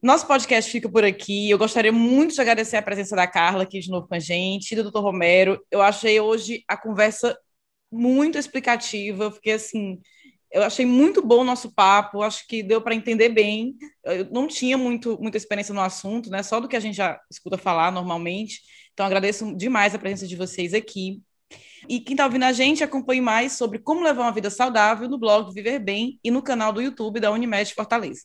Nosso 0.00 0.26
podcast 0.26 0.70
fica 0.70 0.88
por 0.88 1.04
aqui. 1.04 1.50
Eu 1.50 1.58
gostaria 1.58 1.92
muito 1.92 2.34
de 2.34 2.40
agradecer 2.40 2.78
a 2.78 2.82
presença 2.82 3.14
da 3.14 3.26
Carla 3.26 3.64
aqui 3.64 3.80
de 3.80 3.90
novo 3.90 4.08
com 4.08 4.14
a 4.14 4.18
gente, 4.18 4.74
do 4.74 4.90
Dr. 4.90 5.00
Romero. 5.00 5.60
Eu 5.70 5.82
achei 5.82 6.18
hoje 6.18 6.64
a 6.66 6.78
conversa 6.78 7.36
muito 7.90 8.38
explicativa. 8.38 9.30
Fiquei 9.30 9.54
assim 9.54 10.00
eu 10.50 10.62
achei 10.62 10.86
muito 10.86 11.20
bom 11.24 11.40
o 11.40 11.44
nosso 11.44 11.72
papo, 11.74 12.22
acho 12.22 12.46
que 12.46 12.62
deu 12.62 12.80
para 12.80 12.94
entender 12.94 13.28
bem. 13.28 13.76
Eu 14.04 14.30
não 14.30 14.48
tinha 14.48 14.78
muito, 14.78 15.18
muita 15.20 15.36
experiência 15.36 15.74
no 15.74 15.80
assunto, 15.80 16.30
né? 16.30 16.42
Só 16.42 16.58
do 16.58 16.68
que 16.68 16.76
a 16.76 16.80
gente 16.80 16.96
já 16.96 17.20
escuta 17.30 17.58
falar 17.58 17.92
normalmente. 17.92 18.62
Então, 18.92 19.04
agradeço 19.04 19.54
demais 19.54 19.94
a 19.94 19.98
presença 19.98 20.26
de 20.26 20.36
vocês 20.36 20.72
aqui. 20.72 21.20
E 21.88 22.00
quem 22.00 22.14
está 22.14 22.24
ouvindo 22.24 22.44
a 22.44 22.52
gente, 22.52 22.82
acompanhe 22.82 23.20
mais 23.20 23.52
sobre 23.52 23.78
como 23.78 24.02
levar 24.02 24.22
uma 24.22 24.32
vida 24.32 24.50
saudável 24.50 25.08
no 25.08 25.18
blog 25.18 25.52
Viver 25.52 25.78
Bem 25.78 26.18
e 26.24 26.30
no 26.30 26.42
canal 26.42 26.72
do 26.72 26.82
YouTube 26.82 27.20
da 27.20 27.30
Unimed 27.30 27.74
Fortaleza. 27.74 28.22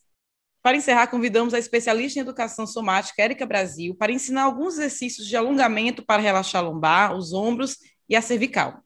Para 0.62 0.78
encerrar, 0.78 1.08
convidamos 1.08 1.54
a 1.54 1.60
especialista 1.60 2.20
em 2.20 2.22
educação 2.22 2.66
somática, 2.66 3.22
Érica 3.22 3.46
Brasil, 3.46 3.96
para 3.96 4.14
ensinar 4.14 4.44
alguns 4.44 4.76
exercícios 4.76 5.28
de 5.28 5.36
alongamento 5.36 6.06
para 6.06 6.22
relaxar 6.22 6.64
a 6.64 6.68
lombar, 6.68 7.16
os 7.16 7.34
ombros 7.34 7.78
e 8.08 8.16
a 8.16 8.22
cervical. 8.22 8.83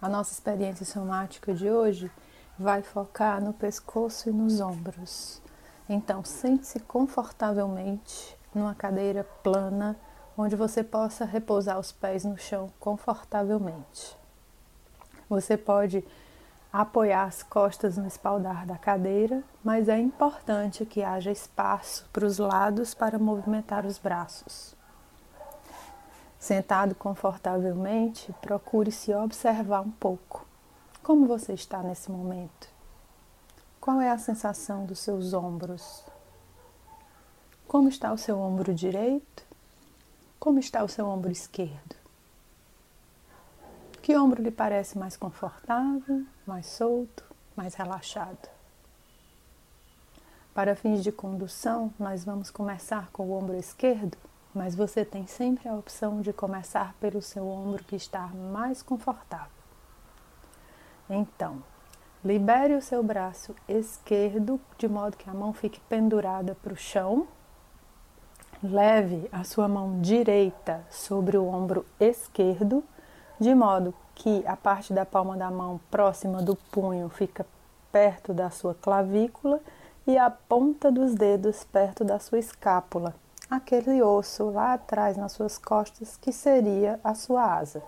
A 0.00 0.08
nossa 0.08 0.32
experiência 0.32 0.86
somática 0.86 1.52
de 1.52 1.68
hoje 1.70 2.10
vai 2.58 2.82
focar 2.82 3.42
no 3.42 3.52
pescoço 3.52 4.30
e 4.30 4.32
nos 4.32 4.58
ombros. 4.58 5.42
Então, 5.86 6.24
sente-se 6.24 6.80
confortavelmente 6.80 8.34
numa 8.54 8.74
cadeira 8.74 9.24
plana, 9.42 9.96
onde 10.38 10.56
você 10.56 10.82
possa 10.82 11.26
repousar 11.26 11.78
os 11.78 11.92
pés 11.92 12.24
no 12.24 12.38
chão 12.38 12.72
confortavelmente. 12.80 14.16
Você 15.28 15.56
pode 15.56 16.02
apoiar 16.72 17.24
as 17.24 17.42
costas 17.42 17.98
no 17.98 18.06
espaldar 18.06 18.64
da 18.64 18.78
cadeira, 18.78 19.44
mas 19.62 19.88
é 19.88 19.98
importante 19.98 20.86
que 20.86 21.02
haja 21.02 21.30
espaço 21.30 22.08
para 22.10 22.24
os 22.24 22.38
lados 22.38 22.94
para 22.94 23.18
movimentar 23.18 23.84
os 23.84 23.98
braços. 23.98 24.79
Sentado 26.40 26.94
confortavelmente, 26.94 28.32
procure 28.40 28.90
se 28.90 29.14
observar 29.14 29.82
um 29.82 29.90
pouco. 29.90 30.46
Como 31.02 31.26
você 31.26 31.52
está 31.52 31.82
nesse 31.82 32.10
momento? 32.10 32.66
Qual 33.78 34.00
é 34.00 34.10
a 34.10 34.16
sensação 34.16 34.86
dos 34.86 35.00
seus 35.00 35.34
ombros? 35.34 36.02
Como 37.68 37.90
está 37.90 38.10
o 38.10 38.16
seu 38.16 38.38
ombro 38.38 38.72
direito? 38.72 39.44
Como 40.38 40.58
está 40.58 40.82
o 40.82 40.88
seu 40.88 41.06
ombro 41.06 41.30
esquerdo? 41.30 41.94
Que 44.00 44.16
ombro 44.16 44.42
lhe 44.42 44.50
parece 44.50 44.96
mais 44.98 45.18
confortável, 45.18 46.24
mais 46.46 46.64
solto, 46.64 47.22
mais 47.54 47.74
relaxado? 47.74 48.48
Para 50.54 50.74
fins 50.74 51.02
de 51.02 51.12
condução, 51.12 51.92
nós 51.98 52.24
vamos 52.24 52.50
começar 52.50 53.10
com 53.12 53.24
o 53.24 53.32
ombro 53.32 53.56
esquerdo 53.56 54.16
mas 54.54 54.74
você 54.74 55.04
tem 55.04 55.26
sempre 55.26 55.68
a 55.68 55.74
opção 55.74 56.20
de 56.20 56.32
começar 56.32 56.94
pelo 57.00 57.22
seu 57.22 57.48
ombro 57.48 57.84
que 57.84 57.96
está 57.96 58.26
mais 58.28 58.82
confortável. 58.82 59.50
Então, 61.08 61.62
libere 62.24 62.74
o 62.74 62.82
seu 62.82 63.02
braço 63.02 63.54
esquerdo 63.68 64.60
de 64.76 64.88
modo 64.88 65.16
que 65.16 65.30
a 65.30 65.34
mão 65.34 65.52
fique 65.52 65.80
pendurada 65.88 66.56
para 66.60 66.72
o 66.72 66.76
chão. 66.76 67.26
Leve 68.62 69.28
a 69.32 69.44
sua 69.44 69.68
mão 69.68 70.00
direita 70.00 70.84
sobre 70.90 71.36
o 71.36 71.46
ombro 71.46 71.86
esquerdo, 71.98 72.84
de 73.38 73.54
modo 73.54 73.94
que 74.14 74.44
a 74.46 74.56
parte 74.56 74.92
da 74.92 75.06
palma 75.06 75.36
da 75.36 75.50
mão 75.50 75.80
próxima 75.90 76.42
do 76.42 76.54
punho 76.54 77.08
fica 77.08 77.46
perto 77.90 78.34
da 78.34 78.50
sua 78.50 78.74
clavícula 78.74 79.60
e 80.06 80.18
a 80.18 80.30
ponta 80.30 80.92
dos 80.92 81.14
dedos 81.14 81.64
perto 81.64 82.04
da 82.04 82.18
sua 82.18 82.38
escápula 82.38 83.14
aquele 83.50 84.00
osso 84.00 84.50
lá 84.50 84.74
atrás 84.74 85.16
nas 85.16 85.32
suas 85.32 85.58
costas 85.58 86.16
que 86.16 86.32
seria 86.32 87.00
a 87.02 87.14
sua 87.14 87.42
asa. 87.42 87.82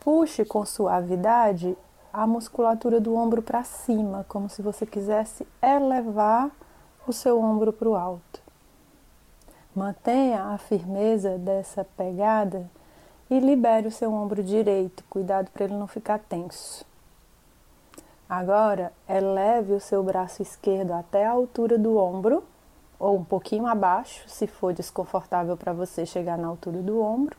Puxe 0.00 0.44
com 0.44 0.64
suavidade 0.64 1.76
a 2.12 2.26
musculatura 2.26 3.00
do 3.00 3.14
ombro 3.14 3.40
para 3.40 3.62
cima, 3.62 4.26
como 4.28 4.48
se 4.48 4.60
você 4.60 4.84
quisesse 4.84 5.46
elevar 5.62 6.50
o 7.06 7.12
seu 7.12 7.40
ombro 7.40 7.72
para 7.72 7.88
o 7.88 7.94
alto. 7.94 8.42
Mantenha 9.74 10.42
a 10.46 10.58
firmeza 10.58 11.38
dessa 11.38 11.84
pegada 11.84 12.68
e 13.30 13.38
libere 13.38 13.86
o 13.86 13.92
seu 13.92 14.12
ombro 14.12 14.42
direito, 14.42 15.04
cuidado 15.08 15.50
para 15.50 15.64
ele 15.64 15.74
não 15.74 15.86
ficar 15.86 16.18
tenso. 16.18 16.84
Agora, 18.28 18.92
eleve 19.08 19.74
o 19.74 19.80
seu 19.80 20.02
braço 20.02 20.42
esquerdo 20.42 20.92
até 20.92 21.24
a 21.24 21.30
altura 21.30 21.78
do 21.78 21.96
ombro 21.96 22.42
ou 22.98 23.16
um 23.16 23.24
pouquinho 23.24 23.66
abaixo, 23.66 24.28
se 24.28 24.46
for 24.46 24.72
desconfortável 24.72 25.56
para 25.56 25.72
você 25.72 26.04
chegar 26.04 26.36
na 26.36 26.48
altura 26.48 26.82
do 26.82 27.00
ombro. 27.00 27.36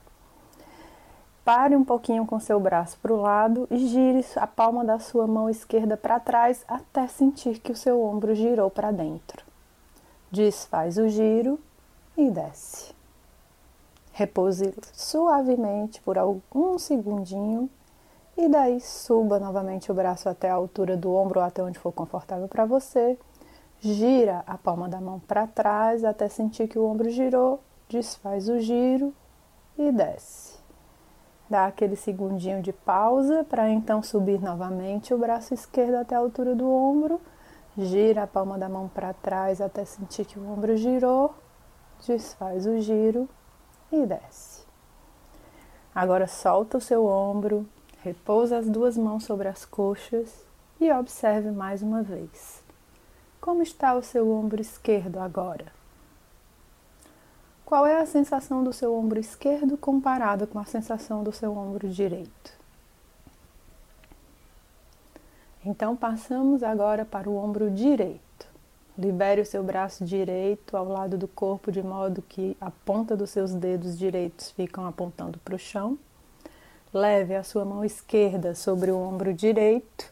Pare 1.43 1.75
um 1.75 1.83
pouquinho 1.83 2.25
com 2.25 2.39
seu 2.39 2.59
braço 2.59 2.97
para 3.01 3.13
o 3.13 3.21
lado 3.21 3.67
e 3.71 3.77
gire 3.87 4.23
a 4.35 4.45
palma 4.45 4.85
da 4.85 4.99
sua 4.99 5.25
mão 5.25 5.49
esquerda 5.49 5.97
para 5.97 6.19
trás 6.19 6.63
até 6.67 7.07
sentir 7.07 7.59
que 7.59 7.71
o 7.71 7.75
seu 7.75 8.01
ombro 8.01 8.35
girou 8.35 8.69
para 8.69 8.91
dentro. 8.91 9.43
Desfaz 10.31 10.97
o 10.97 11.09
giro 11.09 11.59
e 12.15 12.29
desce. 12.29 12.93
Repouse 14.13 14.73
suavemente 14.93 16.01
por 16.01 16.17
algum 16.17 16.77
segundinho 16.77 17.69
e 18.37 18.47
daí 18.47 18.79
suba 18.79 19.39
novamente 19.39 19.91
o 19.91 19.95
braço 19.95 20.29
até 20.29 20.49
a 20.49 20.53
altura 20.53 20.95
do 20.95 21.11
ombro, 21.13 21.39
até 21.39 21.63
onde 21.63 21.79
for 21.79 21.91
confortável 21.91 22.47
para 22.47 22.65
você 22.65 23.17
Gira 23.81 24.43
a 24.45 24.57
palma 24.57 24.89
da 24.89 24.99
mão 24.99 25.19
para 25.19 25.47
trás 25.47 26.03
até 26.03 26.27
sentir 26.27 26.67
que 26.67 26.77
o 26.77 26.85
ombro 26.85 27.09
girou, 27.09 27.61
desfaz 27.87 28.49
o 28.49 28.59
giro 28.59 29.13
e 29.77 29.89
desce. 29.89 30.59
Dá 31.49 31.65
aquele 31.65 31.95
segundinho 31.95 32.61
de 32.61 32.73
pausa 32.73 33.45
para 33.45 33.69
então 33.69 34.03
subir 34.03 34.41
novamente 34.41 35.13
o 35.13 35.17
braço 35.17 35.53
esquerdo 35.53 35.95
até 35.95 36.13
a 36.13 36.19
altura 36.19 36.53
do 36.53 36.69
ombro. 36.69 37.21
Gira 37.77 38.23
a 38.23 38.27
palma 38.27 38.57
da 38.57 38.67
mão 38.67 38.89
para 38.89 39.13
trás 39.13 39.61
até 39.61 39.85
sentir 39.85 40.25
que 40.25 40.37
o 40.37 40.51
ombro 40.51 40.75
girou 40.75 41.33
desfaz 42.05 42.65
o 42.65 42.79
giro 42.79 43.29
e 43.91 44.05
desce. 44.05 44.63
Agora 45.93 46.27
solta 46.27 46.77
o 46.77 46.81
seu 46.81 47.05
ombro, 47.05 47.65
repousa 48.03 48.57
as 48.57 48.69
duas 48.69 48.97
mãos 48.97 49.23
sobre 49.23 49.47
as 49.47 49.65
coxas 49.65 50.45
e 50.79 50.91
observe 50.91 51.51
mais 51.51 51.81
uma 51.81 52.03
vez. 52.03 52.58
Como 53.41 53.63
está 53.63 53.95
o 53.95 54.03
seu 54.03 54.29
ombro 54.29 54.61
esquerdo 54.61 55.19
agora? 55.19 55.71
Qual 57.65 57.85
é 57.87 58.01
a 58.01 58.05
sensação 58.05 58.63
do 58.63 58.73
seu 58.73 58.93
ombro 58.93 59.19
esquerdo 59.19 59.77
comparada 59.77 60.45
com 60.45 60.59
a 60.59 60.65
sensação 60.65 61.23
do 61.23 61.31
seu 61.31 61.55
ombro 61.55 61.87
direito? 61.87 62.59
Então 65.65 65.95
passamos 65.95 66.63
agora 66.63 67.05
para 67.05 67.29
o 67.29 67.37
ombro 67.37 67.69
direito. 67.69 68.47
Libere 68.97 69.39
o 69.39 69.45
seu 69.45 69.63
braço 69.63 70.03
direito 70.03 70.75
ao 70.75 70.85
lado 70.85 71.17
do 71.17 71.27
corpo 71.27 71.71
de 71.71 71.81
modo 71.81 72.21
que 72.21 72.57
a 72.59 72.69
ponta 72.69 73.15
dos 73.15 73.29
seus 73.29 73.53
dedos 73.53 73.97
direitos 73.97 74.51
ficam 74.51 74.85
apontando 74.85 75.39
para 75.39 75.55
o 75.55 75.59
chão. 75.59 75.97
Leve 76.93 77.35
a 77.35 77.43
sua 77.43 77.63
mão 77.63 77.85
esquerda 77.85 78.55
sobre 78.55 78.91
o 78.91 78.97
ombro 78.97 79.33
direito. 79.33 80.11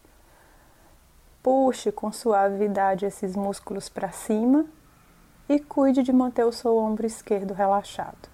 Puxe 1.42 1.92
com 1.92 2.12
suavidade 2.12 3.06
esses 3.06 3.36
músculos 3.36 3.90
para 3.90 4.12
cima 4.12 4.66
e 5.48 5.60
cuide 5.60 6.04
de 6.04 6.12
manter 6.12 6.46
o 6.46 6.52
seu 6.52 6.78
ombro 6.78 7.06
esquerdo 7.06 7.54
relaxado. 7.54 8.30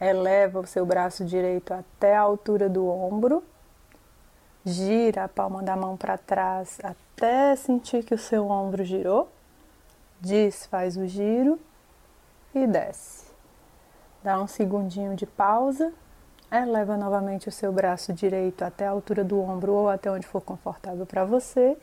Eleva 0.00 0.60
o 0.60 0.66
seu 0.66 0.84
braço 0.84 1.24
direito 1.24 1.72
até 1.72 2.16
a 2.16 2.22
altura 2.22 2.68
do 2.68 2.86
ombro 2.88 3.42
Gira 4.64 5.24
a 5.24 5.28
palma 5.28 5.62
da 5.62 5.74
mão 5.74 5.96
para 5.96 6.18
trás 6.18 6.78
até 6.84 7.56
sentir 7.56 8.04
que 8.04 8.14
o 8.14 8.18
seu 8.18 8.46
ombro 8.46 8.84
girou. 8.84 9.30
Desfaz 10.20 10.98
o 10.98 11.06
giro 11.06 11.58
e 12.54 12.66
desce. 12.66 13.24
Dá 14.22 14.38
um 14.38 14.46
segundinho 14.46 15.16
de 15.16 15.24
pausa. 15.24 15.94
Eleva 16.50 16.96
novamente 16.96 17.48
o 17.48 17.52
seu 17.52 17.72
braço 17.72 18.12
direito 18.12 18.64
até 18.64 18.86
a 18.86 18.90
altura 18.90 19.22
do 19.22 19.40
ombro 19.40 19.72
ou 19.72 19.88
até 19.88 20.10
onde 20.10 20.26
for 20.26 20.40
confortável 20.40 21.06
para 21.06 21.24
você. 21.24 21.76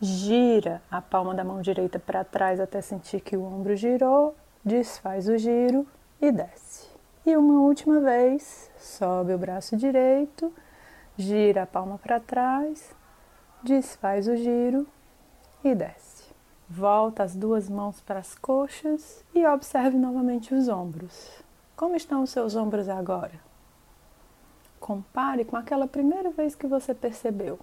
Gira 0.00 0.82
a 0.90 1.00
palma 1.00 1.34
da 1.34 1.42
mão 1.42 1.62
direita 1.62 1.98
para 1.98 2.22
trás 2.22 2.60
até 2.60 2.82
sentir 2.82 3.20
que 3.20 3.36
o 3.36 3.44
ombro 3.44 3.74
girou. 3.74 4.34
Desfaz 4.64 5.28
o 5.28 5.38
giro 5.38 5.86
e 6.20 6.30
desce. 6.30 6.86
E 7.24 7.36
uma 7.36 7.60
última 7.60 8.00
vez, 8.00 8.70
sobe 8.78 9.32
o 9.32 9.38
braço 9.38 9.76
direito 9.76 10.52
gira 11.16 11.62
a 11.62 11.66
palma 11.66 11.98
para 11.98 12.20
trás, 12.20 12.94
desfaz 13.62 14.28
o 14.28 14.36
giro 14.36 14.86
e 15.64 15.74
desce. 15.74 16.26
Volta 16.68 17.22
as 17.22 17.34
duas 17.34 17.70
mãos 17.70 18.00
para 18.00 18.18
as 18.18 18.34
coxas 18.34 19.24
e 19.34 19.46
observe 19.46 19.96
novamente 19.96 20.54
os 20.54 20.68
ombros. 20.68 21.42
Como 21.76 21.96
estão 21.96 22.22
os 22.22 22.30
seus 22.30 22.56
ombros 22.56 22.88
agora? 22.88 23.45
Compare 24.86 25.44
com 25.44 25.56
aquela 25.56 25.88
primeira 25.88 26.30
vez 26.30 26.54
que 26.54 26.64
você 26.64 26.94
percebeu. 26.94 27.58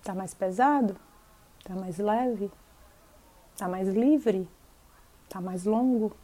Está 0.00 0.14
mais 0.14 0.34
pesado? 0.34 0.94
Está 1.58 1.74
mais 1.74 1.96
leve? 1.96 2.50
Está 3.54 3.66
mais 3.66 3.88
livre? 3.88 4.46
Está 5.24 5.40
mais 5.40 5.64
longo? 5.64 6.14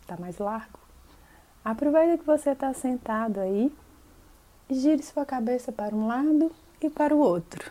Está 0.00 0.16
mais 0.16 0.38
largo? 0.38 0.78
Aproveita 1.62 2.16
que 2.16 2.24
você 2.24 2.52
está 2.52 2.72
sentado 2.72 3.40
aí 3.40 3.70
Gire 4.70 5.02
sua 5.02 5.26
cabeça 5.26 5.70
para 5.70 5.94
um 5.94 6.06
lado 6.06 6.50
e 6.80 6.88
para 6.88 7.14
o 7.14 7.18
outro. 7.18 7.70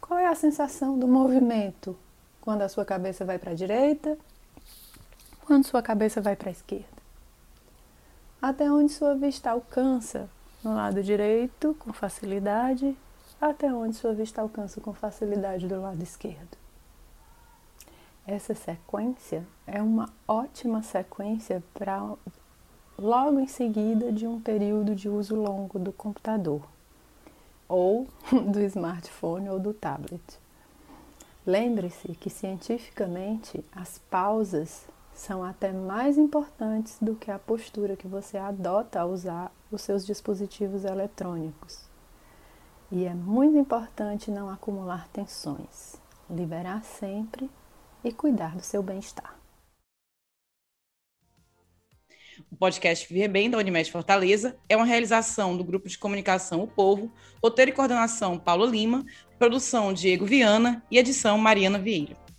Qual 0.00 0.16
é 0.16 0.28
a 0.28 0.34
sensação 0.36 0.96
do 0.96 1.08
movimento 1.08 1.96
quando 2.40 2.62
a 2.62 2.68
sua 2.68 2.84
cabeça 2.84 3.24
vai 3.24 3.36
para 3.36 3.50
a 3.50 3.54
direita, 3.54 4.16
quando 5.44 5.66
sua 5.66 5.82
cabeça 5.82 6.20
vai 6.20 6.36
para 6.36 6.50
a 6.50 6.52
esquerda? 6.52 6.86
Até 8.40 8.70
onde 8.70 8.92
sua 8.92 9.16
vista 9.16 9.50
alcança 9.50 10.30
no 10.62 10.74
lado 10.74 11.02
direito 11.02 11.74
com 11.78 11.92
facilidade, 11.92 12.96
até 13.40 13.72
onde 13.72 13.96
sua 13.96 14.12
vista 14.12 14.42
alcança 14.42 14.80
com 14.80 14.92
facilidade 14.92 15.66
do 15.66 15.80
lado 15.80 16.02
esquerdo. 16.02 16.58
Essa 18.26 18.54
sequência 18.54 19.44
é 19.66 19.82
uma 19.82 20.08
ótima 20.28 20.82
sequência 20.82 21.62
para 21.72 22.14
logo 22.98 23.40
em 23.40 23.46
seguida 23.46 24.12
de 24.12 24.26
um 24.26 24.38
período 24.40 24.94
de 24.94 25.08
uso 25.08 25.34
longo 25.34 25.78
do 25.78 25.90
computador, 25.92 26.62
ou 27.66 28.06
do 28.52 28.60
smartphone 28.60 29.48
ou 29.48 29.58
do 29.58 29.72
tablet. 29.72 30.22
Lembre-se 31.46 32.08
que 32.14 32.28
cientificamente 32.28 33.64
as 33.74 33.98
pausas 34.10 34.84
são 35.20 35.44
até 35.44 35.70
mais 35.70 36.16
importantes 36.16 36.96
do 36.98 37.14
que 37.14 37.30
a 37.30 37.38
postura 37.38 37.94
que 37.94 38.08
você 38.08 38.38
adota 38.38 39.00
ao 39.00 39.10
usar 39.10 39.52
os 39.70 39.82
seus 39.82 40.06
dispositivos 40.06 40.82
eletrônicos. 40.82 41.84
E 42.90 43.04
é 43.04 43.12
muito 43.12 43.58
importante 43.58 44.30
não 44.30 44.48
acumular 44.48 45.08
tensões, 45.08 46.00
liberar 46.28 46.82
sempre 46.84 47.50
e 48.02 48.10
cuidar 48.10 48.56
do 48.56 48.62
seu 48.62 48.82
bem-estar. 48.82 49.38
O 52.50 52.56
podcast 52.56 53.06
Viver 53.06 53.28
Bem, 53.28 53.50
da 53.50 53.58
Unimed 53.58 53.92
Fortaleza, 53.92 54.56
é 54.70 54.74
uma 54.74 54.86
realização 54.86 55.54
do 55.54 55.62
Grupo 55.62 55.86
de 55.86 55.98
Comunicação 55.98 56.62
O 56.62 56.66
Povo, 56.66 57.12
roteiro 57.44 57.70
e 57.70 57.74
coordenação 57.74 58.38
Paulo 58.38 58.64
Lima, 58.64 59.04
produção 59.38 59.92
Diego 59.92 60.24
Viana 60.24 60.82
e 60.90 60.96
edição 60.96 61.36
Mariana 61.36 61.78
Vieira. 61.78 62.29